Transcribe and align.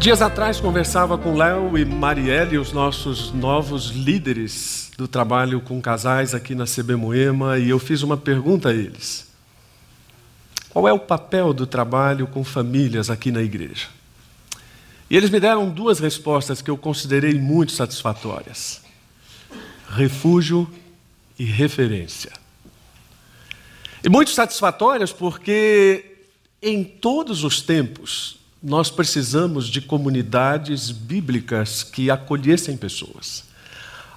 Dias 0.00 0.22
atrás 0.22 0.58
conversava 0.58 1.18
com 1.18 1.36
Léo 1.36 1.76
e 1.76 1.84
Marielle, 1.84 2.56
os 2.56 2.72
nossos 2.72 3.32
novos 3.34 3.90
líderes 3.90 4.90
do 4.96 5.06
trabalho 5.06 5.60
com 5.60 5.78
casais 5.78 6.34
aqui 6.34 6.54
na 6.54 6.64
CB 6.64 6.96
Moema, 6.96 7.58
e 7.58 7.68
eu 7.68 7.78
fiz 7.78 8.02
uma 8.02 8.16
pergunta 8.16 8.70
a 8.70 8.72
eles. 8.72 9.28
Qual 10.70 10.88
é 10.88 10.92
o 10.92 10.98
papel 10.98 11.52
do 11.52 11.66
trabalho 11.66 12.26
com 12.26 12.42
famílias 12.42 13.10
aqui 13.10 13.30
na 13.30 13.42
igreja? 13.42 13.88
E 15.10 15.18
eles 15.18 15.28
me 15.28 15.38
deram 15.38 15.68
duas 15.68 15.98
respostas 15.98 16.62
que 16.62 16.70
eu 16.70 16.78
considerei 16.78 17.34
muito 17.34 17.72
satisfatórias: 17.72 18.80
refúgio 19.90 20.66
e 21.38 21.44
referência. 21.44 22.32
E 24.02 24.08
muito 24.08 24.30
satisfatórias 24.30 25.12
porque 25.12 26.16
em 26.62 26.84
todos 26.84 27.44
os 27.44 27.60
tempos 27.60 28.39
nós 28.62 28.90
precisamos 28.90 29.68
de 29.68 29.80
comunidades 29.80 30.90
bíblicas 30.90 31.82
que 31.82 32.10
acolhessem 32.10 32.76
pessoas. 32.76 33.44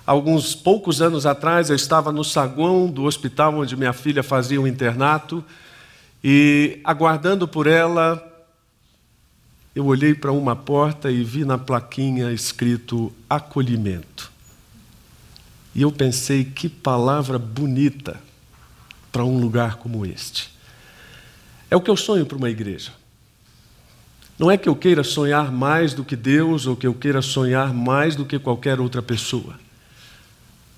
Alguns 0.06 0.54
poucos 0.54 1.02
anos 1.02 1.26
atrás, 1.26 1.70
eu 1.70 1.76
estava 1.76 2.12
no 2.12 2.26
saguão 2.26 2.88
do 2.88 3.04
hospital 3.04 3.56
onde 3.56 3.78
minha 3.78 3.94
filha 3.94 4.22
fazia 4.22 4.60
o 4.60 4.64
um 4.64 4.68
internato 4.68 5.44
e, 6.22 6.82
aguardando 6.84 7.48
por 7.48 7.68
ela, 7.68 8.22
eu 9.74 9.86
olhei 9.86 10.14
para 10.14 10.32
uma 10.34 10.58
porta 10.58 11.10
e 11.10 11.24
vi 11.24 11.46
na 11.46 11.58
plaquinha 11.58 12.34
escrito 12.34 13.14
acolhimento. 13.30 14.30
E 15.74 15.82
eu 15.82 15.92
pensei, 15.92 16.44
que 16.44 16.68
palavra 16.68 17.40
bonita 17.40 18.20
para 19.10 19.24
um 19.24 19.40
lugar 19.40 19.78
como 19.78 20.06
este. 20.06 20.52
É 21.72 21.76
o 21.78 21.82
que 21.82 21.90
eu 21.90 21.98
sonho 21.98 22.26
para 22.26 22.38
uma 22.38 22.50
igreja. 22.50 22.92
Não 24.38 24.50
é 24.50 24.58
que 24.58 24.68
eu 24.68 24.76
queira 24.76 25.04
sonhar 25.04 25.52
mais 25.52 25.94
do 25.94 26.04
que 26.04 26.16
Deus 26.16 26.66
ou 26.66 26.76
que 26.76 26.88
eu 26.88 26.94
queira 26.94 27.22
sonhar 27.22 27.74
mais 27.74 28.16
do 28.16 28.26
que 28.26 28.40
qualquer 28.40 28.80
outra 28.80 29.02
pessoa. 29.02 29.60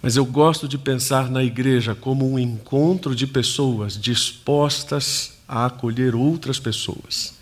Mas 0.02 0.16
eu 0.16 0.26
gosto 0.26 0.68
de 0.68 0.78
pensar 0.78 1.32
na 1.32 1.44
igreja 1.44 1.96
como 1.96 2.32
um 2.32 2.38
encontro 2.38 3.16
de 3.16 3.26
pessoas 3.26 4.00
dispostas 4.00 5.34
a 5.48 5.66
acolher 5.66 6.14
outras 6.14 6.60
pessoas, 6.60 7.34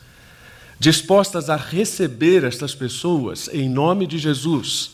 dispostas 0.80 1.50
a 1.50 1.58
receber 1.58 2.44
estas 2.44 2.74
pessoas 2.74 3.50
em 3.52 3.68
nome 3.68 4.08
de 4.08 4.18
Jesus, 4.18 4.92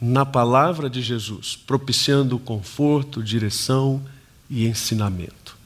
na 0.00 0.26
palavra 0.26 0.90
de 0.90 1.02
Jesus, 1.02 1.56
propiciando 1.56 2.38
conforto, 2.38 3.22
direção 3.22 4.02
e 4.50 4.66
ensinamento. 4.66 5.56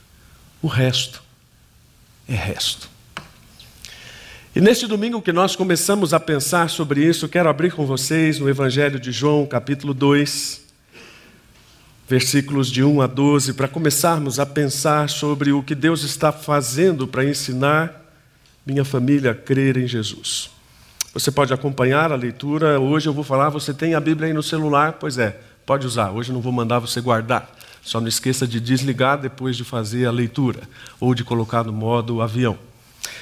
O 0.60 0.66
resto 0.66 1.22
é 2.28 2.34
resto. 2.34 2.91
E 4.54 4.60
neste 4.60 4.86
domingo 4.86 5.22
que 5.22 5.32
nós 5.32 5.56
começamos 5.56 6.12
a 6.12 6.20
pensar 6.20 6.68
sobre 6.68 7.02
isso, 7.02 7.26
quero 7.26 7.48
abrir 7.48 7.72
com 7.72 7.86
vocês 7.86 8.38
no 8.38 8.50
Evangelho 8.50 9.00
de 9.00 9.10
João, 9.10 9.46
capítulo 9.46 9.94
2, 9.94 10.60
versículos 12.06 12.70
de 12.70 12.84
1 12.84 13.00
a 13.00 13.06
12, 13.06 13.54
para 13.54 13.66
começarmos 13.66 14.38
a 14.38 14.44
pensar 14.44 15.08
sobre 15.08 15.52
o 15.52 15.62
que 15.62 15.74
Deus 15.74 16.02
está 16.02 16.30
fazendo 16.30 17.08
para 17.08 17.24
ensinar 17.24 17.98
minha 18.66 18.84
família 18.84 19.30
a 19.30 19.34
crer 19.34 19.78
em 19.78 19.86
Jesus. 19.86 20.50
Você 21.14 21.30
pode 21.30 21.54
acompanhar 21.54 22.12
a 22.12 22.16
leitura, 22.16 22.78
hoje 22.78 23.08
eu 23.08 23.14
vou 23.14 23.24
falar, 23.24 23.48
você 23.48 23.72
tem 23.72 23.94
a 23.94 24.00
Bíblia 24.00 24.26
aí 24.26 24.34
no 24.34 24.42
celular? 24.42 24.98
Pois 25.00 25.16
é, 25.16 25.40
pode 25.64 25.86
usar, 25.86 26.10
hoje 26.10 26.30
não 26.30 26.42
vou 26.42 26.52
mandar 26.52 26.78
você 26.78 27.00
guardar. 27.00 27.50
Só 27.80 28.02
não 28.02 28.08
esqueça 28.08 28.46
de 28.46 28.60
desligar 28.60 29.18
depois 29.18 29.56
de 29.56 29.64
fazer 29.64 30.04
a 30.04 30.10
leitura 30.10 30.60
ou 31.00 31.14
de 31.14 31.24
colocar 31.24 31.64
no 31.64 31.72
modo 31.72 32.20
avião. 32.20 32.58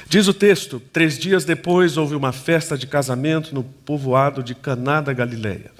Diz 0.08 0.26
o 0.28 0.34
texto: 0.34 0.80
três 0.92 1.18
dias 1.18 1.44
depois 1.44 1.96
houve 1.96 2.14
uma 2.14 2.32
festa 2.32 2.76
de 2.76 2.86
casamento 2.86 3.54
no 3.54 3.62
povoado 3.62 4.42
de 4.42 4.54
Caná 4.54 5.00
da 5.00 5.12
Galileia. 5.12 5.70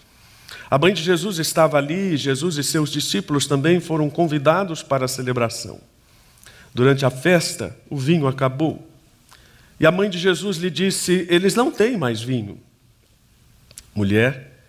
A 0.70 0.78
mãe 0.78 0.94
de 0.94 1.02
Jesus 1.02 1.38
estava 1.38 1.78
ali 1.78 2.14
e 2.14 2.16
Jesus 2.16 2.56
e 2.56 2.62
seus 2.62 2.90
discípulos 2.90 3.46
também 3.46 3.80
foram 3.80 4.08
convidados 4.08 4.82
para 4.82 5.04
a 5.04 5.08
celebração. 5.08 5.80
Durante 6.72 7.04
a 7.04 7.10
festa, 7.10 7.76
o 7.88 7.96
vinho 7.96 8.28
acabou. 8.28 8.88
E 9.80 9.86
a 9.86 9.90
mãe 9.90 10.08
de 10.08 10.18
Jesus 10.18 10.58
lhe 10.58 10.70
disse: 10.70 11.26
Eles 11.28 11.54
não 11.54 11.72
têm 11.72 11.96
mais 11.96 12.20
vinho. 12.20 12.60
Mulher, 13.92 14.64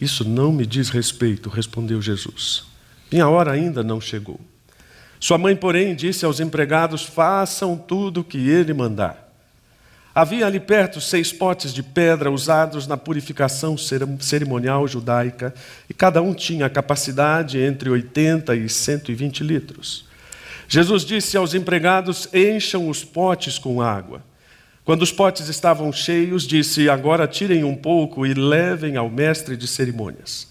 isso 0.00 0.24
não 0.24 0.50
me 0.50 0.66
diz 0.66 0.88
respeito, 0.88 1.48
respondeu 1.48 2.02
Jesus. 2.02 2.64
Minha 3.10 3.28
hora 3.28 3.52
ainda 3.52 3.82
não 3.82 4.00
chegou. 4.00 4.40
Sua 5.20 5.38
mãe, 5.38 5.56
porém, 5.56 5.94
disse 5.94 6.24
aos 6.24 6.40
empregados: 6.40 7.02
façam 7.02 7.76
tudo 7.76 8.20
o 8.20 8.24
que 8.24 8.48
ele 8.48 8.72
mandar. 8.72 9.28
Havia 10.14 10.46
ali 10.46 10.58
perto 10.58 11.00
seis 11.00 11.32
potes 11.32 11.72
de 11.72 11.82
pedra 11.82 12.30
usados 12.30 12.86
na 12.86 12.96
purificação 12.96 13.76
cerimonial 13.78 14.88
judaica, 14.88 15.54
e 15.88 15.94
cada 15.94 16.20
um 16.20 16.34
tinha 16.34 16.68
capacidade 16.68 17.58
entre 17.60 17.88
80 17.88 18.56
e 18.56 18.68
120 18.68 19.44
litros. 19.44 20.06
Jesus 20.68 21.04
disse 21.04 21.36
aos 21.36 21.54
empregados: 21.54 22.28
encham 22.32 22.88
os 22.88 23.04
potes 23.04 23.58
com 23.58 23.80
água. 23.80 24.22
Quando 24.84 25.02
os 25.02 25.12
potes 25.12 25.48
estavam 25.48 25.92
cheios, 25.92 26.46
disse: 26.46 26.88
Agora 26.88 27.28
tirem 27.28 27.62
um 27.62 27.76
pouco 27.76 28.26
e 28.26 28.34
levem 28.34 28.96
ao 28.96 29.08
mestre 29.08 29.56
de 29.56 29.66
cerimônias. 29.66 30.48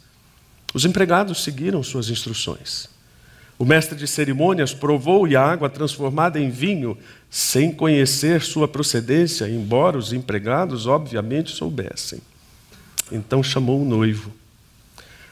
Os 0.74 0.86
empregados 0.86 1.44
seguiram 1.44 1.82
suas 1.82 2.10
instruções. 2.10 2.97
O 3.60 3.66
mestre 3.66 3.98
de 3.98 4.08
cerimônias 4.08 4.74
provou 4.74 5.28
e 5.28 5.36
a 5.36 5.42
água 5.42 5.70
transformada 5.70 6.40
em 6.40 6.50
vinho, 6.50 6.96
sem 7.30 7.72
conhecer 7.72 8.42
sua 8.42 8.68
procedência, 8.68 9.50
embora 9.50 9.98
os 9.98 10.14
empregados 10.14 10.86
obviamente 10.86 11.52
soubessem. 11.52 12.22
Então 13.12 13.42
chamou 13.42 13.82
o 13.82 13.86
noivo. 13.86 14.32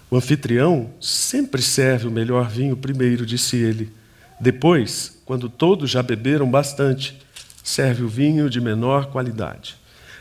O 0.10 0.16
anfitrião 0.16 0.90
sempre 1.00 1.62
serve 1.62 2.08
o 2.08 2.12
melhor 2.12 2.50
vinho 2.50 2.76
primeiro, 2.76 3.26
disse 3.26 3.58
ele. 3.58 3.92
Depois, 4.40 5.20
quando 5.26 5.48
todos 5.48 5.90
já 5.90 6.02
beberam 6.02 6.50
bastante, 6.50 7.20
serve 7.64 8.04
o 8.04 8.08
vinho 8.08 8.50
de 8.50 8.60
menor 8.60 9.08
qualidade. 9.08 9.76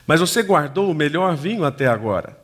Mas 0.06 0.20
você 0.20 0.42
guardou 0.42 0.90
o 0.90 0.94
melhor 0.94 1.36
vinho 1.36 1.64
até 1.64 1.86
agora. 1.86 2.43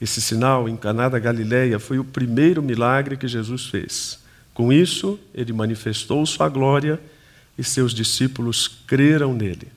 Esse 0.00 0.20
sinal 0.20 0.68
em 0.68 0.76
Caná 0.76 1.08
da 1.08 1.18
Galileia 1.18 1.78
foi 1.78 1.98
o 1.98 2.04
primeiro 2.04 2.62
milagre 2.62 3.16
que 3.16 3.26
Jesus 3.26 3.66
fez. 3.66 4.18
Com 4.54 4.72
isso, 4.72 5.18
ele 5.34 5.52
manifestou 5.52 6.24
sua 6.24 6.48
glória 6.48 7.00
e 7.56 7.64
seus 7.64 7.92
discípulos 7.92 8.68
creram 8.86 9.34
nele. 9.34 9.68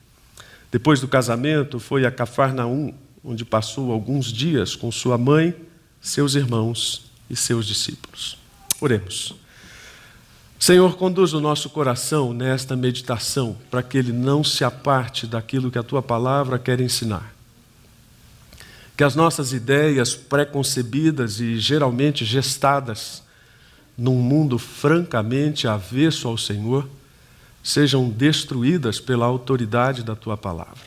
Depois 0.70 1.00
do 1.00 1.08
casamento, 1.08 1.80
foi 1.80 2.06
a 2.06 2.10
Cafarnaum, 2.10 2.94
onde 3.24 3.44
passou 3.44 3.92
alguns 3.92 4.32
dias 4.32 4.76
com 4.76 4.90
sua 4.92 5.18
mãe, 5.18 5.54
seus 6.00 6.34
irmãos 6.34 7.10
e 7.28 7.36
seus 7.36 7.66
discípulos. 7.66 8.38
Oremos. 8.80 9.34
Senhor, 10.58 10.96
conduz 10.96 11.32
o 11.32 11.40
nosso 11.40 11.68
coração 11.68 12.32
nesta 12.32 12.76
meditação, 12.76 13.56
para 13.68 13.82
que 13.82 13.98
ele 13.98 14.12
não 14.12 14.44
se 14.44 14.62
aparte 14.62 15.26
daquilo 15.26 15.70
que 15.70 15.78
a 15.78 15.82
tua 15.82 16.00
palavra 16.00 16.58
quer 16.58 16.80
ensinar 16.80 17.32
que 19.02 19.04
as 19.04 19.16
nossas 19.16 19.52
ideias 19.52 20.14
preconcebidas 20.14 21.40
e 21.40 21.58
geralmente 21.58 22.24
gestadas 22.24 23.20
num 23.98 24.14
mundo 24.14 24.60
francamente 24.60 25.66
avesso 25.66 26.28
ao 26.28 26.38
Senhor 26.38 26.88
sejam 27.64 28.08
destruídas 28.08 29.00
pela 29.00 29.26
autoridade 29.26 30.04
da 30.04 30.14
tua 30.14 30.36
palavra. 30.36 30.84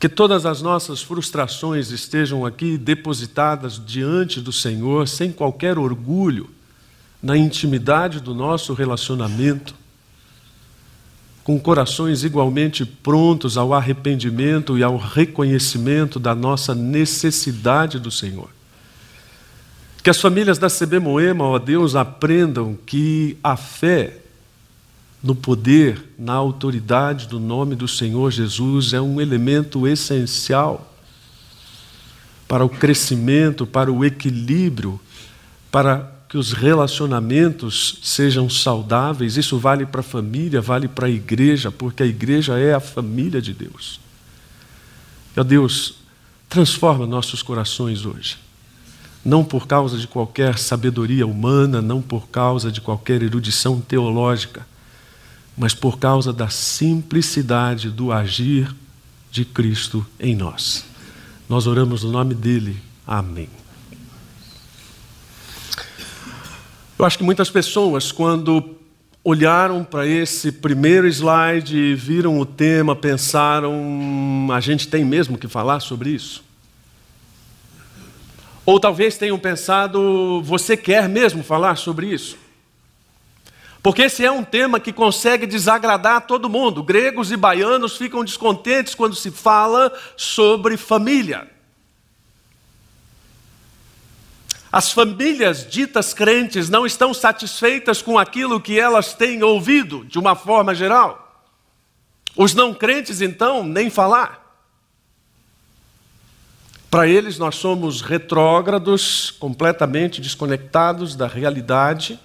Que 0.00 0.08
todas 0.08 0.46
as 0.46 0.62
nossas 0.62 1.02
frustrações 1.02 1.90
estejam 1.90 2.46
aqui 2.46 2.78
depositadas 2.78 3.78
diante 3.84 4.40
do 4.40 4.50
Senhor 4.50 5.06
sem 5.06 5.30
qualquer 5.30 5.76
orgulho, 5.76 6.48
na 7.22 7.36
intimidade 7.36 8.18
do 8.18 8.34
nosso 8.34 8.72
relacionamento 8.72 9.74
com 11.48 11.58
corações 11.58 12.24
igualmente 12.24 12.84
prontos 12.84 13.56
ao 13.56 13.72
arrependimento 13.72 14.76
e 14.76 14.82
ao 14.82 14.98
reconhecimento 14.98 16.20
da 16.20 16.34
nossa 16.34 16.74
necessidade 16.74 17.98
do 17.98 18.10
Senhor. 18.10 18.50
Que 20.02 20.10
as 20.10 20.20
famílias 20.20 20.58
da 20.58 20.68
CB 20.68 20.98
Moema, 20.98 21.44
ó 21.44 21.58
Deus, 21.58 21.96
aprendam 21.96 22.76
que 22.84 23.38
a 23.42 23.56
fé 23.56 24.18
no 25.22 25.34
poder, 25.34 26.12
na 26.18 26.34
autoridade 26.34 27.26
do 27.26 27.40
nome 27.40 27.74
do 27.74 27.88
Senhor 27.88 28.30
Jesus 28.30 28.92
é 28.92 29.00
um 29.00 29.18
elemento 29.18 29.88
essencial 29.88 30.94
para 32.46 32.62
o 32.62 32.68
crescimento, 32.68 33.66
para 33.66 33.90
o 33.90 34.04
equilíbrio, 34.04 35.00
para 35.72 36.12
que 36.28 36.36
os 36.36 36.52
relacionamentos 36.52 37.98
sejam 38.02 38.50
saudáveis. 38.50 39.36
Isso 39.36 39.58
vale 39.58 39.86
para 39.86 40.00
a 40.00 40.04
família, 40.04 40.60
vale 40.60 40.86
para 40.86 41.06
a 41.06 41.10
igreja, 41.10 41.70
porque 41.70 42.02
a 42.02 42.06
igreja 42.06 42.58
é 42.58 42.74
a 42.74 42.80
família 42.80 43.40
de 43.40 43.54
Deus. 43.54 43.98
Ó 45.36 45.42
Deus, 45.42 45.94
transforma 46.48 47.06
nossos 47.06 47.42
corações 47.42 48.04
hoje. 48.04 48.36
Não 49.24 49.42
por 49.42 49.66
causa 49.66 49.96
de 49.96 50.06
qualquer 50.06 50.58
sabedoria 50.58 51.26
humana, 51.26 51.80
não 51.80 52.02
por 52.02 52.28
causa 52.28 52.70
de 52.70 52.80
qualquer 52.80 53.22
erudição 53.22 53.80
teológica, 53.80 54.66
mas 55.56 55.74
por 55.74 55.98
causa 55.98 56.32
da 56.32 56.48
simplicidade 56.48 57.90
do 57.90 58.12
agir 58.12 58.74
de 59.30 59.44
Cristo 59.44 60.06
em 60.20 60.36
nós. 60.36 60.84
Nós 61.48 61.66
oramos 61.66 62.04
no 62.04 62.12
nome 62.12 62.34
dele. 62.34 62.76
Amém. 63.06 63.48
Eu 66.98 67.04
acho 67.04 67.16
que 67.16 67.22
muitas 67.22 67.48
pessoas, 67.48 68.10
quando 68.10 68.76
olharam 69.22 69.84
para 69.84 70.04
esse 70.04 70.50
primeiro 70.50 71.06
slide, 71.06 71.94
viram 71.94 72.40
o 72.40 72.44
tema, 72.44 72.96
pensaram: 72.96 74.48
a 74.52 74.58
gente 74.58 74.88
tem 74.88 75.04
mesmo 75.04 75.38
que 75.38 75.46
falar 75.46 75.78
sobre 75.78 76.10
isso? 76.10 76.42
Ou 78.66 78.80
talvez 78.80 79.16
tenham 79.16 79.38
pensado: 79.38 80.42
você 80.42 80.76
quer 80.76 81.08
mesmo 81.08 81.44
falar 81.44 81.76
sobre 81.76 82.08
isso? 82.08 82.36
Porque 83.80 84.02
esse 84.02 84.24
é 84.24 84.32
um 84.32 84.42
tema 84.42 84.80
que 84.80 84.92
consegue 84.92 85.46
desagradar 85.46 86.26
todo 86.26 86.48
mundo. 86.48 86.82
Gregos 86.82 87.30
e 87.30 87.36
baianos 87.36 87.96
ficam 87.96 88.24
descontentes 88.24 88.96
quando 88.96 89.14
se 89.14 89.30
fala 89.30 89.92
sobre 90.16 90.76
família. 90.76 91.46
As 94.70 94.92
famílias 94.92 95.66
ditas 95.66 96.12
crentes 96.12 96.68
não 96.68 96.84
estão 96.84 97.14
satisfeitas 97.14 98.02
com 98.02 98.18
aquilo 98.18 98.60
que 98.60 98.78
elas 98.78 99.14
têm 99.14 99.42
ouvido, 99.42 100.04
de 100.04 100.18
uma 100.18 100.36
forma 100.36 100.74
geral. 100.74 101.46
Os 102.36 102.54
não 102.54 102.74
crentes, 102.74 103.22
então, 103.22 103.64
nem 103.64 103.88
falar. 103.88 104.46
Para 106.90 107.06
eles, 107.08 107.38
nós 107.38 107.56
somos 107.56 108.02
retrógrados, 108.02 109.30
completamente 109.30 110.20
desconectados 110.20 111.16
da 111.16 111.26
realidade. 111.26 112.18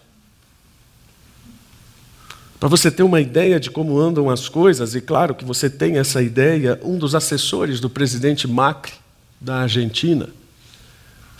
Para 2.60 2.69
você 2.69 2.92
ter 2.92 3.04
uma 3.04 3.19
ideia 3.19 3.60
de 3.60 3.69
como 3.72 3.98
andam 3.98 4.30
as 4.30 4.48
coisas, 4.48 4.95
e 4.95 5.01
claro 5.01 5.36
que 5.36 5.44
você 5.44 5.69
tem 5.69 5.98
essa 5.98 6.22
ideia, 6.22 6.80
um 6.84 6.98
dos 6.98 7.16
assessores 7.16 7.80
do 7.80 7.90
presidente 7.90 8.48
Macri, 8.48 8.94
da 9.40 9.62
Argentina, 9.62 10.30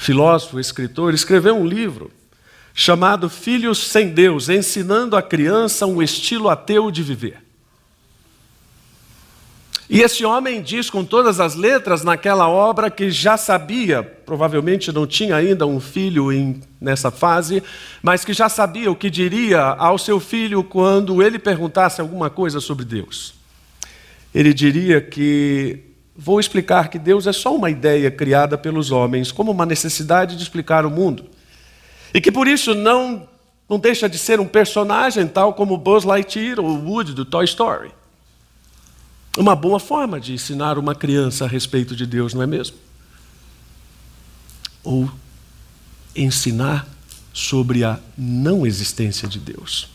filósofo, 0.04 0.60
escritor, 0.60 1.14
escreveu 1.14 1.56
um 1.56 1.66
livro 1.66 2.12
chamado 2.74 3.30
Filhos 3.30 3.78
sem 3.78 4.10
Deus, 4.10 4.50
ensinando 4.50 5.16
a 5.16 5.22
criança 5.22 5.86
um 5.86 6.02
estilo 6.02 6.50
ateu 6.50 6.92
de 6.92 7.02
viver. 7.02 7.38
E 9.90 10.02
esse 10.02 10.26
homem 10.26 10.62
diz 10.62 10.90
com 10.90 11.06
todas 11.06 11.40
as 11.40 11.56
letras 11.56 12.04
naquela 12.04 12.50
obra 12.50 12.90
que 12.90 13.12
já 13.12 13.38
sabia, 13.38 14.02
provavelmente 14.02 14.92
não 14.92 15.06
tinha 15.06 15.36
ainda 15.36 15.68
um 15.68 15.80
filho 15.80 16.32
em, 16.32 16.62
nessa 16.82 17.12
fase, 17.12 17.62
mas 18.02 18.26
que 18.26 18.34
já 18.34 18.50
sabia 18.50 18.90
o 18.90 18.96
que 18.96 19.10
diria 19.10 19.62
ao 19.62 19.98
seu 19.98 20.20
filho 20.20 20.64
quando 20.64 21.22
ele 21.22 21.38
perguntasse 21.38 22.02
alguma 22.02 22.30
coisa 22.30 22.60
sobre 22.60 22.86
Deus. 22.86 23.36
Ele 24.34 24.54
diria 24.54 25.00
que 25.00 25.93
vou 26.16 26.40
explicar 26.40 26.90
que 26.90 27.00
Deus 27.00 27.28
é 27.28 27.34
só 27.34 27.56
uma 27.56 27.70
ideia 27.70 28.12
criada 28.12 28.58
pelos 28.58 28.92
homens, 28.92 29.32
como 29.32 29.52
uma 29.52 29.66
necessidade 29.66 30.36
de 30.36 30.44
explicar 30.44 30.86
o 30.86 30.92
mundo. 30.92 31.26
E 32.14 32.22
que 32.22 32.32
por 32.32 32.48
isso 32.48 32.76
não, 32.76 33.28
não 33.68 33.80
deixa 33.80 34.08
de 34.08 34.18
ser 34.18 34.40
um 34.40 34.48
personagem 34.48 35.28
tal 35.28 35.54
como 35.54 35.78
Buzz 35.78 36.04
Lightyear 36.04 36.60
ou 36.60 36.78
Woody 36.78 37.14
do 37.14 37.26
Toy 37.26 37.46
Story. 37.46 37.92
Uma 39.36 39.56
boa 39.56 39.80
forma 39.80 40.20
de 40.20 40.34
ensinar 40.34 40.78
uma 40.78 40.94
criança 40.94 41.46
a 41.46 41.48
respeito 41.48 41.96
de 41.96 42.06
Deus, 42.06 42.36
não 42.36 42.44
é 42.44 42.48
mesmo? 42.48 42.78
Ou 44.84 45.10
ensinar 46.16 46.88
sobre 47.34 47.84
a 47.84 48.00
não 48.16 48.64
existência 48.64 49.28
de 49.28 49.40
Deus. 49.40 49.90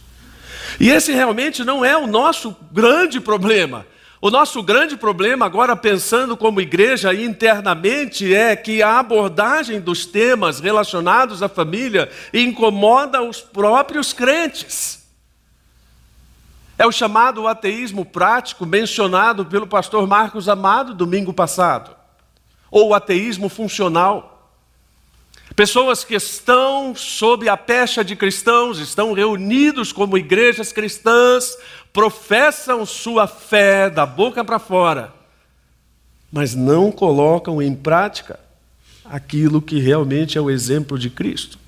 E 0.80 0.90
esse 0.90 1.12
realmente 1.12 1.64
não 1.64 1.84
é 1.84 1.96
o 1.96 2.08
nosso 2.08 2.54
grande 2.72 3.20
problema. 3.20 3.86
O 4.20 4.30
nosso 4.30 4.62
grande 4.64 4.96
problema, 4.96 5.46
agora 5.46 5.76
pensando 5.76 6.36
como 6.36 6.60
igreja 6.60 7.14
internamente, 7.14 8.34
é 8.34 8.56
que 8.56 8.82
a 8.82 8.98
abordagem 8.98 9.80
dos 9.80 10.06
temas 10.06 10.58
relacionados 10.58 11.40
à 11.40 11.48
família 11.48 12.10
incomoda 12.34 13.22
os 13.22 13.40
próprios 13.40 14.12
crentes. 14.12 15.06
É 16.76 16.84
o 16.84 16.90
chamado 16.90 17.46
ateísmo 17.46 18.04
prático 18.04 18.66
mencionado 18.66 19.46
pelo 19.46 19.68
pastor 19.68 20.06
Marcos 20.06 20.48
Amado 20.48 20.94
domingo 20.94 21.32
passado, 21.32 21.94
ou 22.72 22.94
ateísmo 22.94 23.48
funcional. 23.48 24.37
Pessoas 25.58 26.04
que 26.04 26.14
estão 26.14 26.94
sob 26.94 27.48
a 27.48 27.56
pecha 27.56 28.04
de 28.04 28.14
cristãos, 28.14 28.78
estão 28.78 29.12
reunidos 29.12 29.90
como 29.90 30.16
igrejas 30.16 30.72
cristãs, 30.72 31.58
professam 31.92 32.86
sua 32.86 33.26
fé 33.26 33.90
da 33.90 34.06
boca 34.06 34.44
para 34.44 34.60
fora, 34.60 35.12
mas 36.30 36.54
não 36.54 36.92
colocam 36.92 37.60
em 37.60 37.74
prática 37.74 38.38
aquilo 39.04 39.60
que 39.60 39.80
realmente 39.80 40.38
é 40.38 40.40
o 40.40 40.48
exemplo 40.48 40.96
de 40.96 41.10
Cristo. 41.10 41.58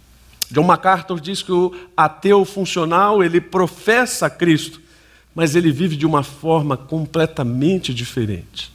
John 0.53 0.63
MacArthur 0.63 1.21
diz 1.21 1.43
que 1.43 1.51
o 1.51 1.75
ateu 1.97 2.45
funcional, 2.45 3.25
ele 3.25 3.41
professa 3.41 4.31
Cristo, 4.31 4.81
mas 5.35 5.57
ele 5.57 5.73
vive 5.73 5.97
de 5.97 6.07
uma 6.07 6.23
forma 6.23 6.77
completamente 6.77 7.93
diferente. 7.93 8.71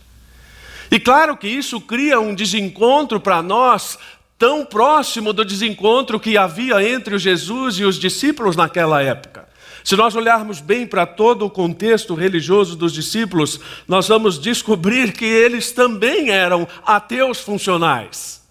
E 0.91 0.99
claro 0.99 1.35
que 1.35 1.47
isso 1.47 1.81
cria 1.81 2.19
um 2.19 2.35
desencontro 2.35 3.19
para 3.19 3.41
nós, 3.41 3.97
tão 4.37 4.65
próximo 4.65 5.31
do 5.31 5.45
desencontro 5.45 6.19
que 6.19 6.37
havia 6.37 6.87
entre 6.87 7.17
Jesus 7.17 7.79
e 7.79 7.83
os 7.85 7.97
discípulos 7.97 8.55
naquela 8.55 9.01
época. 9.01 9.47
Se 9.83 9.95
nós 9.95 10.15
olharmos 10.15 10.61
bem 10.61 10.87
para 10.87 11.05
todo 11.05 11.45
o 11.45 11.49
contexto 11.49 12.15
religioso 12.15 12.75
dos 12.75 12.91
discípulos, 12.91 13.59
nós 13.87 14.07
vamos 14.07 14.39
descobrir 14.39 15.13
que 15.13 15.25
eles 15.25 15.71
também 15.71 16.31
eram 16.31 16.67
ateus 16.83 17.39
funcionais. 17.39 18.43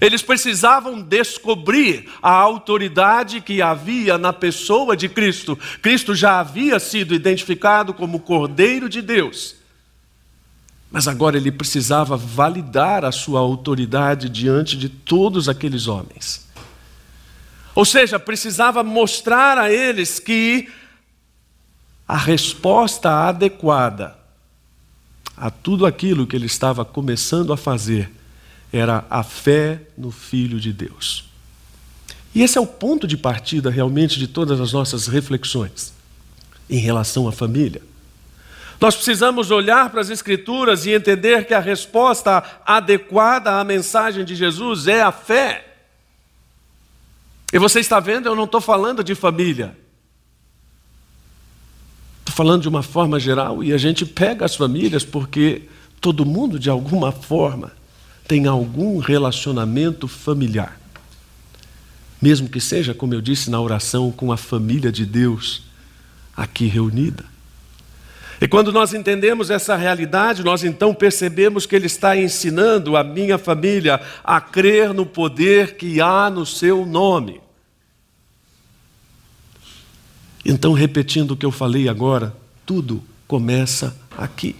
Eles 0.00 0.22
precisavam 0.22 1.00
descobrir 1.00 2.08
a 2.22 2.30
autoridade 2.30 3.40
que 3.40 3.60
havia 3.60 4.16
na 4.16 4.32
pessoa 4.32 4.96
de 4.96 5.08
Cristo. 5.08 5.58
Cristo 5.82 6.14
já 6.14 6.40
havia 6.40 6.78
sido 6.78 7.14
identificado 7.14 7.92
como 7.92 8.20
Cordeiro 8.20 8.88
de 8.88 9.02
Deus. 9.02 9.56
Mas 10.90 11.06
agora 11.06 11.36
ele 11.36 11.52
precisava 11.52 12.16
validar 12.16 13.04
a 13.04 13.12
sua 13.12 13.40
autoridade 13.40 14.28
diante 14.28 14.76
de 14.76 14.88
todos 14.88 15.48
aqueles 15.48 15.86
homens. 15.86 16.46
Ou 17.74 17.84
seja, 17.84 18.18
precisava 18.18 18.82
mostrar 18.82 19.58
a 19.58 19.70
eles 19.70 20.18
que 20.18 20.68
a 22.06 22.16
resposta 22.16 23.28
adequada 23.28 24.16
a 25.36 25.50
tudo 25.50 25.86
aquilo 25.86 26.26
que 26.26 26.34
ele 26.34 26.46
estava 26.46 26.84
começando 26.84 27.52
a 27.52 27.56
fazer 27.56 28.10
era 28.72 29.04
a 29.08 29.22
fé 29.22 29.82
no 29.96 30.10
Filho 30.10 30.58
de 30.58 30.72
Deus. 30.72 31.28
E 32.34 32.42
esse 32.42 32.58
é 32.58 32.60
o 32.60 32.66
ponto 32.66 33.06
de 33.06 33.16
partida 33.16 33.70
realmente 33.70 34.18
de 34.18 34.26
todas 34.26 34.60
as 34.60 34.72
nossas 34.72 35.06
reflexões 35.06 35.92
em 36.68 36.78
relação 36.78 37.28
à 37.28 37.32
família. 37.32 37.82
Nós 38.80 38.94
precisamos 38.94 39.50
olhar 39.50 39.90
para 39.90 40.00
as 40.00 40.08
Escrituras 40.08 40.86
e 40.86 40.90
entender 40.90 41.46
que 41.46 41.54
a 41.54 41.60
resposta 41.60 42.44
adequada 42.64 43.58
à 43.58 43.64
mensagem 43.64 44.24
de 44.24 44.36
Jesus 44.36 44.86
é 44.86 45.02
a 45.02 45.10
fé. 45.10 45.76
E 47.52 47.58
você 47.58 47.80
está 47.80 47.98
vendo, 47.98 48.26
eu 48.26 48.36
não 48.36 48.44
estou 48.44 48.60
falando 48.60 49.02
de 49.02 49.14
família. 49.14 49.76
Estou 52.20 52.34
falando 52.34 52.62
de 52.62 52.68
uma 52.68 52.82
forma 52.82 53.18
geral 53.18 53.64
e 53.64 53.72
a 53.72 53.78
gente 53.78 54.06
pega 54.06 54.44
as 54.44 54.54
famílias 54.54 55.04
porque 55.04 55.62
todo 56.00 56.24
mundo, 56.24 56.58
de 56.58 56.70
alguma 56.70 57.10
forma, 57.10 57.72
tem 58.28 58.46
algum 58.46 58.98
relacionamento 58.98 60.06
familiar. 60.06 60.78
Mesmo 62.20 62.48
que 62.48 62.60
seja, 62.60 62.94
como 62.94 63.14
eu 63.14 63.20
disse 63.20 63.50
na 63.50 63.60
oração, 63.60 64.12
com 64.12 64.30
a 64.30 64.36
família 64.36 64.92
de 64.92 65.06
Deus 65.06 65.62
aqui 66.36 66.66
reunida. 66.66 67.24
E 68.40 68.46
quando 68.46 68.72
nós 68.72 68.94
entendemos 68.94 69.50
essa 69.50 69.74
realidade, 69.74 70.44
nós 70.44 70.62
então 70.62 70.94
percebemos 70.94 71.66
que 71.66 71.74
Ele 71.74 71.86
está 71.86 72.16
ensinando 72.16 72.96
a 72.96 73.02
minha 73.02 73.36
família 73.36 74.00
a 74.22 74.40
crer 74.40 74.94
no 74.94 75.04
poder 75.04 75.76
que 75.76 76.00
há 76.00 76.30
no 76.30 76.46
Seu 76.46 76.86
nome. 76.86 77.40
Então, 80.44 80.72
repetindo 80.72 81.32
o 81.32 81.36
que 81.36 81.44
eu 81.44 81.50
falei 81.50 81.88
agora, 81.88 82.34
tudo 82.64 83.02
começa 83.26 83.96
aqui. 84.16 84.54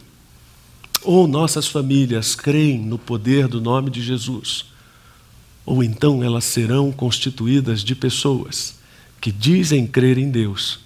Ou 1.04 1.28
nossas 1.28 1.68
famílias 1.68 2.34
creem 2.34 2.80
no 2.80 2.98
poder 2.98 3.46
do 3.46 3.60
nome 3.60 3.90
de 3.90 4.02
Jesus, 4.02 4.66
ou 5.64 5.84
então 5.84 6.22
elas 6.22 6.44
serão 6.44 6.90
constituídas 6.90 7.84
de 7.84 7.94
pessoas 7.94 8.76
que 9.20 9.30
dizem 9.30 9.86
crer 9.86 10.18
em 10.18 10.30
Deus, 10.30 10.80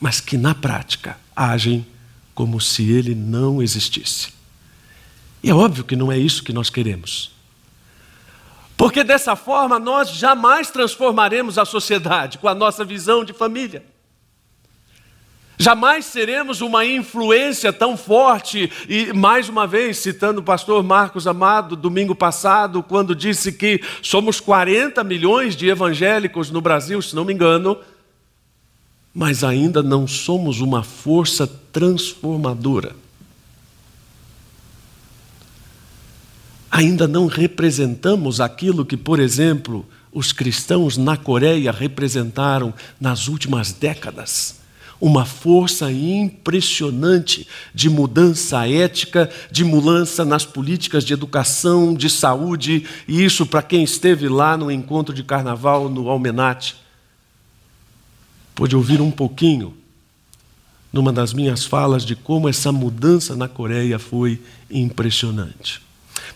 mas 0.00 0.20
que 0.20 0.36
na 0.36 0.54
prática 0.54 1.18
agem 1.36 1.86
como 2.34 2.60
se 2.60 2.90
ele 2.90 3.14
não 3.14 3.62
existisse. 3.62 4.32
E 5.42 5.50
é 5.50 5.54
óbvio 5.54 5.84
que 5.84 5.94
não 5.94 6.10
é 6.10 6.18
isso 6.18 6.42
que 6.42 6.52
nós 6.52 6.70
queremos. 6.70 7.30
Porque 8.76 9.04
dessa 9.04 9.36
forma 9.36 9.78
nós 9.78 10.10
jamais 10.10 10.70
transformaremos 10.70 11.58
a 11.58 11.64
sociedade 11.64 12.38
com 12.38 12.48
a 12.48 12.54
nossa 12.54 12.84
visão 12.84 13.24
de 13.24 13.32
família. 13.32 13.84
Jamais 15.58 16.04
seremos 16.04 16.60
uma 16.60 16.84
influência 16.84 17.72
tão 17.72 17.96
forte, 17.96 18.70
e 18.86 19.10
mais 19.14 19.48
uma 19.48 19.66
vez, 19.66 19.96
citando 19.96 20.40
o 20.40 20.44
pastor 20.44 20.82
Marcos 20.84 21.26
Amado, 21.26 21.74
domingo 21.74 22.14
passado, 22.14 22.82
quando 22.82 23.14
disse 23.14 23.50
que 23.50 23.80
somos 24.02 24.38
40 24.38 25.02
milhões 25.02 25.56
de 25.56 25.68
evangélicos 25.68 26.50
no 26.50 26.60
Brasil, 26.60 27.00
se 27.00 27.16
não 27.16 27.24
me 27.24 27.32
engano, 27.32 27.78
mas 29.16 29.42
ainda 29.42 29.82
não 29.82 30.06
somos 30.06 30.60
uma 30.60 30.82
força 30.82 31.46
transformadora. 31.46 32.94
Ainda 36.70 37.08
não 37.08 37.24
representamos 37.26 38.42
aquilo 38.42 38.84
que, 38.84 38.94
por 38.94 39.18
exemplo, 39.18 39.86
os 40.12 40.32
cristãos 40.32 40.98
na 40.98 41.16
Coreia 41.16 41.72
representaram 41.72 42.74
nas 43.00 43.26
últimas 43.26 43.72
décadas 43.72 44.60
uma 45.00 45.24
força 45.24 45.90
impressionante 45.90 47.46
de 47.74 47.88
mudança 47.88 48.68
ética, 48.68 49.30
de 49.50 49.62
mudança 49.64 50.24
nas 50.26 50.44
políticas 50.44 51.04
de 51.04 51.12
educação, 51.12 51.94
de 51.94 52.08
saúde, 52.08 52.84
e 53.06 53.22
isso 53.24 53.44
para 53.46 53.62
quem 53.62 53.82
esteve 53.82 54.26
lá 54.26 54.56
no 54.56 54.70
encontro 54.70 55.14
de 55.14 55.22
carnaval 55.22 55.90
no 55.90 56.08
Almenate, 56.08 56.85
pôde 58.56 58.74
ouvir 58.74 59.02
um 59.02 59.10
pouquinho 59.10 59.76
numa 60.90 61.12
das 61.12 61.34
minhas 61.34 61.66
falas 61.66 62.06
de 62.06 62.16
como 62.16 62.48
essa 62.48 62.72
mudança 62.72 63.36
na 63.36 63.46
Coreia 63.46 63.98
foi 63.98 64.40
impressionante. 64.70 65.82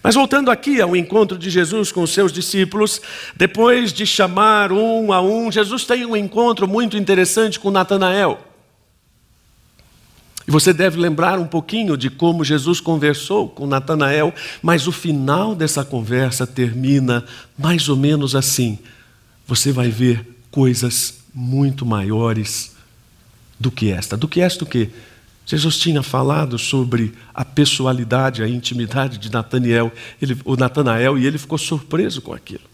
Mas 0.03 0.15
voltando 0.15 0.51
aqui 0.51 0.83
ao 0.83 0.95
encontro 0.95 1.39
de 1.39 1.49
Jesus 1.49 1.91
com 1.91 2.03
os 2.03 2.11
seus 2.11 2.31
discípulos, 2.31 3.01
depois 3.35 3.91
de 3.91 4.05
chamar 4.05 4.71
um 4.71 5.15
a 5.15 5.21
um, 5.23 5.51
Jesus 5.51 5.87
tem 5.87 6.05
um 6.05 6.15
encontro 6.15 6.69
muito 6.69 6.97
interessante 6.97 7.59
com 7.59 7.71
Natanael. 7.71 8.39
E 10.47 10.51
você 10.51 10.75
deve 10.75 10.99
lembrar 10.99 11.39
um 11.39 11.47
pouquinho 11.47 11.97
de 11.97 12.11
como 12.11 12.45
Jesus 12.45 12.81
conversou 12.81 13.49
com 13.49 13.67
Natanael, 13.67 14.35
mas 14.61 14.87
o 14.87 14.93
final 14.93 15.55
dessa 15.55 15.85
conversa 15.85 16.47
termina 16.47 17.25
mais 17.57 17.89
ou 17.89 17.97
menos 17.97 18.35
assim: 18.35 18.79
você 19.47 19.73
vai 19.73 19.89
ver 19.89 20.27
coisas 20.51 21.20
muito 21.35 21.87
maiores 21.87 22.77
do 23.59 23.71
que 23.71 23.91
esta. 23.91 24.17
Do 24.17 24.29
que 24.29 24.41
esta 24.41 24.65
o 24.65 24.67
quê? 24.67 24.91
Jesus 25.47 25.79
tinha 25.79 26.03
falado 26.03 26.59
sobre 26.59 27.13
a 27.35 27.45
pessoalidade, 27.45 28.43
a 28.43 28.49
intimidade 28.49 29.19
de 29.19 29.33
Natanael, 29.33 29.93
ele, 30.23 30.39
o 30.45 30.57
Natanael, 30.57 31.19
e 31.19 31.27
ele 31.27 31.39
ficou 31.39 31.59
surpreso 31.59 32.23
com 32.23 32.33
aquilo. 32.33 32.71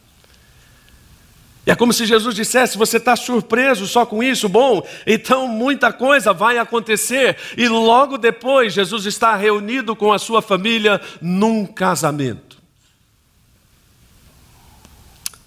E 1.67 1.71
é 1.71 1.75
como 1.75 1.93
se 1.93 2.07
Jesus 2.07 2.35
dissesse: 2.35 2.79
Você 2.79 2.99
está 2.99 3.17
surpreso 3.17 3.87
só 3.87 4.07
com 4.07 4.23
isso? 4.23 4.49
Bom, 4.49 4.87
então 5.07 5.49
muita 5.49 5.93
coisa 5.93 6.33
vai 6.33 6.59
acontecer. 6.59 7.37
E 7.57 7.67
logo 7.67 8.17
depois, 8.17 8.73
Jesus 8.73 9.05
está 9.07 9.35
reunido 9.35 9.97
com 9.97 10.13
a 10.13 10.19
sua 10.19 10.41
família 10.41 11.01
num 11.21 11.67
casamento. 11.67 12.59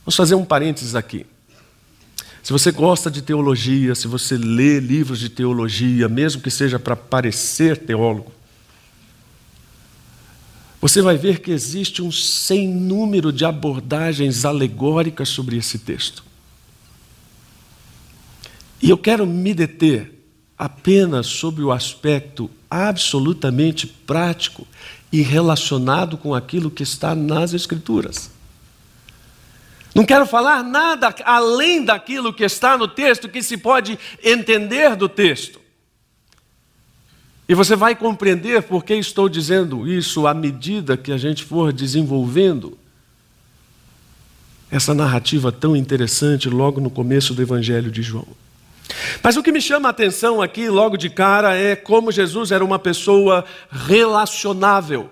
Vamos 0.03 0.15
fazer 0.15 0.35
um 0.35 0.43
parênteses 0.43 0.95
aqui. 0.95 1.25
Se 2.49 2.53
você 2.53 2.71
gosta 2.71 3.11
de 3.11 3.21
teologia, 3.21 3.93
se 3.93 4.07
você 4.07 4.35
lê 4.35 4.79
livros 4.79 5.19
de 5.19 5.29
teologia, 5.29 6.09
mesmo 6.09 6.41
que 6.41 6.49
seja 6.49 6.79
para 6.79 6.95
parecer 6.95 7.77
teólogo, 7.77 8.31
você 10.81 10.99
vai 10.99 11.15
ver 11.15 11.41
que 11.41 11.51
existe 11.51 12.01
um 12.01 12.11
sem 12.11 12.67
número 12.67 13.31
de 13.31 13.45
abordagens 13.45 14.45
alegóricas 14.45 15.29
sobre 15.29 15.57
esse 15.57 15.77
texto. 15.77 16.23
E 18.81 18.89
eu 18.89 18.97
quero 18.97 19.27
me 19.27 19.53
deter 19.53 20.11
apenas 20.57 21.27
sobre 21.27 21.61
o 21.61 21.71
aspecto 21.71 22.49
absolutamente 22.67 23.85
prático 23.85 24.65
e 25.11 25.21
relacionado 25.21 26.17
com 26.17 26.33
aquilo 26.33 26.71
que 26.71 26.81
está 26.81 27.13
nas 27.13 27.53
Escrituras. 27.53 28.38
Não 29.93 30.05
quero 30.05 30.25
falar 30.25 30.63
nada 30.63 31.13
além 31.25 31.83
daquilo 31.83 32.33
que 32.33 32.43
está 32.43 32.77
no 32.77 32.87
texto 32.87 33.27
que 33.27 33.41
se 33.41 33.57
pode 33.57 33.97
entender 34.23 34.95
do 34.95 35.09
texto. 35.09 35.59
E 37.47 37.55
você 37.55 37.75
vai 37.75 37.95
compreender 37.95 38.61
por 38.61 38.83
que 38.83 38.93
estou 38.93 39.27
dizendo 39.27 39.87
isso 39.87 40.27
à 40.27 40.33
medida 40.35 40.95
que 40.95 41.11
a 41.11 41.17
gente 41.17 41.43
for 41.43 41.73
desenvolvendo 41.73 42.77
essa 44.69 44.93
narrativa 44.93 45.51
tão 45.51 45.75
interessante 45.75 46.47
logo 46.47 46.79
no 46.79 46.91
começo 46.91 47.33
do 47.33 47.41
Evangelho 47.41 47.89
de 47.89 48.03
João. 48.03 48.27
Mas 49.23 49.35
o 49.35 49.43
que 49.43 49.51
me 49.51 49.61
chama 49.61 49.89
a 49.89 49.91
atenção 49.91 50.41
aqui, 50.41 50.69
logo 50.69 50.95
de 50.95 51.09
cara, 51.09 51.55
é 51.55 51.75
como 51.75 52.11
Jesus 52.11 52.51
era 52.51 52.63
uma 52.63 52.77
pessoa 52.77 53.43
relacionável. 53.71 55.09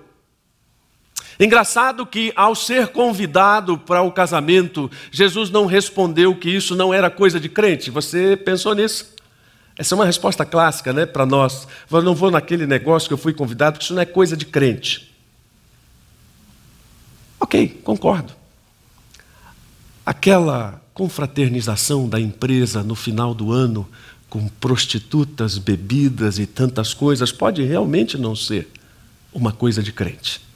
Engraçado 1.40 2.06
que, 2.06 2.34
ao 2.36 2.56
ser 2.56 2.88
convidado 2.88 3.78
para 3.78 4.02
o 4.02 4.12
casamento, 4.12 4.90
Jesus 5.12 5.52
não 5.52 5.68
respondeu 5.68 6.36
que 6.36 6.50
isso 6.50 6.76
não 6.76 6.92
era 6.94 7.12
coisa 7.12 7.40
de 7.40 7.48
crente. 7.48 7.92
Você 7.92 8.36
pensou 8.36 8.74
nisso? 8.74 9.16
Essa 9.78 9.94
é 9.94 9.96
uma 9.96 10.06
resposta 10.06 10.44
clássica 10.44 10.92
né, 10.92 11.06
para 11.06 11.26
nós. 11.26 11.68
Eu 11.92 12.02
não 12.02 12.16
vou 12.16 12.32
naquele 12.32 12.66
negócio 12.66 13.08
que 13.08 13.14
eu 13.14 13.18
fui 13.18 13.34
convidado, 13.34 13.74
porque 13.74 13.84
isso 13.84 13.94
não 13.94 14.02
é 14.02 14.06
coisa 14.06 14.36
de 14.36 14.46
crente. 14.46 15.16
Ok, 17.40 17.82
concordo. 17.84 18.34
Aquela 20.04 20.82
confraternização 20.92 22.10
da 22.10 22.20
empresa 22.20 22.82
no 22.82 22.96
final 22.96 23.36
do 23.36 23.52
ano, 23.52 23.88
com 24.28 24.48
prostitutas, 24.48 25.60
bebidas 25.60 26.40
e 26.40 26.48
tantas 26.48 26.96
coisas, 26.96 27.32
pode 27.32 27.62
realmente 27.64 28.18
não 28.18 28.36
ser 28.36 28.68
uma 29.32 29.52
coisa 29.52 29.84
de 29.84 29.92
crente. 29.92 30.47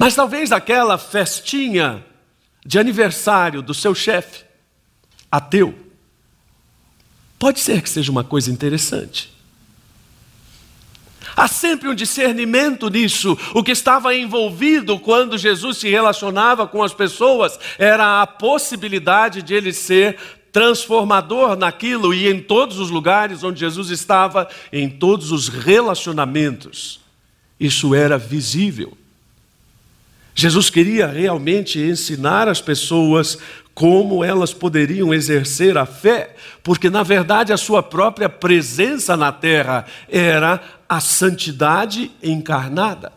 Mas 0.00 0.14
talvez 0.14 0.50
aquela 0.50 0.98
festinha 0.98 2.04
de 2.66 2.78
aniversário 2.78 3.62
do 3.62 3.74
seu 3.74 3.94
chefe, 3.94 4.44
ateu, 5.30 5.90
Pode 7.40 7.58
ser 7.58 7.80
que 7.80 7.88
seja 7.88 8.12
uma 8.12 8.22
coisa 8.22 8.50
interessante. 8.50 9.32
Há 11.34 11.48
sempre 11.48 11.88
um 11.88 11.94
discernimento 11.94 12.90
nisso. 12.90 13.36
O 13.54 13.64
que 13.64 13.70
estava 13.70 14.14
envolvido 14.14 14.98
quando 15.00 15.38
Jesus 15.38 15.78
se 15.78 15.88
relacionava 15.88 16.66
com 16.66 16.82
as 16.82 16.92
pessoas 16.92 17.58
era 17.78 18.20
a 18.20 18.26
possibilidade 18.26 19.40
de 19.40 19.54
ele 19.54 19.72
ser 19.72 20.18
transformador 20.52 21.56
naquilo 21.56 22.12
e 22.12 22.28
em 22.28 22.42
todos 22.42 22.78
os 22.78 22.90
lugares 22.90 23.42
onde 23.42 23.60
Jesus 23.60 23.88
estava, 23.88 24.46
em 24.70 24.90
todos 24.90 25.32
os 25.32 25.48
relacionamentos. 25.48 27.00
Isso 27.58 27.94
era 27.94 28.18
visível. 28.18 28.98
Jesus 30.34 30.70
queria 30.70 31.06
realmente 31.06 31.78
ensinar 31.78 32.48
as 32.48 32.60
pessoas 32.60 33.38
como 33.74 34.22
elas 34.22 34.52
poderiam 34.52 35.12
exercer 35.12 35.78
a 35.78 35.86
fé, 35.86 36.34
porque 36.62 36.90
na 36.90 37.02
verdade 37.02 37.52
a 37.52 37.56
sua 37.56 37.82
própria 37.82 38.28
presença 38.28 39.16
na 39.16 39.32
terra 39.32 39.86
era 40.08 40.62
a 40.88 41.00
santidade 41.00 42.10
encarnada. 42.22 43.12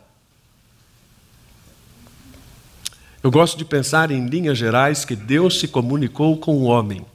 Eu 3.22 3.32
gosto 3.32 3.58
de 3.58 3.64
pensar 3.64 4.12
em 4.12 4.26
linhas 4.26 4.58
gerais 4.58 5.06
que 5.06 5.16
Deus 5.16 5.60
se 5.60 5.68
comunicou 5.68 6.38
com 6.38 6.58
o 6.58 6.64
homem. 6.64 7.06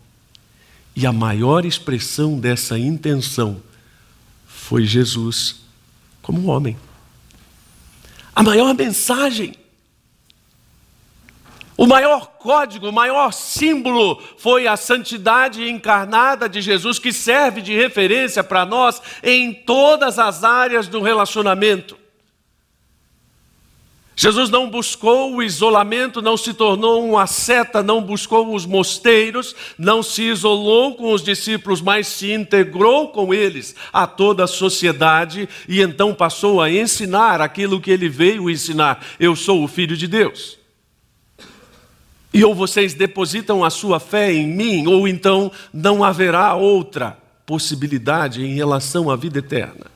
E 0.97 1.07
a 1.07 1.13
maior 1.13 1.65
expressão 1.65 2.41
dessa 2.41 2.79
intenção 2.79 3.63
foi 4.47 4.85
Jesus 4.85 5.57
como 6.23 6.49
homem. 6.49 6.77
A 8.35 8.43
maior 8.43 8.75
mensagem 8.75 9.55
o 11.79 11.87
maior 11.87 12.27
código, 12.41 12.89
o 12.89 12.93
maior 12.93 13.33
símbolo 13.33 14.21
foi 14.37 14.67
a 14.67 14.77
santidade 14.77 15.63
encarnada 15.71 16.49
de 16.49 16.61
Jesus, 16.61 16.99
que 16.99 17.13
serve 17.13 17.63
de 17.63 17.73
referência 17.73 18.43
para 18.43 18.67
nós 18.67 19.01
em 19.23 19.55
todas 19.55 20.19
as 20.19 20.43
áreas 20.43 20.89
do 20.89 21.01
relacionamento. 21.01 21.97
Jesus 24.17 24.51
não 24.51 24.69
buscou 24.69 25.37
o 25.37 25.41
isolamento, 25.41 26.21
não 26.21 26.37
se 26.37 26.53
tornou 26.53 27.07
um 27.07 27.17
asceta, 27.17 27.81
não 27.81 28.03
buscou 28.03 28.53
os 28.53 28.67
mosteiros, 28.67 29.55
não 29.79 30.03
se 30.03 30.23
isolou 30.25 30.97
com 30.97 31.13
os 31.13 31.23
discípulos, 31.23 31.81
mas 31.81 32.09
se 32.09 32.33
integrou 32.33 33.11
com 33.11 33.33
eles 33.33 33.77
a 33.93 34.05
toda 34.05 34.43
a 34.43 34.49
sociedade 34.49 35.49
e 35.69 35.81
então 35.81 36.13
passou 36.13 36.61
a 36.61 36.69
ensinar 36.69 37.41
aquilo 37.41 37.81
que 37.81 37.93
ele 37.93 38.09
veio 38.09 38.51
ensinar: 38.51 39.07
Eu 39.21 39.37
sou 39.37 39.63
o 39.63 39.69
Filho 39.69 39.97
de 39.97 40.09
Deus. 40.09 40.58
E 42.33 42.45
ou 42.45 42.55
vocês 42.55 42.95
depositam 42.95 43.65
a 43.65 43.71
sua 43.71 43.99
fé 43.99 44.33
em 44.33 44.47
mim, 44.47 44.87
ou 44.87 45.09
então 45.09 45.51
não 45.73 46.05
haverá 46.05 46.55
outra 46.55 47.17
possibilidade 47.47 48.45
em 48.45 48.55
relação 48.55 49.11
à 49.11 49.17
vida 49.17 49.39
eterna. 49.39 49.87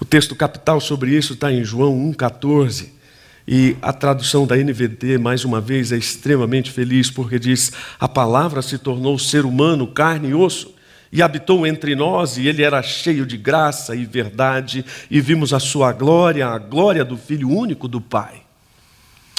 O 0.00 0.04
texto 0.04 0.34
capital 0.34 0.80
sobre 0.80 1.16
isso 1.16 1.34
está 1.34 1.52
em 1.52 1.64
João 1.64 1.96
1,14. 2.12 2.88
E 3.46 3.76
a 3.80 3.92
tradução 3.92 4.46
da 4.46 4.56
NVT, 4.56 5.18
mais 5.18 5.44
uma 5.44 5.60
vez, 5.60 5.92
é 5.92 5.96
extremamente 5.96 6.70
feliz, 6.70 7.10
porque 7.10 7.38
diz: 7.38 7.72
A 7.98 8.08
palavra 8.08 8.62
se 8.62 8.78
tornou 8.78 9.18
ser 9.18 9.44
humano, 9.44 9.86
carne 9.86 10.30
e 10.30 10.34
osso, 10.34 10.74
e 11.12 11.22
habitou 11.22 11.66
entre 11.66 11.94
nós, 11.94 12.36
e 12.36 12.48
ele 12.48 12.62
era 12.62 12.82
cheio 12.82 13.24
de 13.26 13.36
graça 13.36 13.94
e 13.94 14.04
verdade, 14.04 14.84
e 15.10 15.20
vimos 15.20 15.52
a 15.52 15.60
sua 15.60 15.92
glória, 15.92 16.48
a 16.48 16.58
glória 16.58 17.04
do 17.04 17.16
Filho 17.16 17.48
único 17.48 17.86
do 17.86 18.00
Pai. 18.00 18.42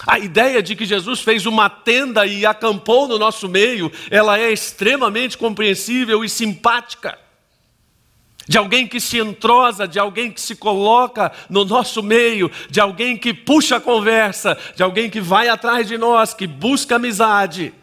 A 0.05 0.19
ideia 0.19 0.62
de 0.62 0.75
que 0.75 0.86
Jesus 0.86 1.22
fez 1.22 1.45
uma 1.45 1.69
tenda 1.69 2.25
e 2.25 2.45
acampou 2.45 3.07
no 3.07 3.17
nosso 3.17 3.48
meio, 3.48 3.91
ela 4.12 4.38
é 4.38 4.51
extremamente 4.51 5.38
compreensível 5.38 6.24
e 6.24 6.29
simpática. 6.29 7.17
De 8.45 8.57
alguém 8.57 8.86
que 8.86 9.00
se 9.00 9.19
entrosa, 9.19 9.88
de 9.88 9.98
alguém 9.98 10.29
que 10.29 10.41
se 10.41 10.55
coloca 10.55 11.31
no 11.50 11.63
nosso 11.63 12.03
meio, 12.03 12.51
de 12.69 12.81
alguém 12.81 13.15
que 13.15 13.33
puxa 13.33 13.77
a 13.77 13.81
conversa, 13.81 14.57
de 14.75 14.83
alguém 14.83 15.10
que 15.10 15.22
vai 15.22 15.48
atrás 15.48 15.88
de 15.88 15.98
nós, 15.98 16.33
que 16.33 16.45
busca 16.45 16.98
amizade 16.98 17.74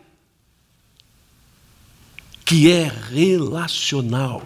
que 2.50 2.68
é 2.68 2.90
relacional. 3.12 4.42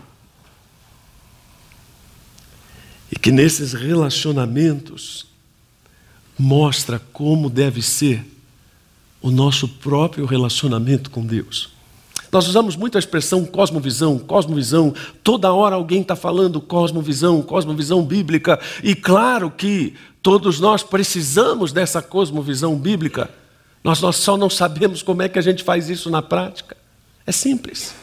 E 3.11 3.19
que 3.19 3.33
nesses 3.33 3.73
relacionamentos 3.73 5.27
mostra 6.39 7.01
como 7.13 7.49
deve 7.49 7.83
ser 7.83 8.25
o 9.23 9.31
nosso 9.31 9.67
próprio 9.67 10.27
relacionamento 10.27 11.11
com 11.11 11.25
Deus. 11.25 11.71
Nós 12.31 12.49
usamos 12.49 12.75
muito 12.75 12.97
a 12.97 12.99
expressão 12.99 13.45
cosmovisão, 13.45 14.19
cosmovisão. 14.19 14.93
Toda 15.23 15.53
hora 15.53 15.77
alguém 15.77 16.03
está 16.03 16.17
falando 16.17 16.61
cosmovisão, 16.61 17.41
cosmovisão 17.41 18.05
bíblica. 18.05 18.59
E 18.83 18.95
claro 18.95 19.51
que 19.51 19.95
todos 20.21 20.59
nós 20.59 20.83
precisamos 20.83 21.73
dessa 21.73 22.03
cosmovisão 22.03 22.77
bíblica. 22.77 23.31
Nós, 23.85 24.01
nós 24.01 24.17
só 24.17 24.37
não 24.37 24.51
sabemos 24.51 25.01
como 25.01 25.23
é 25.23 25.29
que 25.29 25.39
a 25.39 25.43
gente 25.43 25.63
faz 25.63 25.89
isso 25.89 26.11
na 26.11 26.21
prática. 26.21 26.77
É 27.25 27.31
simples. 27.31 27.95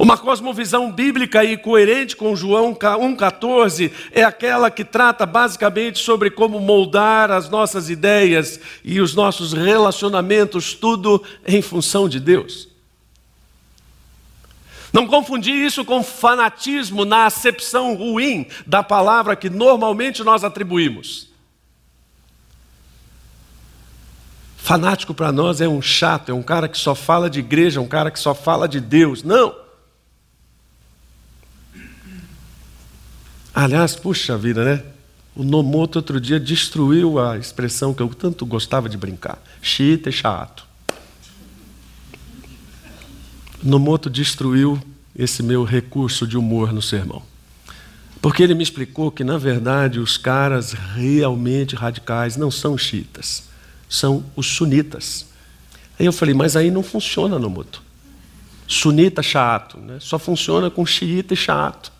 Uma 0.00 0.16
cosmovisão 0.16 0.90
bíblica 0.90 1.44
e 1.44 1.58
coerente 1.58 2.16
com 2.16 2.34
João 2.34 2.74
1,14 2.74 3.92
é 4.10 4.22
aquela 4.22 4.70
que 4.70 4.82
trata 4.82 5.26
basicamente 5.26 5.98
sobre 5.98 6.30
como 6.30 6.58
moldar 6.58 7.30
as 7.30 7.50
nossas 7.50 7.90
ideias 7.90 8.58
e 8.82 8.98
os 8.98 9.14
nossos 9.14 9.52
relacionamentos, 9.52 10.72
tudo 10.72 11.22
em 11.46 11.60
função 11.60 12.08
de 12.08 12.18
Deus. 12.18 12.66
Não 14.90 15.06
confundir 15.06 15.54
isso 15.54 15.84
com 15.84 16.02
fanatismo 16.02 17.04
na 17.04 17.26
acepção 17.26 17.94
ruim 17.94 18.46
da 18.66 18.82
palavra 18.82 19.36
que 19.36 19.50
normalmente 19.50 20.24
nós 20.24 20.42
atribuímos. 20.42 21.28
Fanático 24.56 25.12
para 25.12 25.30
nós 25.30 25.60
é 25.60 25.68
um 25.68 25.82
chato, 25.82 26.30
é 26.30 26.34
um 26.34 26.42
cara 26.42 26.70
que 26.70 26.78
só 26.78 26.94
fala 26.94 27.28
de 27.28 27.40
igreja, 27.40 27.82
um 27.82 27.86
cara 27.86 28.10
que 28.10 28.18
só 28.18 28.34
fala 28.34 28.66
de 28.66 28.80
Deus. 28.80 29.22
Não. 29.22 29.59
Aliás, 33.62 33.94
puxa 33.94 34.38
vida, 34.38 34.64
né? 34.64 34.82
O 35.36 35.44
Nomoto 35.44 35.98
outro 35.98 36.18
dia 36.18 36.40
destruiu 36.40 37.18
a 37.18 37.36
expressão 37.36 37.92
que 37.92 38.02
eu 38.02 38.08
tanto 38.08 38.46
gostava 38.46 38.88
de 38.88 38.96
brincar: 38.96 39.38
xiita 39.60 40.08
e 40.08 40.12
chato. 40.12 40.66
Nomoto 43.62 44.08
destruiu 44.08 44.80
esse 45.14 45.42
meu 45.42 45.62
recurso 45.62 46.26
de 46.26 46.38
humor 46.38 46.72
no 46.72 46.80
sermão. 46.80 47.22
Porque 48.22 48.42
ele 48.42 48.54
me 48.54 48.62
explicou 48.62 49.10
que, 49.10 49.22
na 49.22 49.36
verdade, 49.36 50.00
os 50.00 50.16
caras 50.16 50.72
realmente 50.72 51.76
radicais 51.76 52.38
não 52.38 52.50
são 52.50 52.78
xiitas 52.78 53.50
são 53.90 54.24
os 54.36 54.46
sunitas. 54.46 55.26
Aí 55.98 56.06
eu 56.06 56.12
falei, 56.12 56.32
mas 56.32 56.56
aí 56.56 56.70
não 56.70 56.82
funciona 56.82 57.38
no 57.38 57.50
mútuo. 57.50 57.82
Sunita 58.66 59.20
chato, 59.20 59.78
né? 59.78 59.98
só 60.00 60.18
funciona 60.18 60.70
com 60.70 60.86
xiita 60.86 61.34
e 61.34 61.36
chato. 61.36 61.92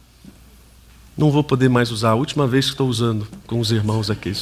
Não 1.17 1.31
vou 1.31 1.45
poder 1.45 1.69
mais 1.69 1.91
usar, 1.91 2.11
a 2.11 2.15
última 2.15 2.47
vez 2.47 2.67
que 2.67 2.73
estou 2.73 2.89
usando 2.89 3.27
com 3.47 3.61
os 3.61 3.71
irmãos 3.71 4.11
aqui. 4.11 4.33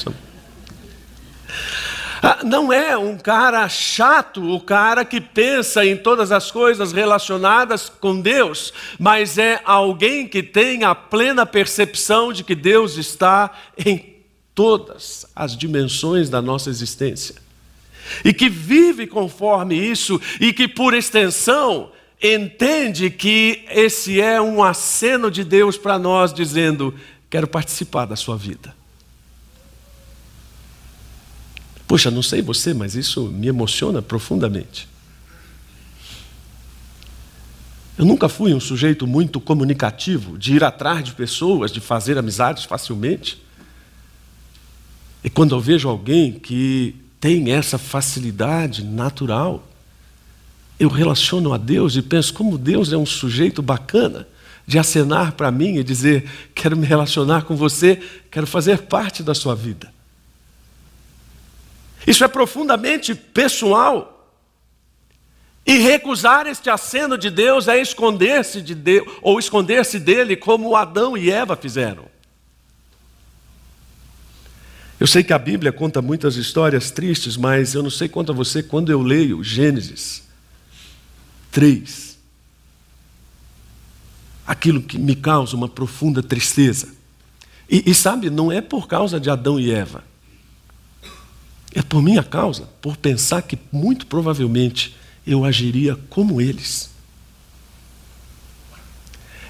Ah, 2.22 2.40
não 2.44 2.72
é 2.72 2.96
um 2.96 3.16
cara 3.16 3.68
chato, 3.68 4.42
o 4.42 4.60
cara 4.60 5.04
que 5.04 5.20
pensa 5.20 5.84
em 5.84 5.96
todas 5.96 6.32
as 6.32 6.50
coisas 6.50 6.92
relacionadas 6.92 7.88
com 7.88 8.20
Deus, 8.20 8.72
mas 8.98 9.38
é 9.38 9.60
alguém 9.64 10.26
que 10.26 10.42
tem 10.42 10.84
a 10.84 10.94
plena 10.94 11.46
percepção 11.46 12.32
de 12.32 12.42
que 12.42 12.54
Deus 12.54 12.96
está 12.96 13.52
em 13.76 14.16
todas 14.54 15.26
as 15.36 15.56
dimensões 15.56 16.28
da 16.28 16.42
nossa 16.42 16.70
existência. 16.70 17.36
E 18.24 18.32
que 18.32 18.48
vive 18.48 19.06
conforme 19.06 19.76
isso, 19.76 20.20
e 20.40 20.52
que, 20.52 20.66
por 20.66 20.94
extensão, 20.94 21.92
entende 22.22 23.10
que 23.10 23.64
esse 23.70 24.20
é 24.20 24.40
um 24.40 24.62
aceno 24.62 25.30
de 25.30 25.44
Deus 25.44 25.76
para 25.76 25.98
nós, 25.98 26.32
dizendo: 26.32 26.94
quero 27.30 27.46
participar 27.46 28.06
da 28.06 28.16
sua 28.16 28.36
vida. 28.36 28.76
Puxa, 31.86 32.10
não 32.10 32.22
sei 32.22 32.42
você, 32.42 32.74
mas 32.74 32.94
isso 32.94 33.26
me 33.26 33.46
emociona 33.46 34.02
profundamente. 34.02 34.88
Eu 37.96 38.04
nunca 38.04 38.28
fui 38.28 38.54
um 38.54 38.60
sujeito 38.60 39.06
muito 39.06 39.40
comunicativo, 39.40 40.38
de 40.38 40.54
ir 40.54 40.62
atrás 40.62 41.02
de 41.02 41.12
pessoas, 41.12 41.72
de 41.72 41.80
fazer 41.80 42.16
amizades 42.16 42.64
facilmente. 42.64 43.42
E 45.24 45.28
quando 45.28 45.54
eu 45.54 45.60
vejo 45.60 45.88
alguém 45.88 46.32
que 46.32 46.94
tem 47.18 47.50
essa 47.50 47.76
facilidade 47.76 48.84
natural, 48.84 49.67
eu 50.78 50.88
relaciono 50.88 51.52
a 51.52 51.56
Deus 51.56 51.96
e 51.96 52.02
penso 52.02 52.32
como 52.32 52.56
Deus 52.56 52.92
é 52.92 52.96
um 52.96 53.06
sujeito 53.06 53.60
bacana 53.60 54.28
de 54.66 54.78
acenar 54.78 55.32
para 55.32 55.50
mim 55.50 55.76
e 55.76 55.82
dizer: 55.82 56.30
quero 56.54 56.76
me 56.76 56.86
relacionar 56.86 57.42
com 57.42 57.56
você, 57.56 58.00
quero 58.30 58.46
fazer 58.46 58.82
parte 58.82 59.22
da 59.22 59.34
sua 59.34 59.56
vida. 59.56 59.92
Isso 62.06 62.22
é 62.22 62.28
profundamente 62.28 63.14
pessoal. 63.14 64.14
E 65.66 65.78
recusar 65.78 66.46
este 66.46 66.70
aceno 66.70 67.18
de 67.18 67.28
Deus 67.28 67.68
é 67.68 67.78
esconder-se 67.78 68.62
de 68.62 68.74
Deus, 68.74 69.06
ou 69.20 69.38
esconder-se 69.38 69.98
dele, 69.98 70.34
como 70.34 70.74
Adão 70.74 71.14
e 71.14 71.30
Eva 71.30 71.56
fizeram. 71.56 72.06
Eu 74.98 75.06
sei 75.06 75.22
que 75.22 75.32
a 75.32 75.38
Bíblia 75.38 75.70
conta 75.70 76.00
muitas 76.00 76.36
histórias 76.36 76.90
tristes, 76.90 77.36
mas 77.36 77.74
eu 77.74 77.82
não 77.82 77.90
sei 77.90 78.08
quanto 78.08 78.32
a 78.32 78.34
você, 78.34 78.62
quando 78.62 78.90
eu 78.90 79.02
leio 79.02 79.44
Gênesis 79.44 80.27
3, 81.50 82.18
aquilo 84.46 84.82
que 84.82 84.98
me 84.98 85.14
causa 85.14 85.56
uma 85.56 85.68
profunda 85.68 86.22
tristeza. 86.22 86.88
E, 87.68 87.90
e 87.90 87.94
sabe, 87.94 88.30
não 88.30 88.50
é 88.50 88.60
por 88.60 88.86
causa 88.88 89.20
de 89.20 89.28
Adão 89.28 89.58
e 89.60 89.70
Eva, 89.70 90.02
é 91.74 91.82
por 91.82 92.02
minha 92.02 92.22
causa, 92.22 92.68
por 92.80 92.96
pensar 92.96 93.42
que 93.42 93.58
muito 93.70 94.06
provavelmente 94.06 94.96
eu 95.26 95.44
agiria 95.44 95.96
como 96.08 96.40
eles. 96.40 96.90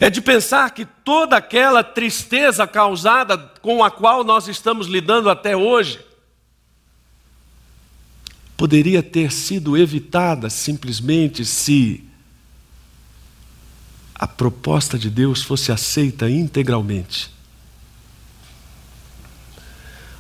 É 0.01 0.09
de 0.09 0.21
pensar 0.21 0.71
que 0.71 0.85
toda 0.85 1.37
aquela 1.37 1.83
tristeza 1.83 2.67
causada 2.67 3.37
com 3.61 3.83
a 3.83 3.91
qual 3.91 4.23
nós 4.23 4.47
estamos 4.47 4.87
lidando 4.87 5.29
até 5.29 5.57
hoje 5.57 6.08
poderia 8.59 9.05
ter 9.05 9.31
sido 9.31 9.77
evitada 9.77 10.51
simplesmente 10.51 11.45
se 11.45 12.05
a 14.13 14.27
proposta 14.27 14.99
de 14.99 15.09
Deus 15.09 15.43
fosse 15.43 15.71
aceita 15.71 16.29
integralmente. 16.29 17.31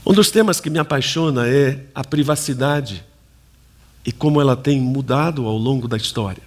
Um 0.07 0.13
dos 0.13 0.31
temas 0.31 0.61
que 0.61 0.71
me 0.71 0.79
apaixona 0.79 1.49
é 1.49 1.85
a 1.93 2.05
privacidade 2.05 3.05
e 4.07 4.13
como 4.13 4.41
ela 4.41 4.57
tem 4.57 4.81
mudado 4.81 5.45
ao 5.45 5.59
longo 5.59 5.89
da 5.89 5.97
história. 5.97 6.43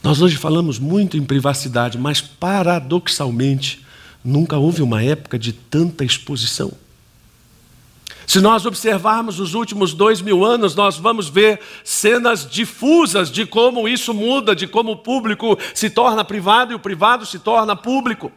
Nós 0.00 0.22
hoje 0.22 0.36
falamos 0.36 0.78
muito 0.78 1.16
em 1.16 1.24
privacidade, 1.24 1.98
mas 1.98 2.20
paradoxalmente, 2.20 3.84
nunca 4.24 4.56
houve 4.56 4.80
uma 4.80 5.02
época 5.02 5.36
de 5.36 5.52
tanta 5.52 6.04
exposição. 6.04 6.72
Se 8.32 8.40
nós 8.40 8.64
observarmos 8.64 9.38
os 9.38 9.52
últimos 9.52 9.92
dois 9.92 10.22
mil 10.22 10.42
anos, 10.42 10.74
nós 10.74 10.96
vamos 10.96 11.28
ver 11.28 11.60
cenas 11.84 12.50
difusas 12.50 13.30
de 13.30 13.44
como 13.44 13.86
isso 13.86 14.14
muda, 14.14 14.56
de 14.56 14.66
como 14.66 14.92
o 14.92 14.96
público 14.96 15.58
se 15.74 15.90
torna 15.90 16.24
privado 16.24 16.72
e 16.72 16.74
o 16.74 16.78
privado 16.78 17.26
se 17.26 17.38
torna 17.38 17.76
público. 17.76 18.32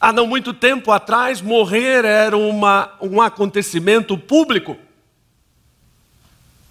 Há 0.00 0.12
não 0.12 0.24
muito 0.24 0.54
tempo 0.54 0.92
atrás, 0.92 1.42
morrer 1.42 2.04
era 2.04 2.36
uma, 2.36 2.92
um 3.00 3.20
acontecimento 3.20 4.16
público. 4.16 4.76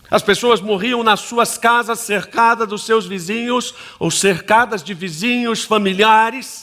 As 0.09 0.23
pessoas 0.23 0.61
morriam 0.61 1.03
nas 1.03 1.19
suas 1.19 1.57
casas, 1.57 1.99
cercadas 1.99 2.65
dos 2.65 2.85
seus 2.85 3.05
vizinhos, 3.05 3.75
ou 3.99 4.09
cercadas 4.09 4.81
de 4.81 4.93
vizinhos, 4.93 5.65
familiares. 5.65 6.62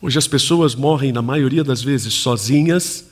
Hoje 0.00 0.16
as 0.16 0.28
pessoas 0.28 0.74
morrem, 0.74 1.10
na 1.10 1.22
maioria 1.22 1.64
das 1.64 1.82
vezes, 1.82 2.14
sozinhas, 2.14 3.06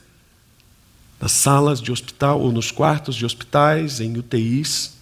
nas 1.21 1.33
salas 1.33 1.81
de 1.81 1.91
hospital 1.91 2.41
ou 2.41 2.53
nos 2.53 2.71
quartos 2.71 3.17
de 3.17 3.27
hospitais, 3.27 4.01
em 4.01 4.17
UTIs. 4.17 4.97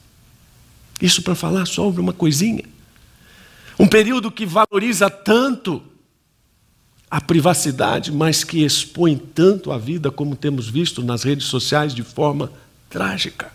Isso 1.01 1.23
para 1.23 1.35
falar 1.35 1.67
sobre 1.67 2.01
uma 2.01 2.13
coisinha. 2.13 2.65
Um 3.79 3.87
período 3.87 4.31
que 4.31 4.47
valoriza 4.47 5.11
tanto 5.11 5.83
a 7.11 7.21
privacidade, 7.21 8.11
mas 8.11 8.43
que 8.43 8.65
expõe 8.65 9.17
tanto 9.17 9.71
a 9.71 9.79
vida, 9.79 10.11
como 10.11 10.35
temos 10.35 10.69
visto 10.69 11.03
nas 11.03 11.23
redes 11.23 11.47
sociais, 11.47 11.95
de 11.95 12.03
forma 12.03 12.51
trágica. 12.89 13.53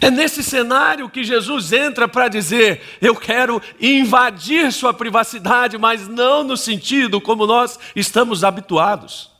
É 0.00 0.10
nesse 0.10 0.42
cenário 0.42 1.08
que 1.08 1.24
Jesus 1.24 1.72
entra 1.72 2.06
para 2.06 2.28
dizer: 2.28 2.80
Eu 3.00 3.16
quero 3.16 3.60
invadir 3.80 4.72
sua 4.72 4.92
privacidade, 4.92 5.78
mas 5.78 6.06
não 6.06 6.44
no 6.44 6.56
sentido 6.56 7.20
como 7.20 7.46
nós 7.46 7.78
estamos 7.94 8.44
habituados. 8.44 9.30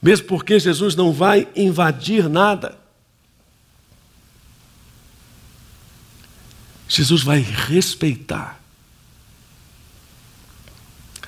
Mesmo 0.00 0.26
porque 0.26 0.58
Jesus 0.58 0.94
não 0.94 1.12
vai 1.12 1.48
invadir 1.56 2.28
nada. 2.28 2.78
Jesus 6.88 7.22
vai 7.22 7.38
respeitar 7.40 8.61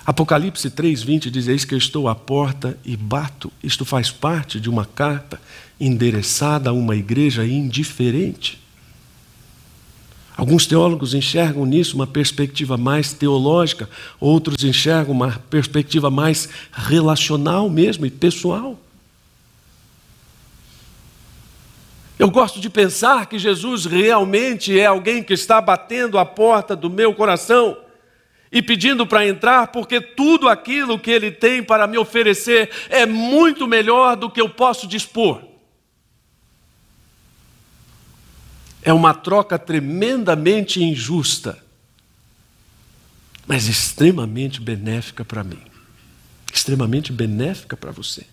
Apocalipse 0.06 0.70
3:20 0.70 1.30
diz: 1.30 1.48
Eis 1.48 1.64
que 1.64 1.74
eu 1.74 1.78
estou 1.78 2.08
à 2.08 2.14
porta 2.14 2.78
e 2.84 2.96
bato. 2.96 3.50
Isto 3.62 3.84
faz 3.84 4.10
parte 4.10 4.60
de 4.60 4.68
uma 4.68 4.84
carta 4.84 5.40
endereçada 5.80 6.70
a 6.70 6.72
uma 6.72 6.94
igreja 6.94 7.44
indiferente. 7.46 8.62
Alguns 10.36 10.66
teólogos 10.66 11.14
enxergam 11.14 11.64
nisso 11.64 11.94
uma 11.94 12.06
perspectiva 12.06 12.76
mais 12.76 13.12
teológica, 13.12 13.88
outros 14.18 14.64
enxergam 14.64 15.14
uma 15.14 15.30
perspectiva 15.48 16.10
mais 16.10 16.48
relacional 16.72 17.70
mesmo 17.70 18.04
e 18.04 18.10
pessoal. 18.10 18.78
Eu 22.18 22.30
gosto 22.30 22.60
de 22.60 22.68
pensar 22.68 23.26
que 23.26 23.38
Jesus 23.38 23.86
realmente 23.86 24.78
é 24.78 24.86
alguém 24.86 25.22
que 25.22 25.32
está 25.32 25.60
batendo 25.60 26.18
a 26.18 26.24
porta 26.24 26.74
do 26.74 26.90
meu 26.90 27.14
coração 27.14 27.76
e 28.54 28.62
pedindo 28.62 29.04
para 29.04 29.26
entrar, 29.26 29.66
porque 29.66 30.00
tudo 30.00 30.48
aquilo 30.48 30.96
que 30.96 31.10
Ele 31.10 31.32
tem 31.32 31.60
para 31.60 31.88
me 31.88 31.98
oferecer 31.98 32.70
é 32.88 33.04
muito 33.04 33.66
melhor 33.66 34.16
do 34.16 34.30
que 34.30 34.40
eu 34.40 34.48
posso 34.48 34.86
dispor. 34.86 35.42
É 38.80 38.92
uma 38.92 39.12
troca 39.12 39.58
tremendamente 39.58 40.80
injusta, 40.80 41.58
mas 43.44 43.66
extremamente 43.66 44.60
benéfica 44.60 45.24
para 45.24 45.42
mim, 45.42 45.60
extremamente 46.52 47.12
benéfica 47.12 47.76
para 47.76 47.90
você. 47.90 48.24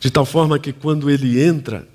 De 0.00 0.10
tal 0.10 0.26
forma 0.26 0.58
que 0.58 0.70
quando 0.70 1.08
ele 1.08 1.42
entra, 1.42 1.88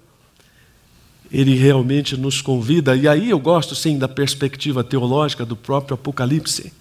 ele 1.32 1.56
realmente 1.56 2.18
nos 2.18 2.42
convida, 2.42 2.96
e 2.96 3.08
aí 3.08 3.30
eu 3.30 3.40
gosto 3.40 3.76
sim 3.76 3.98
da 3.98 4.08
perspectiva 4.08 4.84
teológica 4.84 5.46
do 5.46 5.56
próprio 5.56 5.96
Apocalipse, 5.96 6.74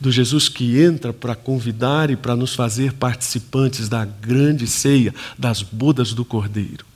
do 0.00 0.10
Jesus 0.10 0.48
que 0.48 0.80
entra 0.80 1.12
para 1.12 1.34
convidar 1.34 2.10
e 2.10 2.16
para 2.16 2.34
nos 2.34 2.54
fazer 2.54 2.94
participantes 2.94 3.88
da 3.88 4.04
grande 4.04 4.66
ceia, 4.66 5.14
das 5.38 5.62
bodas 5.62 6.14
do 6.14 6.24
Cordeiro. 6.24 6.86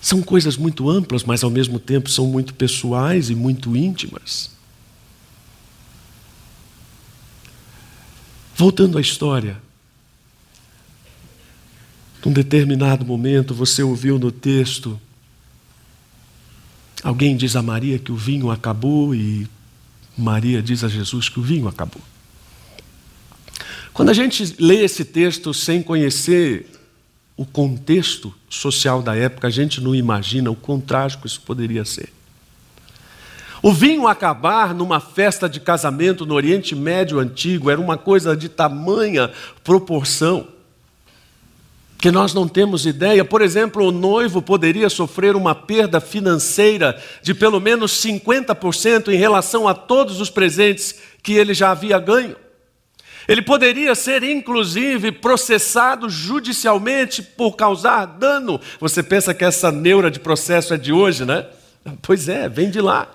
São 0.00 0.22
coisas 0.22 0.56
muito 0.56 0.88
amplas, 0.88 1.24
mas 1.24 1.44
ao 1.44 1.50
mesmo 1.50 1.78
tempo 1.78 2.10
são 2.10 2.26
muito 2.26 2.54
pessoais 2.54 3.28
e 3.28 3.34
muito 3.34 3.76
íntimas. 3.76 4.50
Voltando 8.56 8.98
à 8.98 9.00
história, 9.00 9.60
num 12.24 12.32
determinado 12.32 13.04
momento, 13.04 13.54
você 13.54 13.82
ouviu 13.82 14.18
no 14.18 14.30
texto, 14.30 15.00
alguém 17.02 17.36
diz 17.36 17.56
a 17.56 17.62
Maria 17.62 17.98
que 17.98 18.12
o 18.12 18.16
vinho 18.16 18.50
acabou 18.50 19.14
e 19.14 19.48
Maria 20.16 20.62
diz 20.62 20.84
a 20.84 20.88
Jesus 20.88 21.28
que 21.28 21.40
o 21.40 21.42
vinho 21.42 21.66
acabou. 21.66 22.02
Quando 23.92 24.10
a 24.10 24.14
gente 24.14 24.56
lê 24.58 24.84
esse 24.84 25.04
texto 25.04 25.52
sem 25.52 25.82
conhecer 25.82 26.66
o 27.36 27.46
contexto 27.46 28.34
social 28.48 29.02
da 29.02 29.16
época, 29.16 29.48
a 29.48 29.50
gente 29.50 29.80
não 29.80 29.94
imagina 29.94 30.50
o 30.50 30.56
quão 30.56 30.78
trágico 30.78 31.26
isso 31.26 31.40
poderia 31.40 31.84
ser. 31.84 32.12
O 33.62 33.72
vinho 33.72 34.06
acabar 34.06 34.74
numa 34.74 35.00
festa 35.00 35.48
de 35.48 35.60
casamento 35.60 36.24
no 36.24 36.34
Oriente 36.34 36.74
Médio 36.74 37.18
antigo 37.18 37.70
era 37.70 37.80
uma 37.80 37.96
coisa 37.98 38.36
de 38.36 38.48
tamanha 38.48 39.30
proporção 39.64 40.46
que 42.00 42.10
nós 42.10 42.32
não 42.32 42.48
temos 42.48 42.86
ideia. 42.86 43.24
Por 43.24 43.42
exemplo, 43.42 43.86
o 43.86 43.92
noivo 43.92 44.40
poderia 44.40 44.88
sofrer 44.88 45.36
uma 45.36 45.54
perda 45.54 46.00
financeira 46.00 47.00
de 47.22 47.34
pelo 47.34 47.60
menos 47.60 47.92
50% 48.02 49.08
em 49.08 49.16
relação 49.16 49.68
a 49.68 49.74
todos 49.74 50.20
os 50.20 50.30
presentes 50.30 50.98
que 51.22 51.34
ele 51.34 51.52
já 51.52 51.70
havia 51.70 51.98
ganho. 51.98 52.34
Ele 53.28 53.42
poderia 53.42 53.94
ser, 53.94 54.22
inclusive, 54.22 55.12
processado 55.12 56.08
judicialmente 56.08 57.22
por 57.22 57.54
causar 57.54 58.06
dano. 58.06 58.58
Você 58.80 59.02
pensa 59.02 59.34
que 59.34 59.44
essa 59.44 59.70
neura 59.70 60.10
de 60.10 60.18
processo 60.18 60.72
é 60.72 60.78
de 60.78 60.92
hoje, 60.92 61.24
né? 61.24 61.46
Pois 62.02 62.28
é, 62.28 62.48
vem 62.48 62.70
de 62.70 62.80
lá. 62.80 63.08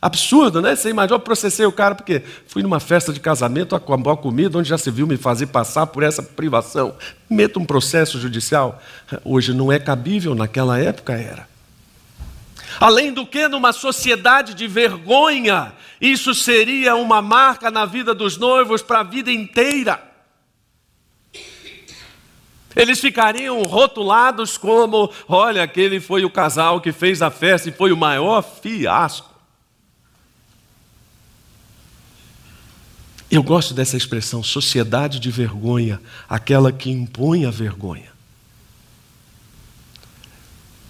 Absurdo, 0.00 0.60
né? 0.60 0.76
Você 0.76 0.90
imagina, 0.90 1.16
eu 1.16 1.20
processei 1.20 1.64
o 1.64 1.72
cara 1.72 1.94
porque 1.94 2.22
fui 2.46 2.62
numa 2.62 2.78
festa 2.78 3.12
de 3.12 3.18
casamento, 3.18 3.74
a 3.74 3.78
boa 3.78 4.16
comida, 4.16 4.58
onde 4.58 4.68
já 4.68 4.76
se 4.76 4.90
viu 4.90 5.06
me 5.06 5.16
fazer 5.16 5.46
passar 5.46 5.86
por 5.86 6.02
essa 6.02 6.22
privação. 6.22 6.94
Meto 7.28 7.58
um 7.58 7.64
processo 7.64 8.20
judicial. 8.20 8.80
Hoje 9.24 9.54
não 9.54 9.72
é 9.72 9.78
cabível, 9.78 10.34
naquela 10.34 10.78
época 10.78 11.14
era. 11.14 11.48
Além 12.78 13.12
do 13.12 13.26
que, 13.26 13.48
numa 13.48 13.72
sociedade 13.72 14.52
de 14.52 14.66
vergonha, 14.66 15.72
isso 16.00 16.34
seria 16.34 16.94
uma 16.94 17.22
marca 17.22 17.70
na 17.70 17.86
vida 17.86 18.14
dos 18.14 18.36
noivos 18.36 18.82
para 18.82 19.00
a 19.00 19.04
vida 19.04 19.32
inteira. 19.32 20.02
Eles 22.74 23.00
ficariam 23.00 23.62
rotulados 23.62 24.58
como: 24.58 25.10
olha, 25.26 25.62
aquele 25.62 25.98
foi 25.98 26.26
o 26.26 26.30
casal 26.30 26.80
que 26.82 26.92
fez 26.92 27.22
a 27.22 27.30
festa 27.30 27.70
e 27.70 27.72
foi 27.72 27.90
o 27.92 27.96
maior 27.96 28.42
fiasco. 28.42 29.35
Eu 33.36 33.42
gosto 33.42 33.74
dessa 33.74 33.98
expressão, 33.98 34.42
sociedade 34.42 35.20
de 35.20 35.30
vergonha, 35.30 36.00
aquela 36.26 36.72
que 36.72 36.88
impõe 36.88 37.44
a 37.44 37.50
vergonha. 37.50 38.10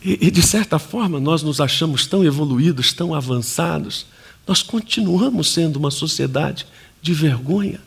E, 0.00 0.28
e, 0.28 0.30
de 0.30 0.42
certa 0.42 0.78
forma, 0.78 1.18
nós 1.18 1.42
nos 1.42 1.60
achamos 1.60 2.06
tão 2.06 2.24
evoluídos, 2.24 2.92
tão 2.92 3.12
avançados, 3.12 4.06
nós 4.46 4.62
continuamos 4.62 5.52
sendo 5.52 5.76
uma 5.76 5.90
sociedade 5.90 6.68
de 7.02 7.12
vergonha. 7.12 7.80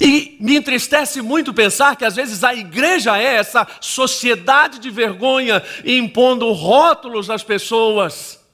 E 0.00 0.36
me 0.40 0.56
entristece 0.56 1.22
muito 1.22 1.54
pensar 1.54 1.94
que 1.94 2.04
às 2.04 2.16
vezes 2.16 2.42
a 2.42 2.52
igreja 2.52 3.16
é 3.16 3.36
essa 3.36 3.64
sociedade 3.80 4.80
de 4.80 4.90
vergonha, 4.90 5.62
impondo 5.84 6.50
rótulos 6.50 7.30
às 7.30 7.44
pessoas. 7.44 8.44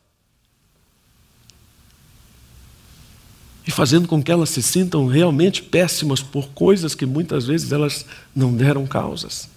E 3.66 3.70
fazendo 3.70 4.08
com 4.08 4.22
que 4.22 4.32
elas 4.32 4.50
se 4.50 4.62
sintam 4.62 5.06
realmente 5.06 5.62
péssimas 5.62 6.20
por 6.20 6.48
coisas 6.48 6.94
que 6.94 7.06
muitas 7.06 7.46
vezes 7.46 7.70
elas 7.70 8.04
não 8.34 8.52
deram 8.54 8.86
causas. 8.86 9.48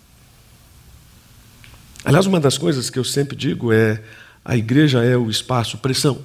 Aliás, 2.03 2.27
uma 2.27 2.39
das 2.39 2.57
coisas 2.57 2.89
que 2.89 2.99
eu 2.99 3.03
sempre 3.03 3.35
digo 3.35 3.73
é: 3.73 4.01
a 4.43 4.55
igreja 4.55 5.03
é 5.03 5.17
o 5.17 5.29
espaço 5.29 5.77
pressão. 5.79 6.19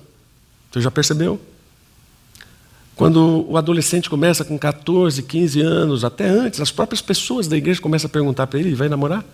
Você 0.71 0.81
já 0.81 0.91
percebeu? 0.91 1.41
Quando 2.95 3.47
o 3.49 3.57
adolescente 3.57 4.11
começa 4.11 4.45
com 4.45 4.59
14, 4.59 5.23
15 5.23 5.61
anos, 5.63 6.05
até 6.05 6.29
antes, 6.29 6.61
as 6.61 6.71
próprias 6.71 7.01
pessoas 7.01 7.49
da 7.49 7.57
igreja 7.57 7.81
começam 7.81 8.09
a 8.09 8.11
perguntar 8.11 8.47
para 8.47 8.61
ele: 8.61 8.75
vai 8.75 8.91
namorar? 8.91 9.25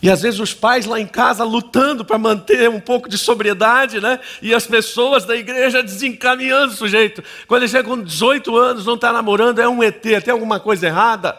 E 0.00 0.08
às 0.08 0.22
vezes 0.22 0.38
os 0.38 0.54
pais 0.54 0.86
lá 0.86 1.00
em 1.00 1.06
casa 1.06 1.42
lutando 1.42 2.04
para 2.04 2.18
manter 2.18 2.68
um 2.70 2.78
pouco 2.78 3.08
de 3.08 3.18
sobriedade, 3.18 4.00
né? 4.00 4.20
E 4.40 4.54
as 4.54 4.64
pessoas 4.64 5.24
da 5.24 5.34
igreja 5.34 5.82
desencaminhando 5.82 6.72
o 6.72 6.76
sujeito. 6.76 7.22
Quando 7.48 7.62
ele 7.62 7.70
chega 7.70 7.88
com 7.88 8.00
18 8.00 8.56
anos, 8.56 8.86
não 8.86 8.94
está 8.94 9.12
namorando, 9.12 9.58
é 9.58 9.68
um 9.68 9.82
ET, 9.82 10.00
tem 10.00 10.32
alguma 10.32 10.60
coisa 10.60 10.86
errada. 10.86 11.36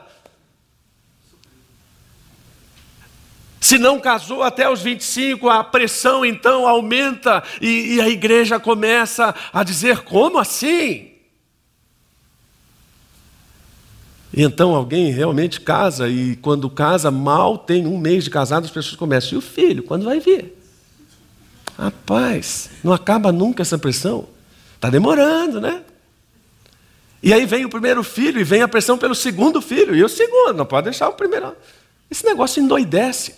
Se 3.62 3.78
não 3.78 4.00
casou 4.00 4.44
até 4.44 4.70
os 4.70 4.82
25, 4.82 5.50
a 5.50 5.64
pressão 5.64 6.26
então 6.26 6.68
aumenta 6.68 7.44
e, 7.62 7.96
e 7.96 8.02
a 8.02 8.10
igreja 8.10 8.60
começa 8.60 9.34
a 9.54 9.64
dizer: 9.64 10.00
como 10.00 10.38
assim? 10.38 11.14
E 14.29 14.29
então 14.44 14.76
alguém 14.76 15.12
realmente 15.12 15.60
casa, 15.60 16.08
e 16.08 16.36
quando 16.36 16.70
casa, 16.70 17.10
mal 17.10 17.58
tem 17.58 17.88
um 17.88 17.98
mês 17.98 18.24
de 18.24 18.30
casado, 18.30 18.66
as 18.66 18.72
pessoas 18.72 18.96
começam, 18.96 19.34
e 19.34 19.38
o 19.38 19.42
filho, 19.42 19.84
quando 19.84 20.06
vai 20.06 20.20
vir? 20.20 20.56
Rapaz, 21.78 22.70
não 22.84 22.94
acaba 22.94 23.32
nunca 23.32 23.62
essa 23.62 23.78
pressão. 23.78 24.28
Está 24.76 24.90
demorando, 24.90 25.60
né? 25.60 25.82
E 27.22 27.34
aí 27.34 27.46
vem 27.46 27.66
o 27.66 27.70
primeiro 27.70 28.04
filho 28.04 28.40
e 28.40 28.44
vem 28.44 28.62
a 28.62 28.68
pressão 28.68 28.98
pelo 28.98 29.16
segundo 29.16 29.62
filho. 29.62 29.96
E 29.96 30.04
o 30.04 30.10
segundo, 30.10 30.54
não 30.54 30.66
pode 30.66 30.86
deixar 30.86 31.10
o 31.10 31.14
primeiro. 31.14 31.56
Esse 32.10 32.26
negócio 32.26 32.62
endoidece. 32.62 33.36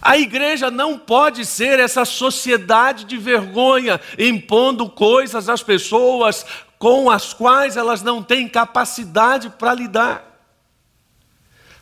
A 0.00 0.16
igreja 0.16 0.70
não 0.70 0.96
pode 0.96 1.44
ser 1.44 1.80
essa 1.80 2.04
sociedade 2.04 3.04
de 3.04 3.16
vergonha, 3.16 4.00
impondo 4.16 4.88
coisas 4.88 5.48
às 5.48 5.62
pessoas 5.62 6.46
com 6.78 7.10
as 7.10 7.32
quais 7.32 7.76
elas 7.76 8.02
não 8.02 8.22
têm 8.22 8.48
capacidade 8.48 9.50
para 9.50 9.74
lidar. 9.74 10.28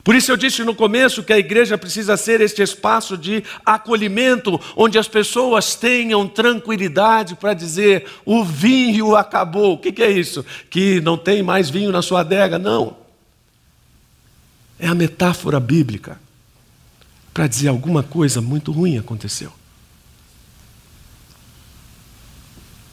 Por 0.06 0.14
isso 0.14 0.30
eu 0.30 0.36
disse 0.36 0.62
no 0.62 0.72
começo 0.72 1.24
que 1.24 1.32
a 1.32 1.38
igreja 1.38 1.76
precisa 1.76 2.16
ser 2.16 2.40
este 2.40 2.62
espaço 2.62 3.18
de 3.18 3.42
acolhimento, 3.64 4.60
onde 4.76 5.00
as 5.00 5.08
pessoas 5.08 5.74
tenham 5.74 6.28
tranquilidade 6.28 7.34
para 7.34 7.52
dizer: 7.54 8.06
o 8.24 8.44
vinho 8.44 9.16
acabou. 9.16 9.74
O 9.74 9.78
que 9.78 10.00
é 10.00 10.08
isso? 10.08 10.46
Que 10.70 11.00
não 11.00 11.18
tem 11.18 11.42
mais 11.42 11.68
vinho 11.68 11.90
na 11.90 12.02
sua 12.02 12.20
adega? 12.20 12.56
Não. 12.56 12.96
É 14.78 14.86
a 14.86 14.94
metáfora 14.94 15.58
bíblica 15.58 16.20
para 17.34 17.48
dizer 17.48 17.66
alguma 17.66 18.04
coisa 18.04 18.40
muito 18.40 18.70
ruim 18.70 18.98
aconteceu. 18.98 19.52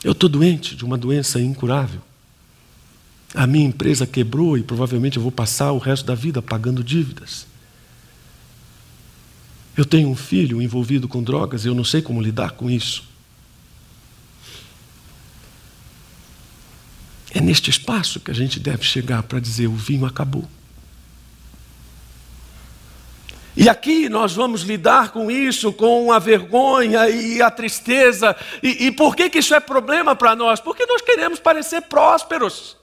Eu 0.03 0.11
estou 0.11 0.29
doente 0.29 0.75
de 0.75 0.83
uma 0.83 0.97
doença 0.97 1.39
incurável. 1.39 2.01
A 3.33 3.47
minha 3.47 3.65
empresa 3.65 4.05
quebrou 4.05 4.57
e 4.57 4.63
provavelmente 4.63 5.17
eu 5.17 5.23
vou 5.23 5.31
passar 5.31 5.71
o 5.71 5.77
resto 5.77 6.05
da 6.05 6.13
vida 6.13 6.41
pagando 6.41 6.83
dívidas. 6.83 7.47
Eu 9.75 9.85
tenho 9.85 10.09
um 10.09 10.15
filho 10.15 10.61
envolvido 10.61 11.07
com 11.07 11.23
drogas 11.23 11.65
e 11.65 11.67
eu 11.67 11.73
não 11.73 11.83
sei 11.83 12.01
como 12.01 12.21
lidar 12.21 12.51
com 12.51 12.69
isso. 12.69 13.03
É 17.31 17.41
neste 17.41 17.71
espaço 17.71 18.19
que 18.19 18.29
a 18.29 18.33
gente 18.33 18.59
deve 18.59 18.83
chegar 18.83 19.23
para 19.23 19.39
dizer: 19.39 19.67
o 19.67 19.75
vinho 19.75 20.05
acabou. 20.05 20.47
E 23.55 23.69
aqui 23.69 24.09
nós 24.09 24.33
vamos 24.33 24.61
lidar 24.61 25.11
com 25.11 25.29
isso, 25.29 25.71
com 25.71 26.11
a 26.11 26.17
vergonha 26.17 27.07
e 27.09 27.41
a 27.41 27.51
tristeza. 27.51 28.35
E, 28.63 28.87
e 28.87 28.91
por 28.91 29.15
que, 29.15 29.29
que 29.29 29.39
isso 29.39 29.53
é 29.53 29.59
problema 29.59 30.15
para 30.15 30.35
nós? 30.35 30.59
Porque 30.59 30.85
nós 30.85 31.01
queremos 31.01 31.39
parecer 31.39 31.81
prósperos. 31.81 32.77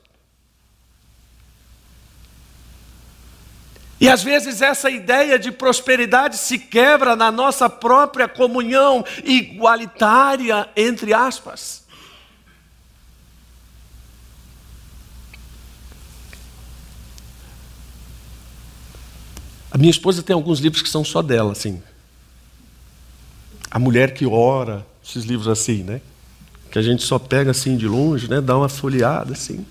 E 4.00 4.08
às 4.08 4.22
vezes 4.22 4.62
essa 4.62 4.88
ideia 4.88 5.38
de 5.38 5.52
prosperidade 5.52 6.38
se 6.38 6.58
quebra 6.58 7.14
na 7.14 7.30
nossa 7.30 7.68
própria 7.68 8.26
comunhão 8.26 9.04
igualitária, 9.24 10.68
entre 10.74 11.12
aspas. 11.12 11.79
Minha 19.80 19.90
esposa 19.90 20.22
tem 20.22 20.34
alguns 20.34 20.58
livros 20.58 20.82
que 20.82 20.90
são 20.90 21.02
só 21.02 21.22
dela, 21.22 21.52
assim. 21.52 21.82
A 23.70 23.78
mulher 23.78 24.12
que 24.12 24.26
ora, 24.26 24.86
esses 25.02 25.24
livros 25.24 25.48
assim, 25.48 25.82
né? 25.82 26.02
Que 26.70 26.78
a 26.78 26.82
gente 26.82 27.02
só 27.02 27.18
pega 27.18 27.50
assim 27.50 27.78
de 27.78 27.88
longe, 27.88 28.28
né? 28.28 28.42
Dá 28.42 28.58
uma 28.58 28.68
folheada 28.68 29.32
assim. 29.32 29.64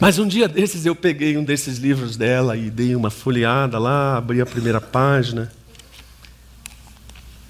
Mas 0.00 0.18
um 0.18 0.26
dia 0.26 0.48
desses 0.48 0.86
eu 0.86 0.96
peguei 0.96 1.36
um 1.36 1.44
desses 1.44 1.76
livros 1.76 2.16
dela 2.16 2.56
e 2.56 2.70
dei 2.70 2.96
uma 2.96 3.10
folheada 3.10 3.78
lá, 3.78 4.16
abri 4.16 4.40
a 4.40 4.46
primeira 4.46 4.80
página. 4.80 5.52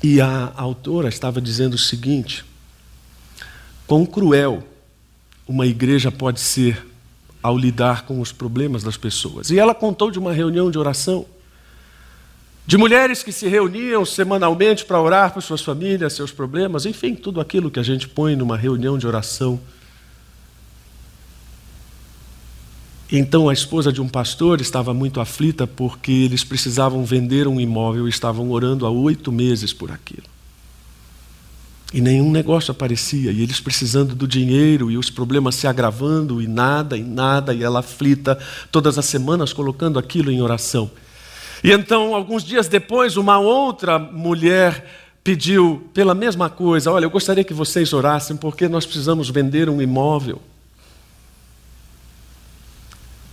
E 0.03 0.21
a 0.21 0.53
autora 0.57 1.09
estava 1.09 1.41
dizendo 1.41 1.75
o 1.75 1.79
seguinte: 1.79 2.45
quão 3.87 4.05
cruel 4.05 4.67
uma 5.47 5.65
igreja 5.65 6.11
pode 6.11 6.41
ser 6.41 6.96
ao 7.47 7.57
lidar 7.57 8.05
com 8.05 8.21
os 8.21 8.33
problemas 8.33 8.83
das 8.83 8.97
pessoas. 8.97 9.51
E 9.51 9.59
ela 9.59 9.73
contou 9.73 10.11
de 10.11 10.19
uma 10.19 10.33
reunião 10.33 10.69
de 10.69 10.77
oração, 10.77 11.25
de 12.67 12.77
mulheres 12.77 13.23
que 13.23 13.31
se 13.31 13.47
reuniam 13.47 14.05
semanalmente 14.05 14.85
para 14.85 15.01
orar 15.01 15.33
por 15.33 15.41
suas 15.41 15.63
famílias, 15.63 16.13
seus 16.13 16.33
problemas, 16.33 16.85
enfim, 16.85 17.15
tudo 17.15 17.41
aquilo 17.41 17.71
que 17.71 17.79
a 17.79 17.85
gente 17.85 18.09
põe 18.09 18.35
numa 18.35 18.57
reunião 18.57 18.99
de 18.99 19.07
oração. 19.07 19.61
Então 23.13 23.49
a 23.49 23.53
esposa 23.53 23.93
de 23.93 24.01
um 24.01 24.09
pastor 24.09 24.61
estava 24.61 24.93
muito 24.93 25.21
aflita 25.21 25.69
porque 25.69 26.11
eles 26.11 26.43
precisavam 26.43 27.05
vender 27.05 27.47
um 27.47 27.61
imóvel 27.61 28.09
e 28.09 28.11
estavam 28.11 28.51
orando 28.51 28.85
há 28.85 28.91
oito 28.91 29.31
meses 29.31 29.73
por 29.73 29.93
aquilo. 29.93 30.36
E 31.93 32.01
nenhum 32.01 32.31
negócio 32.31 32.73
aparecia, 32.73 33.31
e 33.31 33.43
eles 33.43 33.61
precisando 33.61 34.15
do 34.15 34.27
dinheiro, 34.27 34.91
e 34.91 34.99
os 34.99 35.09
problemas 35.09 35.55
se 35.55 35.67
agravando, 35.67 36.43
e 36.43 36.47
nada, 36.47 36.97
e 36.97 37.03
nada, 37.03 37.55
e 37.55 37.63
ela 37.63 37.79
aflita, 37.79 38.39
todas 38.73 38.99
as 38.99 39.05
semanas 39.05 39.53
colocando 39.53 39.99
aquilo 39.99 40.31
em 40.31 40.43
oração. 40.43 40.91
E 41.63 41.71
então, 41.71 42.15
alguns 42.15 42.43
dias 42.45 42.69
depois, 42.69 43.17
uma 43.17 43.39
outra 43.39 43.99
mulher 43.99 44.85
pediu 45.23 45.89
pela 45.95 46.15
mesma 46.15 46.51
coisa: 46.51 46.91
Olha, 46.91 47.05
eu 47.05 47.11
gostaria 47.11 47.45
que 47.45 47.55
vocês 47.55 47.93
orassem, 47.93 48.37
porque 48.37 48.69
nós 48.69 48.85
precisamos 48.85 49.31
vender 49.31 49.69
um 49.69 49.81
imóvel. 49.81 50.41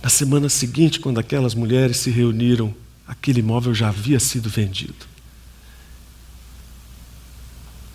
Na 0.02 0.08
semana 0.08 0.48
seguinte, 0.48 1.00
quando 1.00 1.18
aquelas 1.18 1.54
mulheres 1.54 1.96
se 1.96 2.10
reuniram, 2.10 2.74
aquele 3.06 3.40
imóvel 3.40 3.74
já 3.74 3.88
havia 3.88 4.20
sido 4.20 4.48
vendido. 4.48 5.13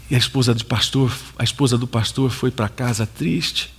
E 0.10 0.16
a 0.16 0.18
esposa 0.18 0.54
do 0.54 0.66
pastor, 0.66 1.16
a 1.38 1.44
esposa 1.44 1.78
do 1.78 1.88
pastor 1.88 2.32
foi 2.32 2.50
para 2.50 2.68
casa 2.68 3.06
triste. 3.06 3.74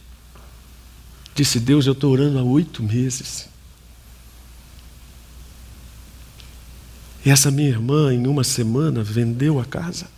Disse: 1.34 1.58
Deus, 1.58 1.86
eu 1.86 1.92
estou 1.92 2.12
orando 2.12 2.38
há 2.38 2.42
oito 2.42 2.82
meses. 2.82 3.48
E 7.24 7.30
essa 7.30 7.50
minha 7.50 7.68
irmã, 7.68 8.14
em 8.14 8.26
uma 8.26 8.44
semana, 8.44 9.02
vendeu 9.02 9.60
a 9.60 9.64
casa. 9.64 10.08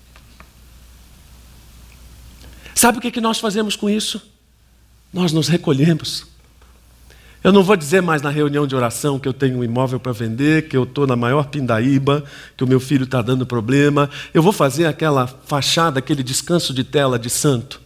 Sabe 2.74 2.98
o 2.98 3.00
que, 3.00 3.10
que 3.10 3.20
nós 3.20 3.38
fazemos 3.38 3.74
com 3.74 3.88
isso? 3.88 4.20
Nós 5.12 5.32
nos 5.32 5.48
recolhemos. 5.48 6.26
Eu 7.44 7.50
não 7.50 7.64
vou 7.64 7.76
dizer 7.76 8.00
mais 8.00 8.22
na 8.22 8.30
reunião 8.30 8.68
de 8.68 8.76
oração 8.76 9.18
que 9.18 9.26
eu 9.26 9.32
tenho 9.32 9.58
um 9.58 9.64
imóvel 9.64 9.98
para 9.98 10.12
vender, 10.12 10.68
que 10.68 10.76
eu 10.76 10.84
estou 10.84 11.08
na 11.08 11.16
maior 11.16 11.46
pindaíba, 11.46 12.22
que 12.56 12.62
o 12.62 12.68
meu 12.68 12.78
filho 12.78 13.02
está 13.02 13.20
dando 13.20 13.44
problema. 13.44 14.08
Eu 14.32 14.42
vou 14.42 14.52
fazer 14.52 14.86
aquela 14.86 15.26
fachada, 15.26 15.98
aquele 15.98 16.22
descanso 16.22 16.72
de 16.72 16.84
tela 16.84 17.18
de 17.18 17.28
santo. 17.28 17.80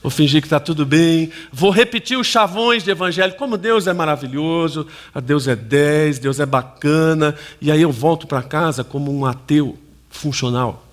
Vou 0.00 0.10
fingir 0.10 0.40
que 0.40 0.46
está 0.46 0.60
tudo 0.60 0.86
bem. 0.86 1.30
Vou 1.52 1.70
repetir 1.70 2.16
os 2.16 2.28
chavões 2.28 2.84
de 2.84 2.90
evangelho. 2.92 3.34
Como 3.34 3.56
Deus 3.56 3.88
é 3.88 3.92
maravilhoso, 3.92 4.86
Deus 5.24 5.48
é 5.48 5.56
10, 5.56 6.20
Deus 6.20 6.38
é 6.38 6.46
bacana. 6.46 7.34
E 7.60 7.72
aí 7.72 7.82
eu 7.82 7.90
volto 7.90 8.28
para 8.28 8.42
casa 8.42 8.84
como 8.84 9.10
um 9.10 9.26
ateu 9.26 9.76
funcional. 10.08 10.83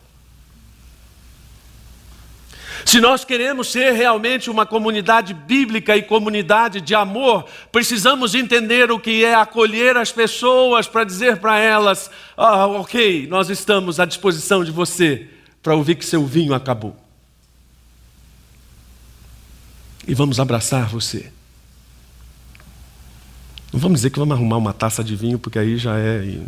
Se 2.86 3.00
nós 3.00 3.24
queremos 3.24 3.72
ser 3.72 3.91
realmente 3.91 4.50
uma 4.50 4.65
comunidade 4.65 5.34
bíblica 5.34 5.96
e 5.96 6.02
comunidade 6.02 6.82
de 6.82 6.96
amor, 6.96 7.46
precisamos 7.72 8.36
entender 8.36 8.91
o 8.91 9.00
que 9.00 9.24
é 9.24 9.36
acolher 9.36 9.98
as 9.98 10.12
pessoas 10.12 10.88
para 10.88 11.04
dizer 11.04 11.38
para 11.38 11.60
elas: 11.60 12.10
ah, 12.36 12.67
ok, 12.67 13.28
nós 13.28 13.50
estamos 13.50 14.00
à 14.00 14.06
disposição 14.06 14.63
de 14.63 14.72
você 14.72 15.28
para 15.62 15.76
ouvir 15.76 15.96
que 15.96 16.06
seu 16.06 16.26
vinho 16.26 16.54
acabou. 16.54 16.96
E 20.08 20.13
vamos 20.13 20.39
abraçar 20.39 20.88
você. 20.88 21.32
Não 23.72 23.80
vamos 23.80 24.00
dizer 24.00 24.10
que 24.10 24.20
vamos 24.20 24.36
arrumar 24.36 24.58
uma 24.58 24.74
taça 24.74 25.04
de 25.04 25.15
vinho, 25.15 25.39
porque 25.39 25.58
aí 25.58 25.78
já 25.78 25.98
é 25.98 26.22
um 26.22 26.48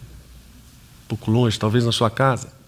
pouco 1.07 1.31
longe, 1.31 1.57
talvez 1.57 1.85
na 1.85 1.91
sua 1.91 2.09
casa. 2.09 2.62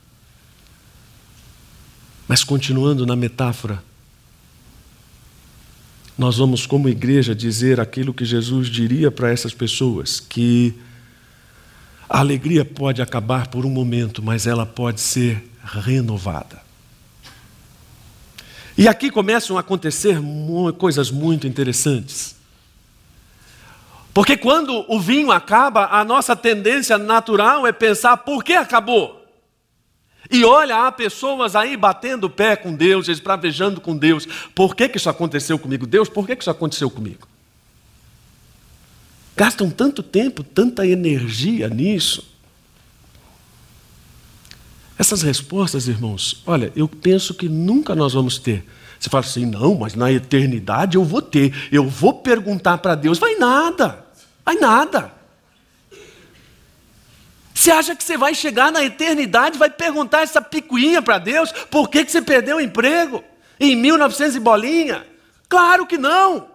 Mas 2.27 2.43
continuando 2.43 3.05
na 3.05 3.15
metáfora, 3.15 3.83
nós 6.17 6.37
vamos, 6.37 6.65
como 6.65 6.87
igreja, 6.87 7.35
dizer 7.35 7.79
aquilo 7.79 8.13
que 8.13 8.23
Jesus 8.23 8.67
diria 8.67 9.11
para 9.11 9.31
essas 9.31 9.53
pessoas: 9.53 10.19
que 10.19 10.73
a 12.09 12.19
alegria 12.19 12.63
pode 12.63 13.01
acabar 13.01 13.47
por 13.47 13.65
um 13.65 13.69
momento, 13.69 14.23
mas 14.23 14.47
ela 14.47 14.65
pode 14.65 15.01
ser 15.01 15.49
renovada. 15.63 16.63
E 18.77 18.87
aqui 18.87 19.09
começam 19.09 19.57
a 19.57 19.61
acontecer 19.61 20.17
coisas 20.77 21.11
muito 21.11 21.47
interessantes. 21.47 22.35
Porque 24.13 24.37
quando 24.37 24.85
o 24.87 24.99
vinho 24.99 25.31
acaba, 25.31 25.87
a 25.87 26.03
nossa 26.05 26.35
tendência 26.35 26.97
natural 26.97 27.67
é 27.67 27.71
pensar: 27.71 28.17
por 28.17 28.43
que 28.43 28.53
acabou? 28.53 29.14
E 30.31 30.43
olha, 30.43 30.85
há 30.87 30.91
pessoas 30.91 31.55
aí 31.55 31.77
batendo 31.77 32.25
o 32.25 32.29
pé 32.29 32.55
com 32.55 32.73
Deus, 32.73 33.07
esbravejando 33.07 33.79
com 33.79 33.95
Deus. 33.95 34.27
Por 34.53 34.75
que, 34.75 34.89
que 34.89 34.97
isso 34.97 35.09
aconteceu 35.09 35.59
comigo? 35.59 35.85
Deus, 35.85 36.09
por 36.09 36.25
que, 36.25 36.35
que 36.35 36.43
isso 36.43 36.51
aconteceu 36.51 36.89
comigo? 36.89 37.27
Gastam 39.35 39.69
tanto 39.69 40.01
tempo, 40.01 40.43
tanta 40.43 40.87
energia 40.87 41.67
nisso. 41.67 42.35
Essas 44.97 45.21
respostas, 45.21 45.87
irmãos, 45.87 46.41
olha, 46.45 46.71
eu 46.75 46.87
penso 46.87 47.33
que 47.33 47.49
nunca 47.49 47.93
nós 47.93 48.13
vamos 48.13 48.39
ter. 48.39 48.65
Você 48.97 49.09
fala 49.09 49.25
assim, 49.25 49.45
não, 49.45 49.75
mas 49.75 49.93
na 49.93 50.11
eternidade 50.11 50.95
eu 50.95 51.03
vou 51.03 51.21
ter, 51.21 51.53
eu 51.71 51.87
vou 51.87 52.13
perguntar 52.13 52.77
para 52.77 52.95
Deus. 52.95 53.19
Vai 53.19 53.35
nada, 53.35 54.05
vai 54.43 54.55
nada. 54.55 55.14
Você 57.65 57.71
acha 57.71 57.95
que 57.95 58.03
você 58.03 58.15
vai 58.15 58.35
chegar 58.35 58.71
na 58.71 58.83
eternidade, 58.83 59.57
vai 59.57 59.71
perguntar 59.71 60.21
essa 60.21 60.39
picuinha 60.39 61.01
para 61.01 61.17
Deus, 61.17 61.51
por 61.51 61.89
que, 61.89 62.05
que 62.05 62.11
você 62.11 62.21
perdeu 62.21 62.57
o 62.57 62.61
emprego 62.61 63.23
em 63.59 63.75
1900 63.75 64.35
e 64.35 64.39
bolinha? 64.39 65.07
Claro 65.49 65.87
que 65.87 65.97
não. 65.97 66.47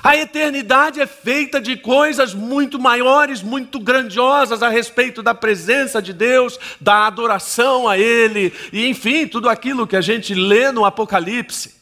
A 0.00 0.16
eternidade 0.16 1.00
é 1.00 1.08
feita 1.08 1.60
de 1.60 1.76
coisas 1.76 2.32
muito 2.32 2.78
maiores, 2.78 3.42
muito 3.42 3.80
grandiosas 3.80 4.62
a 4.62 4.68
respeito 4.68 5.24
da 5.24 5.34
presença 5.34 6.00
de 6.00 6.12
Deus, 6.12 6.56
da 6.80 7.08
adoração 7.08 7.88
a 7.88 7.98
Ele, 7.98 8.52
e 8.72 8.86
enfim, 8.86 9.26
tudo 9.26 9.48
aquilo 9.48 9.88
que 9.88 9.96
a 9.96 10.00
gente 10.00 10.34
lê 10.34 10.70
no 10.70 10.84
Apocalipse. 10.84 11.79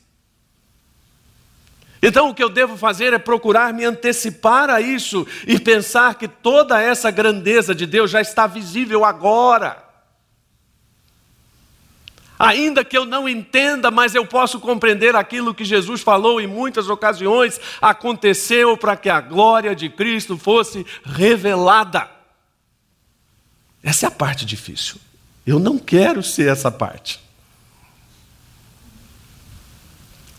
Então, 2.03 2.29
o 2.29 2.35
que 2.35 2.43
eu 2.43 2.49
devo 2.49 2.77
fazer 2.77 3.13
é 3.13 3.19
procurar 3.19 3.73
me 3.73 3.85
antecipar 3.85 4.71
a 4.71 4.81
isso 4.81 5.27
e 5.47 5.59
pensar 5.59 6.15
que 6.15 6.29
toda 6.29 6.81
essa 6.81 7.11
grandeza 7.11 7.75
de 7.75 7.87
Deus 7.87 8.11
já 8.11 8.21
está 8.21 8.47
visível 8.47 9.05
agora. 9.05 9.85
Ainda 12.39 12.85
que 12.85 12.97
eu 12.97 13.05
não 13.05 13.29
entenda, 13.29 13.91
mas 13.91 14.15
eu 14.15 14.25
posso 14.25 14.61
compreender 14.61 15.17
aquilo 15.17 15.53
que 15.53 15.65
Jesus 15.65 16.01
falou 16.03 16.41
em 16.41 16.47
muitas 16.47 16.89
ocasiões, 16.89 17.61
aconteceu 17.81 18.77
para 18.77 18.97
que 18.97 19.09
a 19.09 19.21
glória 19.21 19.75
de 19.75 19.89
Cristo 19.89 20.39
fosse 20.39 20.87
revelada. 21.05 22.09
Essa 23.83 24.07
é 24.07 24.09
a 24.09 24.13
parte 24.13 24.47
difícil. 24.47 24.97
Eu 25.45 25.59
não 25.59 25.79
quero 25.79 26.23
ser 26.23 26.49
essa 26.49 26.71
parte. 26.71 27.28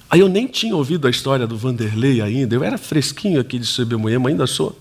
Aí 0.09 0.21
eu 0.21 0.27
nem 0.27 0.47
tinha 0.47 0.75
ouvido 0.75 1.07
a 1.07 1.09
história 1.09 1.45
do 1.45 1.55
Vanderlei 1.55 2.21
ainda, 2.21 2.55
eu 2.55 2.63
era 2.63 2.77
fresquinho 2.77 3.39
aqui 3.39 3.59
de 3.59 3.65
Sobemoema, 3.65 4.29
ainda 4.29 4.47
sou. 4.47 4.75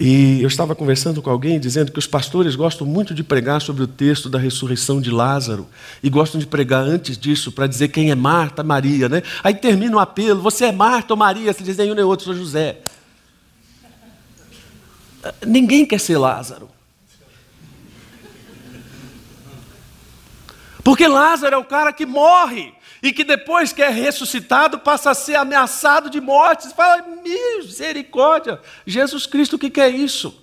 E 0.00 0.40
eu 0.40 0.46
estava 0.46 0.76
conversando 0.76 1.20
com 1.20 1.28
alguém 1.28 1.58
dizendo 1.58 1.90
que 1.90 1.98
os 1.98 2.06
pastores 2.06 2.54
gostam 2.54 2.86
muito 2.86 3.12
de 3.12 3.24
pregar 3.24 3.60
sobre 3.60 3.82
o 3.82 3.86
texto 3.88 4.30
da 4.30 4.38
ressurreição 4.38 5.00
de 5.00 5.10
Lázaro 5.10 5.66
e 6.00 6.08
gostam 6.08 6.38
de 6.38 6.46
pregar 6.46 6.84
antes 6.84 7.18
disso 7.18 7.50
para 7.50 7.66
dizer 7.66 7.88
quem 7.88 8.12
é 8.12 8.14
Marta, 8.14 8.62
Maria, 8.62 9.08
né? 9.08 9.24
Aí 9.42 9.54
termina 9.54 9.96
o 9.96 9.98
apelo: 9.98 10.40
você 10.40 10.66
é 10.66 10.72
Marta 10.72 11.14
ou 11.14 11.18
Maria? 11.18 11.52
Se 11.52 11.64
dizem 11.64 11.90
um 11.90 11.94
nem 11.96 12.04
outro, 12.04 12.26
sou 12.26 12.34
José. 12.34 12.78
Ninguém 15.44 15.84
quer 15.84 15.98
ser 15.98 16.16
Lázaro. 16.16 16.68
Porque 20.84 21.08
Lázaro 21.08 21.56
é 21.56 21.58
o 21.58 21.64
cara 21.64 21.92
que 21.92 22.06
morre 22.06 22.72
e 23.02 23.12
que 23.12 23.24
depois 23.24 23.72
que 23.72 23.82
é 23.82 23.88
ressuscitado 23.88 24.78
passa 24.78 25.10
a 25.10 25.14
ser 25.14 25.36
ameaçado 25.36 26.10
de 26.10 26.20
morte. 26.20 26.64
Você 26.64 26.74
fala, 26.74 27.04
misericórdia, 27.22 28.60
Jesus 28.86 29.26
Cristo, 29.26 29.56
o 29.56 29.58
que, 29.58 29.70
que 29.70 29.80
é 29.80 29.88
isso? 29.88 30.42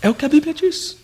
É 0.00 0.10
o 0.10 0.14
que 0.14 0.24
a 0.24 0.28
Bíblia 0.28 0.52
diz. 0.52 0.98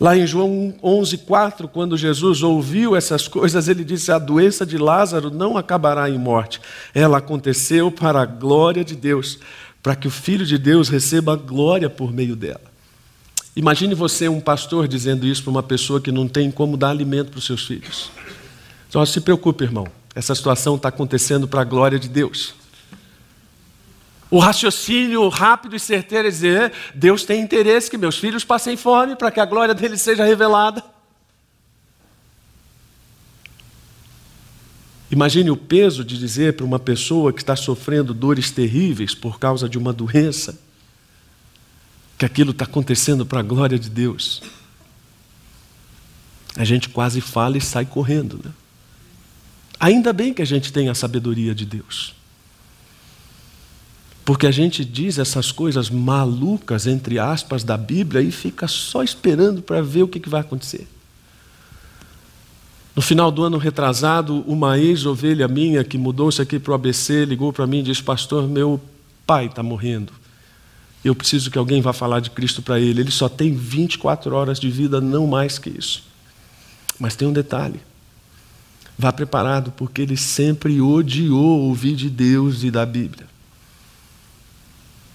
Lá 0.00 0.16
em 0.16 0.26
João 0.26 0.74
11:4, 0.82 1.68
quando 1.68 1.96
Jesus 1.96 2.42
ouviu 2.42 2.94
essas 2.94 3.26
coisas, 3.26 3.66
ele 3.66 3.82
disse: 3.84 4.12
A 4.12 4.18
doença 4.18 4.64
de 4.64 4.78
Lázaro 4.78 5.30
não 5.30 5.56
acabará 5.56 6.08
em 6.08 6.18
morte. 6.18 6.60
Ela 6.94 7.18
aconteceu 7.18 7.90
para 7.90 8.22
a 8.22 8.26
glória 8.26 8.84
de 8.84 8.94
Deus, 8.94 9.40
para 9.82 9.96
que 9.96 10.06
o 10.06 10.10
Filho 10.10 10.46
de 10.46 10.56
Deus 10.56 10.88
receba 10.88 11.34
glória 11.34 11.90
por 11.90 12.12
meio 12.12 12.36
dela. 12.36 12.77
Imagine 13.58 13.92
você, 13.92 14.28
um 14.28 14.40
pastor, 14.40 14.86
dizendo 14.86 15.26
isso 15.26 15.42
para 15.42 15.50
uma 15.50 15.64
pessoa 15.64 16.00
que 16.00 16.12
não 16.12 16.28
tem 16.28 16.48
como 16.48 16.76
dar 16.76 16.90
alimento 16.90 17.32
para 17.32 17.38
os 17.38 17.44
seus 17.44 17.66
filhos. 17.66 18.08
Então, 18.88 19.04
se 19.04 19.20
preocupe, 19.20 19.64
irmão. 19.64 19.88
Essa 20.14 20.32
situação 20.32 20.76
está 20.76 20.90
acontecendo 20.90 21.48
para 21.48 21.62
a 21.62 21.64
glória 21.64 21.98
de 21.98 22.08
Deus. 22.08 22.54
O 24.30 24.38
raciocínio 24.38 25.28
rápido 25.28 25.74
e 25.74 25.80
certeiro 25.80 26.28
é 26.28 26.30
dizer: 26.30 26.72
Deus 26.94 27.24
tem 27.24 27.42
interesse 27.42 27.90
que 27.90 27.98
meus 27.98 28.16
filhos 28.16 28.44
passem 28.44 28.76
fome 28.76 29.16
para 29.16 29.32
que 29.32 29.40
a 29.40 29.44
glória 29.44 29.74
dele 29.74 29.98
seja 29.98 30.24
revelada. 30.24 30.84
Imagine 35.10 35.50
o 35.50 35.56
peso 35.56 36.04
de 36.04 36.16
dizer 36.16 36.52
para 36.52 36.64
uma 36.64 36.78
pessoa 36.78 37.32
que 37.32 37.40
está 37.40 37.56
sofrendo 37.56 38.14
dores 38.14 38.52
terríveis 38.52 39.16
por 39.16 39.40
causa 39.40 39.68
de 39.68 39.76
uma 39.76 39.92
doença, 39.92 40.56
que 42.18 42.26
aquilo 42.26 42.50
está 42.50 42.64
acontecendo 42.64 43.24
para 43.24 43.38
a 43.38 43.42
glória 43.44 43.78
de 43.78 43.88
Deus. 43.88 44.42
A 46.56 46.64
gente 46.64 46.88
quase 46.88 47.20
fala 47.20 47.56
e 47.56 47.60
sai 47.60 47.86
correndo. 47.86 48.40
Né? 48.44 48.50
Ainda 49.78 50.12
bem 50.12 50.34
que 50.34 50.42
a 50.42 50.44
gente 50.44 50.72
tem 50.72 50.88
a 50.88 50.94
sabedoria 50.94 51.54
de 51.54 51.64
Deus. 51.64 52.12
Porque 54.24 54.46
a 54.46 54.50
gente 54.50 54.84
diz 54.84 55.16
essas 55.18 55.52
coisas 55.52 55.88
malucas, 55.88 56.86
entre 56.86 57.18
aspas, 57.18 57.62
da 57.62 57.76
Bíblia 57.76 58.20
e 58.20 58.32
fica 58.32 58.66
só 58.66 59.02
esperando 59.02 59.62
para 59.62 59.80
ver 59.80 60.02
o 60.02 60.08
que, 60.08 60.18
que 60.18 60.28
vai 60.28 60.40
acontecer. 60.40 60.86
No 62.96 63.00
final 63.00 63.30
do 63.30 63.44
ano 63.44 63.58
retrasado, 63.58 64.40
uma 64.40 64.76
ex-ovelha 64.76 65.46
minha 65.46 65.84
que 65.84 65.96
mudou-se 65.96 66.42
aqui 66.42 66.58
para 66.58 66.72
o 66.72 66.74
ABC 66.74 67.24
ligou 67.24 67.52
para 67.52 67.66
mim 67.66 67.78
e 67.78 67.84
disse: 67.84 68.02
Pastor, 68.02 68.48
meu 68.48 68.80
pai 69.24 69.46
está 69.46 69.62
morrendo. 69.62 70.12
Eu 71.04 71.14
preciso 71.14 71.50
que 71.50 71.58
alguém 71.58 71.80
vá 71.80 71.92
falar 71.92 72.20
de 72.20 72.30
Cristo 72.30 72.60
para 72.60 72.78
ele. 72.80 73.00
Ele 73.00 73.10
só 73.10 73.28
tem 73.28 73.54
24 73.54 74.34
horas 74.34 74.58
de 74.58 74.70
vida, 74.70 75.00
não 75.00 75.26
mais 75.26 75.58
que 75.58 75.70
isso. 75.70 76.02
Mas 76.98 77.14
tem 77.14 77.28
um 77.28 77.32
detalhe. 77.32 77.80
Vá 78.98 79.12
preparado, 79.12 79.70
porque 79.72 80.02
ele 80.02 80.16
sempre 80.16 80.80
odiou 80.80 81.60
ouvir 81.60 81.94
de 81.94 82.10
Deus 82.10 82.64
e 82.64 82.70
da 82.70 82.84
Bíblia. 82.84 83.26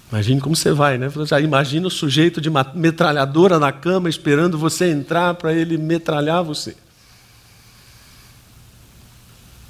Imagine 0.09 0.39
como 0.39 0.55
você 0.55 0.71
vai, 0.71 0.97
né? 0.97 1.11
Já 1.25 1.41
imagina 1.41 1.87
o 1.87 1.91
sujeito 1.91 2.39
de 2.39 2.49
metralhadora 2.75 3.59
na 3.59 3.71
cama 3.71 4.07
esperando 4.07 4.57
você 4.57 4.89
entrar 4.89 5.33
para 5.33 5.53
ele 5.53 5.77
metralhar 5.77 6.43
você. 6.43 6.77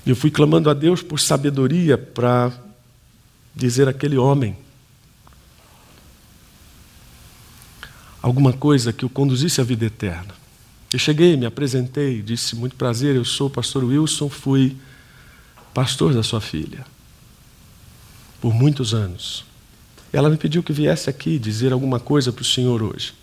Eu 0.06 0.15
fui 0.15 0.30
clamando 0.30 0.69
a 0.69 0.73
Deus 0.73 1.02
por 1.02 1.19
sabedoria 1.19 1.97
para 1.97 2.52
dizer 3.56 3.88
àquele 3.88 4.17
homem 4.17 4.58
alguma 8.24 8.54
coisa 8.54 8.94
que 8.94 9.06
o 9.06 9.10
conduzisse 9.10 9.60
à 9.60 9.66
vida 9.66 9.86
eterna. 9.86 10.34
Eu 10.94 10.98
cheguei, 10.98 11.36
me 11.36 11.46
apresentei, 11.46 12.22
disse: 12.22 12.56
Muito 12.56 12.78
prazer, 12.78 13.16
eu 13.18 13.26
sou 13.26 13.48
o 13.48 13.50
pastor 13.50 13.84
Wilson, 13.84 14.30
fui 14.30 14.78
pastor 15.74 16.14
da 16.14 16.24
sua 16.24 16.40
filha 16.40 16.86
por 18.40 18.54
muitos 18.54 18.94
anos. 18.94 19.44
Ela 20.12 20.30
me 20.30 20.38
pediu 20.38 20.64
que 20.64 20.72
viesse 20.72 21.10
aqui 21.10 21.38
dizer 21.38 21.74
alguma 21.74 22.00
coisa 22.00 22.32
para 22.32 22.44
o 22.44 22.46
Senhor 22.46 22.82
hoje. 22.82 23.14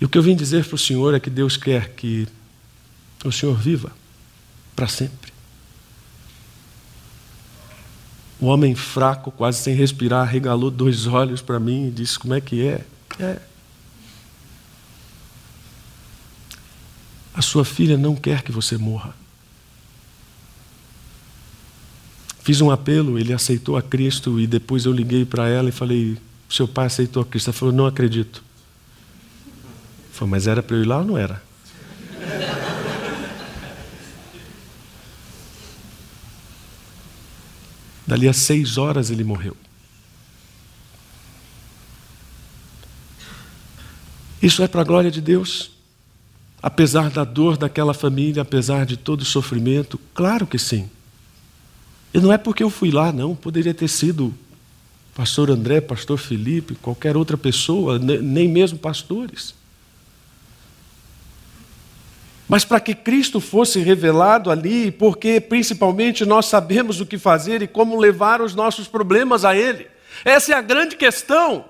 E 0.00 0.04
o 0.04 0.08
que 0.08 0.18
eu 0.18 0.22
vim 0.22 0.34
dizer 0.34 0.64
para 0.64 0.74
o 0.74 0.78
Senhor 0.78 1.14
é 1.14 1.20
que 1.20 1.30
Deus 1.30 1.56
quer 1.56 1.90
que 1.90 2.26
o 3.24 3.30
Senhor 3.30 3.56
viva 3.56 3.92
para 4.74 4.88
sempre. 4.88 5.32
O 8.40 8.46
homem 8.46 8.74
fraco, 8.74 9.30
quase 9.30 9.62
sem 9.62 9.74
respirar, 9.74 10.26
regalou 10.26 10.70
dois 10.70 11.06
olhos 11.06 11.40
para 11.40 11.60
mim 11.60 11.88
e 11.88 11.90
disse: 11.90 12.18
Como 12.18 12.34
é 12.34 12.40
que 12.40 12.66
é? 12.66 12.84
É. 13.18 13.38
A 17.34 17.42
sua 17.42 17.64
filha 17.64 17.96
não 17.96 18.14
quer 18.14 18.42
que 18.42 18.52
você 18.52 18.76
morra. 18.76 19.14
Fiz 22.42 22.60
um 22.60 22.70
apelo, 22.70 23.18
ele 23.18 23.32
aceitou 23.32 23.76
a 23.76 23.82
Cristo 23.82 24.38
e 24.38 24.46
depois 24.46 24.84
eu 24.84 24.92
liguei 24.92 25.24
para 25.24 25.48
ela 25.48 25.68
e 25.68 25.72
falei: 25.72 26.18
Seu 26.48 26.68
pai 26.68 26.86
aceitou 26.86 27.22
a 27.22 27.26
Cristo? 27.26 27.48
Ela 27.48 27.58
falou: 27.58 27.74
Não 27.74 27.86
acredito. 27.86 28.42
Falei, 30.12 30.30
mas 30.30 30.46
era 30.46 30.62
para 30.62 30.76
eu 30.76 30.82
ir 30.82 30.86
lá 30.86 30.98
ou 30.98 31.04
não 31.04 31.18
era? 31.18 31.42
Dali 38.06 38.28
a 38.28 38.32
seis 38.32 38.76
horas 38.76 39.10
ele 39.10 39.24
morreu. 39.24 39.56
Isso 44.44 44.62
é 44.62 44.68
para 44.68 44.82
a 44.82 44.84
glória 44.84 45.10
de 45.10 45.22
Deus. 45.22 45.70
Apesar 46.62 47.08
da 47.08 47.24
dor 47.24 47.56
daquela 47.56 47.94
família, 47.94 48.42
apesar 48.42 48.84
de 48.84 48.94
todo 48.94 49.22
o 49.22 49.24
sofrimento, 49.24 49.98
claro 50.12 50.46
que 50.46 50.58
sim. 50.58 50.90
E 52.12 52.20
não 52.20 52.30
é 52.30 52.36
porque 52.36 52.62
eu 52.62 52.68
fui 52.68 52.90
lá, 52.90 53.10
não. 53.10 53.34
Poderia 53.34 53.72
ter 53.72 53.88
sido 53.88 54.34
pastor 55.14 55.50
André, 55.50 55.80
pastor 55.80 56.18
Felipe, 56.18 56.74
qualquer 56.74 57.16
outra 57.16 57.38
pessoa, 57.38 57.98
nem 57.98 58.46
mesmo 58.46 58.78
pastores. 58.78 59.54
Mas 62.46 62.66
para 62.66 62.80
que 62.80 62.94
Cristo 62.94 63.40
fosse 63.40 63.80
revelado 63.80 64.50
ali, 64.50 64.90
porque 64.90 65.40
principalmente 65.40 66.26
nós 66.26 66.44
sabemos 66.44 67.00
o 67.00 67.06
que 67.06 67.16
fazer 67.16 67.62
e 67.62 67.66
como 67.66 67.98
levar 67.98 68.42
os 68.42 68.54
nossos 68.54 68.88
problemas 68.88 69.42
a 69.42 69.56
Ele. 69.56 69.86
Essa 70.22 70.52
é 70.52 70.54
a 70.54 70.60
grande 70.60 70.96
questão. 70.96 71.64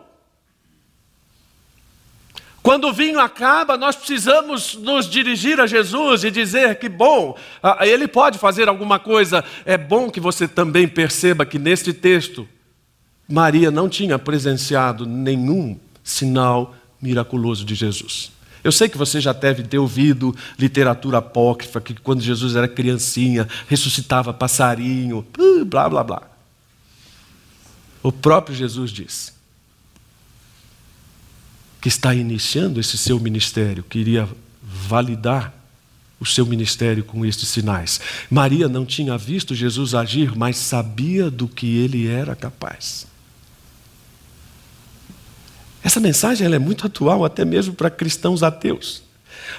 Quando 2.65 2.89
o 2.89 2.93
vinho 2.95 3.21
acaba, 3.21 3.77
nós 3.77 3.95
precisamos 3.95 4.75
nos 4.75 5.07
dirigir 5.07 5.61
a 5.61 5.67
Jesus 5.67 6.25
e 6.25 6.31
dizer 6.31 6.79
que, 6.79 6.89
bom, 6.89 7.37
ele 7.83 8.09
pode 8.09 8.39
fazer 8.39 8.71
alguma 8.71 8.99
coisa. 8.99 9.45
É 9.67 9.77
bom 9.77 10.11
que 10.11 10.19
você 10.19 10.49
também 10.49 10.89
perceba 10.89 11.45
que 11.45 11.59
neste 11.59 11.93
texto, 11.93 12.49
Maria 13.29 13.71
não 13.71 13.87
tinha 13.87 14.19
presenciado 14.19 15.05
nenhum 15.05 15.79
sinal 16.03 16.75
miraculoso 17.03 17.67
de 17.67 17.75
Jesus. 17.75 18.33
Eu 18.65 18.73
sei 18.73 18.89
que 18.89 18.97
você 18.97 19.21
já 19.21 19.35
deve 19.35 19.63
ter 19.65 19.77
ouvido 19.77 20.35
literatura 20.59 21.19
apócrifa, 21.19 21.83
que 21.83 21.93
quando 21.93 22.23
Jesus 22.23 22.57
era 22.57 22.67
criancinha, 22.67 23.47
ressuscitava 23.69 24.33
passarinho, 24.33 25.27
blá, 25.67 25.87
blá, 25.87 26.03
blá. 26.03 26.23
O 28.03 28.11
próprio 28.11 28.57
Jesus 28.57 28.91
diz 28.91 29.35
que 31.85 31.89
está 31.89 32.15
iniciando 32.15 32.81
esse 32.81 32.97
seu 32.97 33.21
ministério, 33.21 33.85
queria 33.85 34.27
validar 34.63 35.53
o 36.19 36.25
seu 36.25 36.47
ministério 36.47 37.05
com 37.05 37.27
estes 37.27 37.47
sinais. 37.51 38.01
Maria 38.31 38.71
não 38.71 38.87
tinha 38.87 39.19
visto 39.19 39.55
Jesus 39.55 39.95
agir, 39.95 40.35
mas 40.35 40.57
sabia 40.57 41.31
do 41.31 41.47
que 41.47 41.77
ele 41.77 42.09
era 42.09 42.35
capaz. 42.35 43.07
Essa 45.83 46.01
mensagem 46.01 46.51
é 46.51 46.59
muito 46.59 46.87
atual 46.87 47.23
até 47.23 47.45
mesmo 47.45 47.75
para 47.75 47.91
cristãos 47.91 48.43
ateus. 48.43 49.03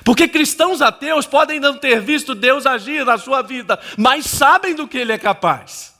Porque 0.03 0.27
cristãos 0.27 0.81
ateus 0.81 1.27
podem 1.27 1.59
não 1.59 1.77
ter 1.77 2.01
visto 2.01 2.33
Deus 2.33 2.65
agir 2.65 3.05
na 3.05 3.19
sua 3.19 3.43
vida, 3.43 3.79
mas 3.95 4.25
sabem 4.25 4.73
do 4.73 4.87
que 4.87 4.97
ele 4.97 5.11
é 5.11 5.17
capaz. 5.19 5.93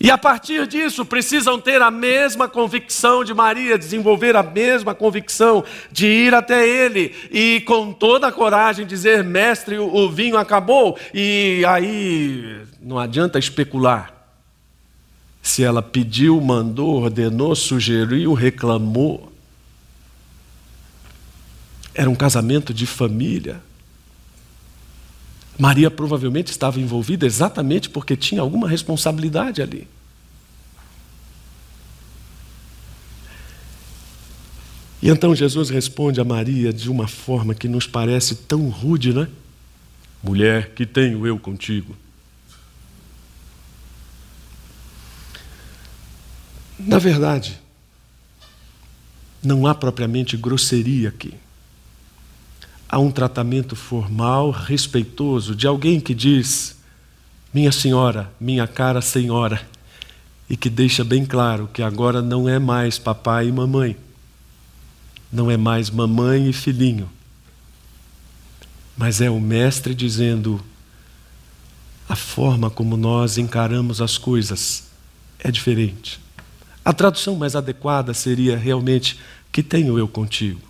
E 0.00 0.12
a 0.12 0.18
partir 0.18 0.66
disso 0.68 1.04
precisam 1.04 1.58
ter 1.58 1.82
a 1.82 1.90
mesma 1.90 2.48
convicção 2.48 3.24
de 3.24 3.34
Maria, 3.34 3.76
desenvolver 3.76 4.36
a 4.36 4.44
mesma 4.44 4.94
convicção 4.94 5.64
de 5.90 6.06
ir 6.06 6.34
até 6.34 6.66
ele 6.68 7.12
e 7.32 7.60
com 7.62 7.92
toda 7.92 8.28
a 8.28 8.32
coragem 8.32 8.86
dizer: 8.86 9.24
Mestre, 9.24 9.76
o 9.76 10.08
vinho 10.08 10.36
acabou. 10.36 10.96
E 11.12 11.64
aí 11.66 12.62
não 12.80 12.96
adianta 12.98 13.40
especular. 13.40 14.14
Se 15.42 15.64
ela 15.64 15.82
pediu, 15.82 16.40
mandou, 16.40 17.02
ordenou, 17.02 17.56
sugeriu, 17.56 18.34
reclamou. 18.34 19.32
Era 21.92 22.08
um 22.08 22.14
casamento 22.14 22.72
de 22.72 22.86
família. 22.86 23.60
Maria 25.58 25.90
provavelmente 25.90 26.52
estava 26.52 26.78
envolvida 26.78 27.26
exatamente 27.26 27.90
porque 27.90 28.16
tinha 28.16 28.40
alguma 28.40 28.68
responsabilidade 28.68 29.60
ali. 29.60 29.88
E 35.02 35.08
então 35.08 35.34
Jesus 35.34 35.68
responde 35.68 36.20
a 36.20 36.24
Maria 36.24 36.72
de 36.72 36.88
uma 36.88 37.08
forma 37.08 37.54
que 37.54 37.66
nos 37.66 37.86
parece 37.86 38.36
tão 38.36 38.68
rude, 38.68 39.12
né? 39.12 39.28
Mulher, 40.22 40.70
que 40.74 40.86
tenho 40.86 41.26
eu 41.26 41.38
contigo? 41.38 41.96
Na 46.78 46.98
verdade, 46.98 47.58
não 49.42 49.66
há 49.66 49.74
propriamente 49.74 50.36
grosseria 50.36 51.08
aqui 51.08 51.34
há 52.88 52.98
um 52.98 53.10
tratamento 53.10 53.76
formal, 53.76 54.50
respeitoso, 54.50 55.54
de 55.54 55.66
alguém 55.66 56.00
que 56.00 56.14
diz, 56.14 56.76
minha 57.52 57.70
senhora, 57.70 58.32
minha 58.40 58.66
cara 58.66 59.00
senhora, 59.00 59.60
e 60.48 60.56
que 60.56 60.70
deixa 60.70 61.04
bem 61.04 61.26
claro 61.26 61.68
que 61.72 61.82
agora 61.82 62.22
não 62.22 62.48
é 62.48 62.58
mais 62.58 62.98
papai 62.98 63.48
e 63.48 63.52
mamãe, 63.52 63.96
não 65.30 65.50
é 65.50 65.56
mais 65.56 65.90
mamãe 65.90 66.48
e 66.48 66.52
filhinho, 66.52 67.10
mas 68.96 69.20
é 69.20 69.30
o 69.30 69.38
Mestre 69.38 69.94
dizendo: 69.94 70.60
a 72.08 72.16
forma 72.16 72.68
como 72.68 72.96
nós 72.96 73.38
encaramos 73.38 74.00
as 74.00 74.18
coisas 74.18 74.88
é 75.38 75.50
diferente. 75.50 76.18
A 76.84 76.92
tradução 76.92 77.36
mais 77.36 77.54
adequada 77.54 78.12
seria 78.12 78.56
realmente: 78.56 79.20
que 79.52 79.62
tenho 79.62 79.98
eu 79.98 80.08
contigo? 80.08 80.67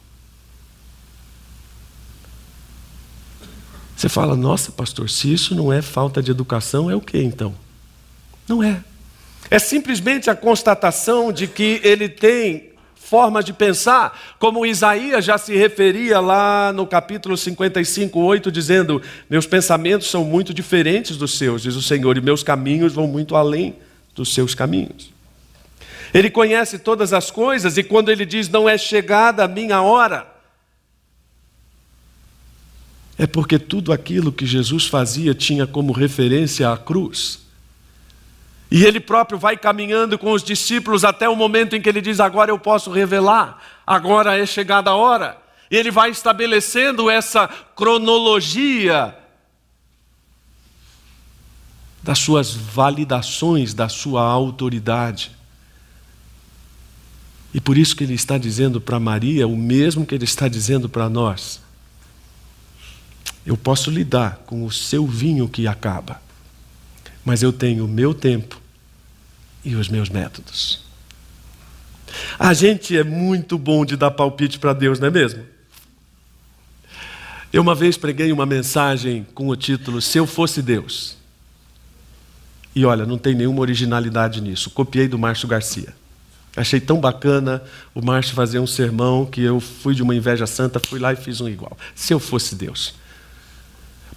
Você 3.99 4.09
fala, 4.09 4.37
nossa, 4.37 4.71
pastor, 4.71 5.11
se 5.11 5.33
isso 5.33 5.57
não 5.57 5.73
é 5.73 5.83
falta 5.83 6.23
de 6.23 6.31
educação, 6.31 6.89
é 6.89 6.95
o 6.95 7.01
que 7.01 7.19
então? 7.19 7.53
Não 8.47 8.63
é. 8.63 8.81
É 9.51 9.59
simplesmente 9.59 10.31
a 10.31 10.37
constatação 10.37 11.33
de 11.33 11.49
que 11.49 11.81
ele 11.83 12.09
tem 12.09 12.69
formas 12.95 13.45
de 13.45 13.53
pensar, 13.53 14.17
como 14.39 14.65
Isaías 14.65 15.25
já 15.25 15.37
se 15.37 15.57
referia 15.57 16.21
lá 16.21 16.73
no 16.73 16.87
capítulo 16.87 17.37
55, 17.37 18.21
8, 18.21 18.53
dizendo: 18.53 19.03
Meus 19.29 19.47
pensamentos 19.47 20.09
são 20.09 20.25
muito 20.25 20.55
diferentes 20.55 21.17
dos 21.17 21.37
seus, 21.37 21.63
diz 21.63 21.75
o 21.75 21.83
Senhor, 21.83 22.17
e 22.17 22.21
meus 22.21 22.45
caminhos 22.45 22.93
vão 22.93 23.09
muito 23.09 23.35
além 23.35 23.75
dos 24.15 24.33
seus 24.33 24.55
caminhos. 24.55 25.11
Ele 26.15 26.31
conhece 26.31 26.79
todas 26.79 27.13
as 27.13 27.33
coisas, 27.33 27.77
e 27.77 27.83
quando 27.83 28.13
ele 28.13 28.25
diz: 28.25 28.49
Não 28.49 28.69
é 28.69 28.79
chegada 28.79 29.43
a 29.43 29.49
minha 29.49 29.83
hora, 29.83 30.38
é 33.19 33.27
porque 33.27 33.59
tudo 33.59 33.93
aquilo 33.93 34.31
que 34.31 34.47
Jesus 34.47 34.87
fazia 34.87 35.35
tinha 35.35 35.67
como 35.67 35.93
referência 35.93 36.71
a 36.71 36.77
cruz. 36.77 37.41
E 38.71 38.85
ele 38.85 39.01
próprio 39.01 39.39
vai 39.39 39.57
caminhando 39.57 40.17
com 40.17 40.31
os 40.31 40.43
discípulos 40.45 41.05
até 41.05 41.29
o 41.29 41.35
momento 41.35 41.75
em 41.75 41.81
que 41.81 41.89
ele 41.89 42.01
diz: 42.01 42.21
Agora 42.21 42.51
eu 42.51 42.59
posso 42.59 42.93
revelar, 42.93 43.61
agora 43.85 44.39
é 44.39 44.47
chegada 44.47 44.91
a 44.91 44.95
hora. 44.95 45.37
E 45.71 45.77
ele 45.77 45.91
vai 45.91 46.11
estabelecendo 46.11 47.11
essa 47.11 47.49
cronologia 47.75 49.15
das 52.03 52.19
suas 52.19 52.55
validações, 52.55 53.75
da 53.75 53.89
sua 53.89 54.23
autoridade. 54.23 55.33
E 57.53 57.61
por 57.61 57.77
isso 57.77 57.97
que 57.97 58.05
ele 58.05 58.15
está 58.15 58.39
dizendo 58.39 58.81
para 58.81 59.01
Maria 59.01 59.49
o 59.49 59.57
mesmo 59.57 60.07
que 60.07 60.15
ele 60.15 60.25
está 60.25 60.47
dizendo 60.47 60.89
para 60.89 61.09
nós. 61.09 61.61
Eu 63.49 63.57
posso 63.57 63.91
lidar 63.91 64.43
com 64.45 64.63
o 64.67 64.71
seu 64.71 65.07
vinho 65.07 65.49
que 65.49 65.67
acaba, 65.67 66.21
mas 67.25 67.43
eu 67.43 67.51
tenho 67.51 67.87
o 67.87 67.89
meu 67.89 68.13
tempo 68.13 68.61
e 69.65 69.75
os 69.75 69.89
meus 69.89 70.11
métodos. 70.11 70.81
A 72.39 72.53
gente 72.53 72.95
é 72.95 73.03
muito 73.03 73.57
bom 73.57 73.87
de 73.87 73.97
dar 73.97 74.11
palpite 74.11 74.59
para 74.59 74.75
Deus, 74.75 75.01
não 75.01 75.09
é 75.09 75.11
mesmo? 75.11 75.43
Eu 77.51 77.63
uma 77.63 77.75
vez 77.75 77.97
preguei 77.97 78.31
uma 78.33 78.45
mensagem 78.45 79.27
com 79.33 79.49
o 79.49 79.57
título 79.57 80.03
Se 80.03 80.19
Eu 80.19 80.27
Fosse 80.27 80.61
Deus. 80.61 81.17
E 82.75 82.85
olha, 82.85 83.07
não 83.07 83.17
tem 83.17 83.35
nenhuma 83.35 83.63
originalidade 83.63 84.43
nisso. 84.43 84.69
Copiei 84.69 85.09
do 85.09 85.19
Márcio 85.19 85.49
Garcia. 85.49 85.95
Achei 86.55 86.81
tão 86.83 87.01
bacana 87.01 87.63
o 87.95 88.05
Márcio 88.05 88.35
fazer 88.35 88.59
um 88.59 88.67
sermão 88.67 89.25
que 89.25 89.41
eu 89.41 89.59
fui 89.59 89.95
de 89.95 90.03
uma 90.03 90.15
inveja 90.15 90.47
santa, 90.47 90.79
fui 90.79 90.99
lá 90.99 91.15
e 91.15 91.17
fiz 91.17 91.41
um 91.41 91.49
igual. 91.49 91.79
Se 91.95 92.13
eu 92.13 92.21
fosse 92.21 92.55
Deus. 92.55 93.08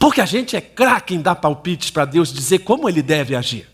Porque 0.02 0.20
a 0.20 0.26
gente 0.26 0.56
é 0.56 0.62
craque 0.62 1.14
em 1.14 1.22
dar 1.22 1.36
palpites 1.36 1.92
para 1.92 2.06
Deus 2.06 2.34
dizer 2.34 2.60
como 2.60 2.90
ele 2.90 3.04
deve 3.04 3.36
agir. 3.36 3.70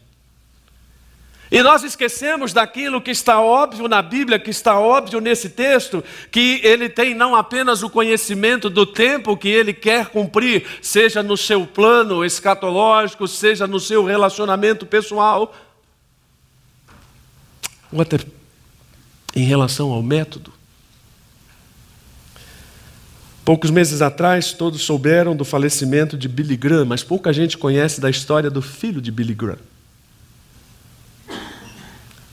E 1.49 1.63
nós 1.63 1.86
esquecemos 1.86 2.51
daquilo 2.51 3.01
que 3.01 3.11
está 3.11 3.39
óbvio 3.39 3.88
na 3.88 4.01
Bíblia, 4.01 4.38
que 4.38 4.49
está 4.49 4.78
óbvio 4.78 5.21
nesse 5.21 5.49
texto, 5.49 6.03
que 6.30 6.59
ele 6.65 6.89
tem 6.89 7.15
não 7.15 7.34
apenas 7.34 7.82
o 7.82 7.89
conhecimento 7.89 8.69
do 8.69 8.86
tempo 8.86 9.38
que 9.38 9.47
ele 9.47 9.73
quer 9.73 10.07
cumprir, 10.07 10.65
seja 10.82 11.23
no 11.23 11.38
seu 11.38 11.65
plano 11.65 12.25
escatológico, 12.25 13.25
seja 13.25 13.65
no 13.65 13.80
seu 13.80 14.03
relacionamento 14.03 14.86
pessoal, 14.86 15.55
ou 17.89 18.01
até 18.01 18.17
em 19.34 19.45
relação 19.45 19.93
ao 19.93 20.03
método. 20.03 20.57
Poucos 23.48 23.72
meses 23.72 24.02
atrás, 24.02 24.52
todos 24.52 24.82
souberam 24.82 25.34
do 25.34 25.45
falecimento 25.45 26.18
de 26.18 26.28
Billy 26.28 26.58
Graham, 26.58 26.84
mas 26.84 27.02
pouca 27.02 27.32
gente 27.32 27.58
conhece 27.58 28.02
da 28.02 28.10
história 28.10 28.50
do 28.50 28.62
filho 28.62 29.00
de 29.00 29.10
Billy 29.10 29.34
Graham. 29.34 29.60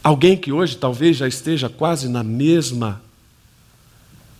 Alguém 0.02 0.36
que 0.36 0.50
hoje 0.50 0.76
talvez 0.76 1.16
já 1.16 1.28
esteja 1.28 1.68
quase 1.68 2.08
na 2.08 2.24
mesma 2.24 3.00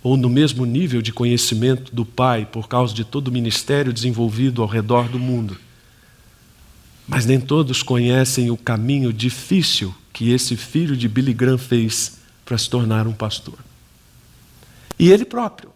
ou 0.02 0.16
no 0.16 0.28
mesmo 0.28 0.66
nível 0.66 1.00
de 1.00 1.12
conhecimento 1.12 1.94
do 1.94 2.04
pai, 2.04 2.44
por 2.44 2.66
causa 2.66 2.92
de 2.92 3.04
todo 3.04 3.28
o 3.28 3.32
ministério 3.32 3.92
desenvolvido 3.92 4.60
ao 4.60 4.66
redor 4.66 5.08
do 5.08 5.20
mundo. 5.20 5.56
Mas 7.06 7.24
nem 7.24 7.38
todos 7.38 7.84
conhecem 7.84 8.50
o 8.50 8.56
caminho 8.56 9.12
difícil 9.12 9.94
que 10.12 10.32
esse 10.32 10.56
filho 10.56 10.96
de 10.96 11.06
Billy 11.08 11.34
Graham 11.34 11.56
fez 11.56 12.18
para 12.44 12.58
se 12.58 12.68
tornar 12.68 13.06
um 13.06 13.12
pastor. 13.12 13.60
E 14.98 15.12
ele 15.12 15.24
próprio 15.24 15.72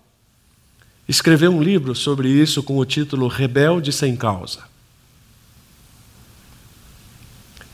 escreveu 1.08 1.50
um 1.50 1.62
livro 1.62 1.94
sobre 1.94 2.28
isso 2.28 2.62
com 2.62 2.76
o 2.76 2.84
título 2.84 3.26
Rebelde 3.26 3.92
Sem 3.92 4.14
Causa. 4.14 4.60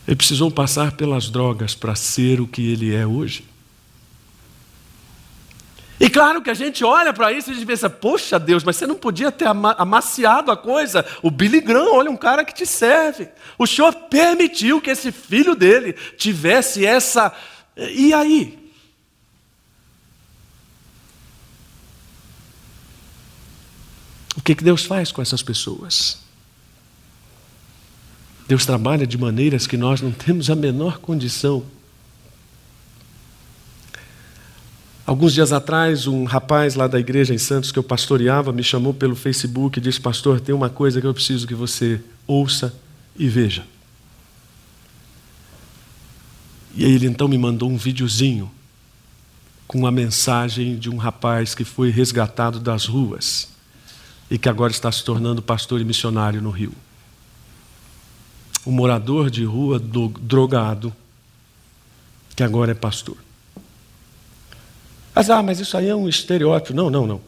Ele 0.06 0.16
precisou 0.16 0.50
passar 0.50 0.92
pelas 0.92 1.28
drogas 1.30 1.74
para 1.74 1.94
ser 1.94 2.40
o 2.40 2.46
que 2.46 2.70
ele 2.70 2.94
é 2.94 3.06
hoje. 3.06 3.44
E 5.98 6.10
claro 6.10 6.42
que 6.42 6.50
a 6.50 6.54
gente 6.54 6.84
olha 6.84 7.12
para 7.12 7.32
isso 7.32 7.52
e 7.52 7.66
pensa, 7.66 7.88
poxa 7.88 8.38
Deus, 8.38 8.62
mas 8.62 8.76
você 8.76 8.86
não 8.86 8.96
podia 8.96 9.32
ter 9.32 9.46
amaciado 9.46 10.50
a 10.50 10.56
coisa. 10.56 11.06
O 11.22 11.30
Billy 11.30 11.60
Graham, 11.60 11.94
olha, 11.94 12.10
um 12.10 12.16
cara 12.16 12.44
que 12.44 12.52
te 12.52 12.66
serve. 12.66 13.28
O 13.56 13.66
Senhor 13.66 13.92
permitiu 14.10 14.80
que 14.80 14.90
esse 14.90 15.10
filho 15.10 15.54
dele 15.54 15.94
tivesse 16.18 16.84
essa. 16.84 17.32
E 17.76 18.12
aí? 18.12 18.63
Que, 24.44 24.54
que 24.54 24.64
Deus 24.64 24.84
faz 24.84 25.10
com 25.10 25.22
essas 25.22 25.42
pessoas? 25.42 26.18
Deus 28.46 28.66
trabalha 28.66 29.06
de 29.06 29.16
maneiras 29.16 29.66
que 29.66 29.76
nós 29.76 30.00
não 30.00 30.12
temos 30.12 30.50
a 30.50 30.54
menor 30.54 30.98
condição 30.98 31.64
Alguns 35.06 35.34
dias 35.34 35.52
atrás, 35.52 36.06
um 36.06 36.24
rapaz 36.24 36.74
lá 36.76 36.86
da 36.86 36.98
igreja 36.98 37.34
em 37.34 37.38
Santos 37.38 37.70
que 37.70 37.78
eu 37.78 37.82
pastoreava 37.82 38.52
me 38.52 38.62
chamou 38.62 38.94
pelo 38.94 39.14
Facebook 39.14 39.78
e 39.78 39.82
disse: 39.82 40.00
Pastor, 40.00 40.40
tem 40.40 40.54
uma 40.54 40.70
coisa 40.70 40.98
que 40.98 41.06
eu 41.06 41.12
preciso 41.12 41.46
que 41.46 41.54
você 41.54 42.00
ouça 42.26 42.74
e 43.14 43.28
veja. 43.28 43.66
E 46.74 46.86
aí 46.86 46.92
ele 46.94 47.06
então 47.06 47.28
me 47.28 47.36
mandou 47.36 47.70
um 47.70 47.76
videozinho 47.76 48.50
com 49.68 49.86
a 49.86 49.92
mensagem 49.92 50.78
de 50.78 50.88
um 50.88 50.96
rapaz 50.96 51.54
que 51.54 51.64
foi 51.64 51.90
resgatado 51.90 52.58
das 52.58 52.86
ruas 52.86 53.53
e 54.30 54.38
que 54.38 54.48
agora 54.48 54.72
está 54.72 54.90
se 54.90 55.04
tornando 55.04 55.42
pastor 55.42 55.80
e 55.80 55.84
missionário 55.84 56.40
no 56.40 56.50
Rio. 56.50 56.72
Um 58.66 58.72
morador 58.72 59.30
de 59.30 59.44
rua 59.44 59.78
drogado 59.78 60.92
que 62.34 62.42
agora 62.42 62.72
é 62.72 62.74
pastor. 62.74 63.16
Mas, 65.14 65.30
ah, 65.30 65.42
mas 65.42 65.60
isso 65.60 65.76
aí 65.76 65.88
é 65.88 65.94
um 65.94 66.08
estereótipo. 66.08 66.74
Não, 66.74 66.90
não, 66.90 67.06
não. 67.06 67.20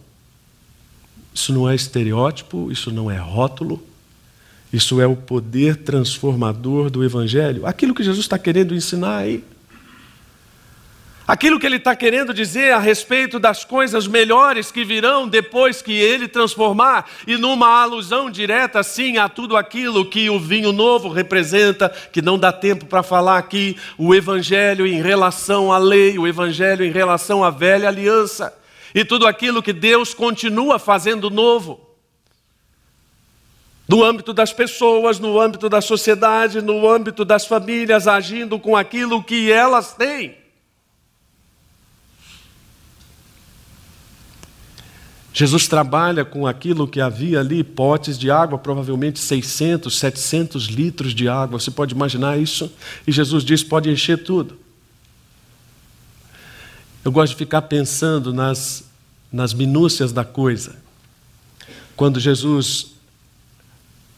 Isso 1.33 1.53
não 1.53 1.69
é 1.69 1.75
estereótipo, 1.75 2.73
isso 2.73 2.91
não 2.91 3.11
é 3.11 3.19
rótulo, 3.19 3.83
isso 4.73 5.01
é 5.01 5.07
o 5.07 5.15
poder 5.15 5.77
transformador 5.77 6.91
do 6.91 7.05
Evangelho. 7.05 7.67
Aquilo 7.67 7.95
que 7.95 8.03
Jesus 8.03 8.25
está 8.25 8.39
querendo 8.39 8.75
ensinar 8.75 9.19
aí. 9.19 9.45
Aquilo 11.27 11.59
que 11.59 11.66
ele 11.66 11.77
está 11.77 11.97
querendo 11.97 12.33
dizer 12.33 12.72
a 12.72 12.79
respeito 12.79 13.41
das 13.41 13.64
coisas 13.64 14.07
melhores 14.07 14.70
que 14.70 14.85
virão 14.85 15.27
depois 15.27 15.83
que 15.83 15.93
ele 15.93 16.29
transformar, 16.29 17.11
e 17.27 17.37
numa 17.37 17.83
alusão 17.83 18.31
direta, 18.31 18.81
sim, 18.85 19.18
a 19.18 19.29
tudo 19.29 19.57
aquilo 19.57 20.09
que 20.09 20.31
o 20.31 20.39
vinho 20.39 20.70
novo 20.70 21.09
representa, 21.09 21.89
que 22.12 22.22
não 22.22 22.39
dá 22.39 22.53
tempo 22.53 22.87
para 22.87 23.03
falar 23.03 23.39
aqui, 23.39 23.77
o 23.99 24.14
Evangelho 24.14 24.87
em 24.87 25.03
relação 25.03 25.72
à 25.72 25.79
lei, 25.79 26.16
o 26.16 26.29
Evangelho 26.29 26.85
em 26.85 26.93
relação 26.93 27.43
à 27.43 27.51
velha 27.51 27.89
aliança, 27.89 28.57
e 28.95 29.05
tudo 29.05 29.27
aquilo 29.27 29.61
que 29.61 29.72
Deus 29.72 30.14
continua 30.14 30.79
fazendo 30.79 31.29
novo. 31.29 31.81
No 33.89 34.05
âmbito 34.05 34.33
das 34.33 34.53
pessoas, 34.53 35.18
no 35.18 35.41
âmbito 35.41 35.68
da 35.68 35.81
sociedade, 35.81 36.62
no 36.62 36.89
âmbito 36.89 37.24
das 37.24 37.47
famílias, 37.47 38.07
agindo 38.07 38.61
com 38.61 38.77
aquilo 38.77 39.24
que 39.24 39.51
elas 39.51 39.93
têm. 39.93 40.46
Jesus 45.39 45.68
trabalha 45.68 46.24
com 46.24 46.47
aquilo 46.47 46.89
que 46.89 46.99
havia 46.99 47.41
ali, 47.41 47.62
potes 47.62 48.18
de 48.18 48.30
água, 48.30 48.59
provavelmente 48.59 49.18
600, 49.18 49.99
700 49.99 50.64
litros 50.64 51.14
de 51.14 51.28
água. 51.28 51.61
Você 51.61 51.70
pode 51.70 51.95
imaginar 51.95 52.39
isso? 52.39 52.72
E 53.07 53.12
Jesus 53.12 53.45
diz: 53.45 53.62
pode 53.62 53.91
encher 53.91 54.24
tudo. 54.24 54.59
Eu 57.05 57.12
gosto 57.12 57.32
de 57.32 57.37
ficar 57.37 57.61
pensando 57.61 58.32
nas, 58.32 58.84
nas 59.30 59.53
minúcias 59.53 60.11
da 60.11 60.24
coisa. 60.24 60.74
Quando 61.95 62.18
Jesus, 62.18 62.93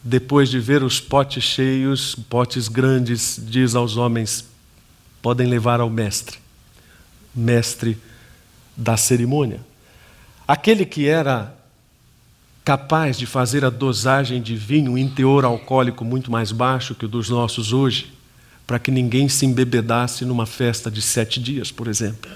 depois 0.01 0.47
de 0.47 0.57
ver 0.57 0.83
os 0.83 1.01
potes 1.01 1.43
cheios, 1.43 2.15
potes 2.29 2.69
grandes, 2.69 3.37
diz 3.45 3.75
aos 3.75 3.97
homens: 3.97 4.45
podem 5.21 5.47
levar 5.47 5.81
ao 5.81 5.89
mestre, 5.89 6.37
mestre 7.35 7.97
da 8.77 8.95
cerimônia. 8.95 9.67
Aquele 10.49 10.83
que 10.83 11.07
era 11.07 11.55
capaz 12.65 13.19
de 13.19 13.27
fazer 13.27 13.63
a 13.63 13.69
dosagem 13.69 14.41
de 14.41 14.55
vinho 14.55 14.97
em 14.97 15.07
teor 15.07 15.45
alcoólico 15.45 16.03
muito 16.03 16.31
mais 16.31 16.51
baixo 16.51 16.95
que 16.95 17.05
o 17.05 17.07
dos 17.07 17.29
nossos 17.29 17.71
hoje, 17.71 18.11
para 18.65 18.79
que 18.79 18.89
ninguém 18.89 19.29
se 19.29 19.45
embebedasse 19.45 20.25
numa 20.25 20.47
festa 20.47 20.89
de 20.89 21.03
sete 21.03 21.39
dias, 21.39 21.71
por 21.71 21.87
exemplo. 21.87 22.31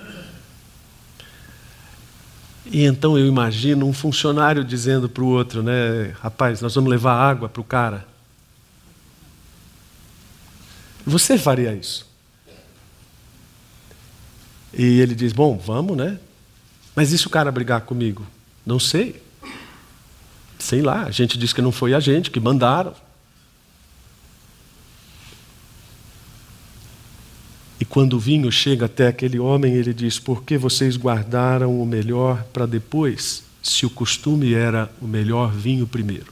E 2.68 2.86
então 2.86 3.18
eu 3.18 3.26
imagino 3.26 3.88
um 3.88 3.94
funcionário 3.94 4.64
dizendo 4.64 5.10
para 5.10 5.24
o 5.24 5.28
outro, 5.30 5.64
né, 5.64 6.14
rapaz, 6.22 6.62
nós 6.62 6.76
vamos 6.76 6.92
levar 6.92 7.16
água 7.16 7.50
para 7.50 7.62
o 7.62 7.66
cara. 7.66 8.06
Você 11.04 11.36
faria 11.36 11.74
isso? 11.74 12.08
E 14.72 15.00
ele 15.00 15.16
diz, 15.16 15.34
bom, 15.34 15.58
vamos, 15.58 15.98
né? 15.98 16.20
Mas 16.96 17.12
e 17.12 17.18
se 17.18 17.28
o 17.28 17.30
cara 17.30 17.52
brigar 17.52 17.82
comigo? 17.82 18.26
Não 18.66 18.80
sei. 18.80 19.22
Sei 20.60 20.82
lá, 20.82 21.04
a 21.04 21.12
gente 21.12 21.38
diz 21.38 21.52
que 21.52 21.62
não 21.62 21.72
foi 21.72 21.94
a 21.94 22.00
gente, 22.00 22.32
que 22.32 22.40
mandaram. 22.40 22.94
E 27.80 27.86
quando 27.86 28.14
o 28.14 28.20
vinho 28.20 28.50
chega 28.52 28.86
até 28.86 29.08
aquele 29.08 29.38
homem, 29.40 29.74
ele 29.74 29.94
diz: 29.94 30.20
Por 30.20 30.44
que 30.44 30.58
vocês 30.58 30.96
guardaram 30.96 31.82
o 31.82 31.86
melhor 31.86 32.44
para 32.54 32.66
depois, 32.66 33.44
se 33.62 33.86
o 33.86 33.90
costume 33.90 34.54
era 34.54 34.90
o 35.02 35.08
melhor 35.08 35.52
vinho 35.52 35.86
primeiro? 35.86 36.32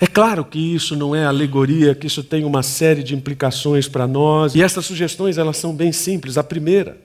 É 0.00 0.06
claro 0.06 0.44
que 0.44 0.58
isso 0.58 0.96
não 0.96 1.14
é 1.14 1.24
alegoria, 1.24 1.94
que 1.94 2.06
isso 2.06 2.24
tem 2.24 2.44
uma 2.44 2.62
série 2.62 3.02
de 3.02 3.14
implicações 3.14 3.86
para 3.86 4.06
nós, 4.06 4.54
e 4.54 4.62
essas 4.62 4.84
sugestões 4.84 5.38
elas 5.38 5.58
são 5.58 5.74
bem 5.74 5.92
simples. 5.92 6.38
A 6.38 6.42
primeira, 6.42 6.98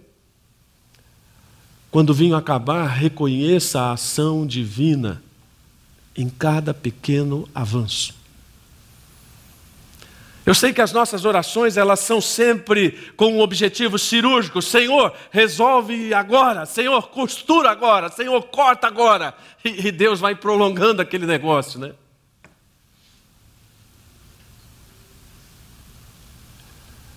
quando 1.97 2.11
o 2.11 2.13
vinho 2.13 2.35
acabar, 2.35 2.85
reconheça 2.85 3.81
a 3.81 3.93
ação 3.93 4.45
divina 4.45 5.19
em 6.15 6.29
cada 6.29 6.71
pequeno 6.71 7.49
avanço. 7.55 8.13
Eu 10.45 10.53
sei 10.53 10.71
que 10.73 10.79
as 10.79 10.93
nossas 10.93 11.25
orações 11.25 11.75
elas 11.75 12.01
são 12.01 12.21
sempre 12.21 12.91
com 13.17 13.33
um 13.33 13.39
objetivo 13.39 13.97
cirúrgico. 13.97 14.61
Senhor, 14.61 15.11
resolve 15.31 16.13
agora. 16.13 16.67
Senhor, 16.67 17.07
costura 17.07 17.71
agora. 17.71 18.09
Senhor, 18.09 18.43
corta 18.43 18.85
agora. 18.85 19.33
E, 19.65 19.91
Deus 19.91 20.19
vai 20.19 20.35
prolongando 20.35 21.01
aquele 21.01 21.25
negócio, 21.25 21.79
né? 21.79 21.93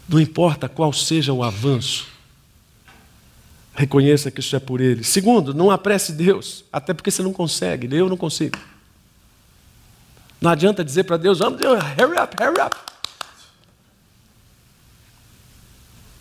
Não 0.09 0.19
importa 0.19 0.71
qual 0.71 0.91
seja 0.91 1.35
o 1.35 1.45
avanço, 1.45 2.10
Reconheça 3.81 4.31
que 4.31 4.41
isso 4.41 4.55
é 4.55 4.61
por 4.61 4.79
Ele. 4.79 5.03
Segundo, 5.03 5.55
não 5.55 5.71
apresse 5.71 6.13
Deus, 6.13 6.67
até 6.71 6.93
porque 6.93 7.11
você 7.11 7.23
não 7.23 7.33
consegue, 7.33 7.89
eu 7.97 8.11
não 8.11 8.17
consigo. 8.17 8.59
Não 10.39 10.51
adianta 10.51 10.85
dizer 10.85 11.05
para 11.05 11.17
Deus, 11.17 11.39
vamos, 11.39 11.59
Deus, 11.59 11.83
hurry 11.99 12.21
up, 12.23 12.37
hurry 12.39 12.61
up. 12.61 12.77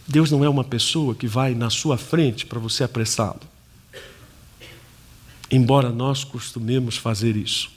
Deus 0.07 0.31
não 0.31 0.41
é 0.41 0.47
uma 0.47 0.63
pessoa 0.63 1.13
que 1.13 1.27
vai 1.27 1.53
na 1.53 1.69
sua 1.69 1.97
frente 1.97 2.45
para 2.45 2.59
você 2.59 2.85
apressá-lo. 2.85 3.41
Embora 5.51 5.89
nós 5.89 6.23
costumemos 6.23 6.95
fazer 6.95 7.35
isso. 7.35 7.69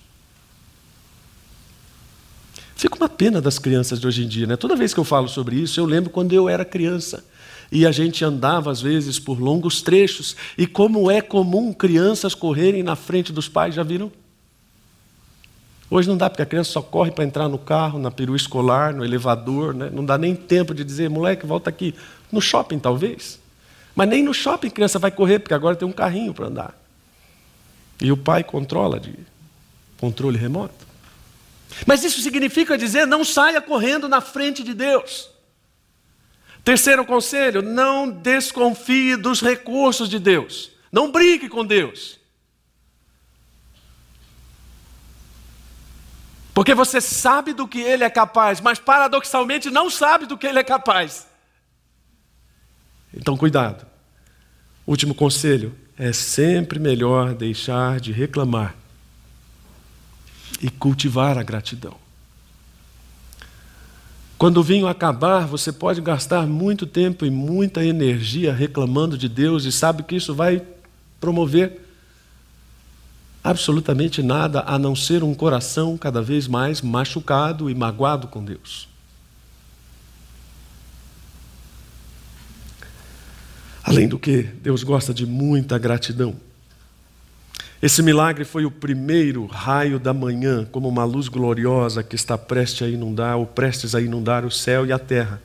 Fica 2.76 2.94
uma 2.94 3.08
pena 3.08 3.40
das 3.40 3.58
crianças 3.58 4.00
de 4.00 4.06
hoje 4.06 4.22
em 4.22 4.28
dia, 4.28 4.46
né? 4.46 4.56
Toda 4.56 4.76
vez 4.76 4.94
que 4.94 5.00
eu 5.00 5.04
falo 5.04 5.26
sobre 5.26 5.56
isso, 5.56 5.80
eu 5.80 5.86
lembro 5.86 6.08
quando 6.08 6.32
eu 6.32 6.48
era 6.48 6.64
criança 6.64 7.24
e 7.72 7.86
a 7.86 7.90
gente 7.90 8.22
andava 8.22 8.70
às 8.70 8.82
vezes 8.82 9.18
por 9.18 9.40
longos 9.40 9.80
trechos, 9.80 10.36
e 10.58 10.66
como 10.66 11.10
é 11.10 11.22
comum 11.22 11.72
crianças 11.72 12.34
correrem 12.34 12.82
na 12.82 12.94
frente 12.94 13.32
dos 13.32 13.48
pais, 13.48 13.74
já 13.74 13.82
viram? 13.82 14.12
Hoje 15.90 16.06
não 16.06 16.16
dá, 16.16 16.28
porque 16.28 16.42
a 16.42 16.46
criança 16.46 16.70
só 16.70 16.82
corre 16.82 17.10
para 17.10 17.24
entrar 17.24 17.48
no 17.48 17.58
carro, 17.58 17.98
na 17.98 18.10
perua 18.10 18.36
escolar, 18.36 18.94
no 18.94 19.02
elevador, 19.02 19.74
né? 19.74 19.90
não 19.90 20.04
dá 20.04 20.18
nem 20.18 20.36
tempo 20.36 20.74
de 20.74 20.84
dizer, 20.84 21.08
moleque, 21.08 21.46
volta 21.46 21.70
aqui. 21.70 21.94
No 22.30 22.42
shopping, 22.42 22.78
talvez. 22.78 23.38
Mas 23.94 24.08
nem 24.08 24.22
no 24.22 24.34
shopping 24.34 24.68
a 24.68 24.70
criança 24.70 24.98
vai 24.98 25.10
correr, 25.10 25.38
porque 25.38 25.54
agora 25.54 25.74
tem 25.74 25.88
um 25.88 25.92
carrinho 25.92 26.34
para 26.34 26.46
andar. 26.46 26.78
E 28.00 28.12
o 28.12 28.16
pai 28.16 28.44
controla 28.44 29.00
de 29.00 29.14
controle 29.98 30.36
remoto. 30.36 30.86
Mas 31.86 32.04
isso 32.04 32.20
significa 32.20 32.76
dizer, 32.76 33.06
não 33.06 33.24
saia 33.24 33.60
correndo 33.62 34.08
na 34.08 34.20
frente 34.20 34.62
de 34.62 34.74
Deus. 34.74 35.31
Terceiro 36.64 37.04
conselho: 37.04 37.62
não 37.62 38.08
desconfie 38.08 39.16
dos 39.16 39.40
recursos 39.40 40.08
de 40.08 40.18
Deus. 40.18 40.70
Não 40.90 41.10
brigue 41.10 41.48
com 41.48 41.64
Deus. 41.64 42.20
Porque 46.54 46.74
você 46.74 47.00
sabe 47.00 47.54
do 47.54 47.66
que 47.66 47.80
ele 47.80 48.04
é 48.04 48.10
capaz, 48.10 48.60
mas 48.60 48.78
paradoxalmente 48.78 49.70
não 49.70 49.88
sabe 49.88 50.26
do 50.26 50.36
que 50.36 50.46
ele 50.46 50.58
é 50.58 50.64
capaz. 50.64 51.26
Então, 53.14 53.36
cuidado. 53.36 53.86
Último 54.86 55.14
conselho: 55.14 55.74
é 55.98 56.12
sempre 56.12 56.78
melhor 56.78 57.34
deixar 57.34 58.00
de 58.00 58.12
reclamar 58.12 58.74
e 60.60 60.70
cultivar 60.70 61.38
a 61.38 61.42
gratidão. 61.42 62.01
Quando 64.42 64.56
o 64.56 64.62
vinho 64.64 64.88
acabar, 64.88 65.46
você 65.46 65.70
pode 65.70 66.00
gastar 66.00 66.48
muito 66.48 66.84
tempo 66.84 67.24
e 67.24 67.30
muita 67.30 67.84
energia 67.84 68.52
reclamando 68.52 69.16
de 69.16 69.28
Deus 69.28 69.64
e 69.64 69.70
sabe 69.70 70.02
que 70.02 70.16
isso 70.16 70.34
vai 70.34 70.60
promover 71.20 71.80
absolutamente 73.44 74.20
nada 74.20 74.64
a 74.66 74.76
não 74.80 74.96
ser 74.96 75.22
um 75.22 75.32
coração 75.32 75.96
cada 75.96 76.20
vez 76.20 76.48
mais 76.48 76.82
machucado 76.82 77.70
e 77.70 77.74
magoado 77.76 78.26
com 78.26 78.44
Deus. 78.44 78.88
Além 83.84 84.08
do 84.08 84.18
que, 84.18 84.42
Deus 84.42 84.82
gosta 84.82 85.14
de 85.14 85.24
muita 85.24 85.78
gratidão. 85.78 86.34
Esse 87.82 88.00
milagre 88.00 88.44
foi 88.44 88.64
o 88.64 88.70
primeiro 88.70 89.44
raio 89.46 89.98
da 89.98 90.14
manhã, 90.14 90.64
como 90.64 90.88
uma 90.88 91.04
luz 91.04 91.26
gloriosa 91.26 92.00
que 92.00 92.14
está 92.14 92.38
prestes 92.38 92.82
a 92.82 92.88
inundar, 92.88 93.36
ou 93.36 93.44
prestes 93.44 93.92
a 93.96 94.00
inundar 94.00 94.44
o 94.44 94.52
céu 94.52 94.86
e 94.86 94.92
a 94.92 95.00
terra. 95.00 95.42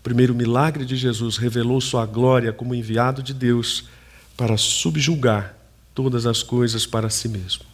O 0.00 0.02
primeiro 0.02 0.34
milagre 0.34 0.86
de 0.86 0.96
Jesus 0.96 1.36
revelou 1.36 1.82
sua 1.82 2.06
glória 2.06 2.50
como 2.50 2.74
enviado 2.74 3.22
de 3.22 3.34
Deus 3.34 3.84
para 4.38 4.56
subjugar 4.56 5.54
todas 5.94 6.24
as 6.24 6.42
coisas 6.42 6.86
para 6.86 7.10
si 7.10 7.28
mesmo. 7.28 7.64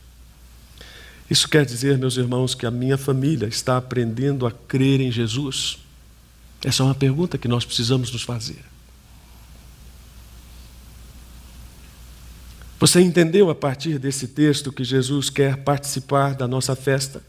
Isso 1.31 1.49
quer 1.49 1.65
dizer, 1.65 1.97
meus 1.97 2.17
irmãos, 2.17 2.57
que 2.57 2.67
a 2.67 2.73
minha 2.73 2.99
família 2.99 3.47
está 3.47 3.77
aprendendo 3.77 4.49
a 4.49 4.51
crer 4.51 5.01
em 5.01 5.13
Jesus? 5.13 5.79
Essa 6.65 6.83
é 6.83 6.87
uma 6.87 6.95
pergunta 6.95 7.39
que 7.39 7.47
nós 7.47 7.65
precisamos 7.65 8.11
nos 8.11 8.23
fazer. 8.23 8.74
Você 12.85 13.01
entendeu 13.01 13.49
a 13.49 13.55
partir 13.55 13.99
desse 13.99 14.29
texto 14.29 14.71
que 14.71 14.85
Jesus 14.85 15.31
quer 15.31 15.57
participar 15.57 16.35
da 16.35 16.47
nossa 16.47 16.77
festa? 16.77 17.23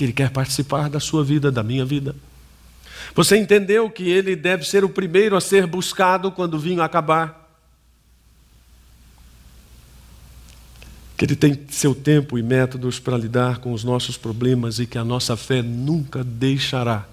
Ele 0.00 0.12
quer 0.12 0.30
participar 0.30 0.88
da 0.88 1.00
sua 1.00 1.24
vida, 1.24 1.50
da 1.50 1.64
minha 1.64 1.84
vida. 1.84 2.14
Você 3.16 3.36
entendeu 3.36 3.90
que 3.90 4.08
ele 4.08 4.36
deve 4.36 4.64
ser 4.64 4.84
o 4.84 4.88
primeiro 4.88 5.34
a 5.34 5.40
ser 5.40 5.66
buscado 5.66 6.30
quando 6.30 6.54
o 6.54 6.58
vinho 6.60 6.80
acabar? 6.80 7.50
Que 11.16 11.24
ele 11.24 11.34
tem 11.34 11.66
seu 11.68 11.92
tempo 11.92 12.38
e 12.38 12.42
métodos 12.42 13.00
para 13.00 13.18
lidar 13.18 13.58
com 13.58 13.72
os 13.72 13.82
nossos 13.82 14.16
problemas 14.16 14.78
e 14.78 14.86
que 14.86 14.98
a 14.98 15.04
nossa 15.04 15.36
fé 15.36 15.62
nunca 15.62 16.22
deixará 16.22 17.08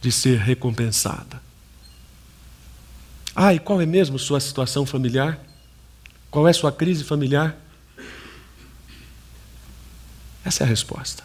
de 0.00 0.10
ser 0.10 0.40
recompensada. 0.40 1.40
Ah, 3.32 3.54
e 3.54 3.60
qual 3.60 3.80
é 3.80 3.86
mesmo 3.86 4.18
sua 4.18 4.40
situação 4.40 4.84
familiar? 4.84 5.51
Qual 6.32 6.48
é 6.48 6.52
sua 6.54 6.72
crise 6.72 7.04
familiar? 7.04 7.54
Essa 10.42 10.64
é 10.64 10.66
a 10.66 10.68
resposta. 10.68 11.22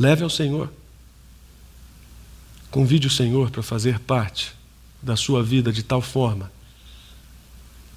Leve 0.00 0.24
ao 0.24 0.30
Senhor. 0.30 0.72
Convide 2.70 3.06
o 3.06 3.10
Senhor 3.10 3.50
para 3.50 3.62
fazer 3.62 4.00
parte 4.00 4.54
da 5.02 5.14
sua 5.14 5.42
vida 5.42 5.70
de 5.70 5.82
tal 5.82 6.00
forma 6.00 6.50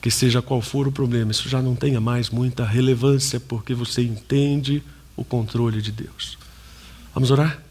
que, 0.01 0.11
seja 0.11 0.41
qual 0.41 0.61
for 0.61 0.85
o 0.85 0.91
problema, 0.91 1.31
isso 1.31 1.47
já 1.47 1.61
não 1.61 1.75
tenha 1.75 2.01
mais 2.01 2.29
muita 2.29 2.65
relevância, 2.65 3.39
porque 3.39 3.73
você 3.73 4.01
entende 4.01 4.83
o 5.15 5.23
controle 5.23 5.81
de 5.81 5.93
Deus. 5.93 6.37
Vamos 7.13 7.31
orar? 7.31 7.61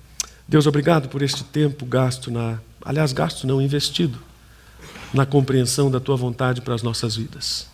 Deus, 0.49 0.66
obrigado 0.66 1.11
por 1.11 1.20
este 1.20 1.45
tempo 1.45 1.84
gasto 1.84 2.30
na. 2.30 2.59
Aliás, 2.82 3.12
gasto 3.12 3.47
não, 3.47 3.61
investido 3.61 4.18
na 5.12 5.26
compreensão 5.26 5.91
da 5.91 6.01
tua 6.01 6.16
vontade 6.16 6.62
para 6.62 6.74
as 6.74 6.82
nossas 6.82 7.16
vidas. 7.16 7.68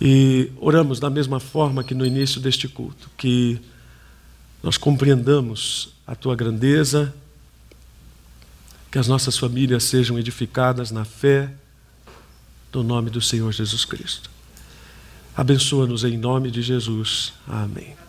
E 0.00 0.50
oramos 0.60 0.98
da 0.98 1.08
mesma 1.08 1.40
forma 1.40 1.84
que 1.84 1.94
no 1.94 2.04
início 2.04 2.40
deste 2.40 2.68
culto, 2.68 3.10
que 3.16 3.60
nós 4.62 4.76
compreendamos 4.76 5.90
a 6.06 6.14
tua 6.14 6.34
grandeza, 6.34 7.14
que 8.90 8.98
as 8.98 9.08
nossas 9.08 9.36
famílias 9.36 9.84
sejam 9.84 10.18
edificadas 10.18 10.90
na 10.90 11.04
fé, 11.04 11.50
no 12.72 12.82
nome 12.82 13.10
do 13.10 13.20
Senhor 13.20 13.52
Jesus 13.52 13.84
Cristo. 13.84 14.30
Abençoa-nos 15.36 16.04
em 16.04 16.16
nome 16.16 16.50
de 16.50 16.62
Jesus. 16.62 17.32
Amém. 17.46 18.03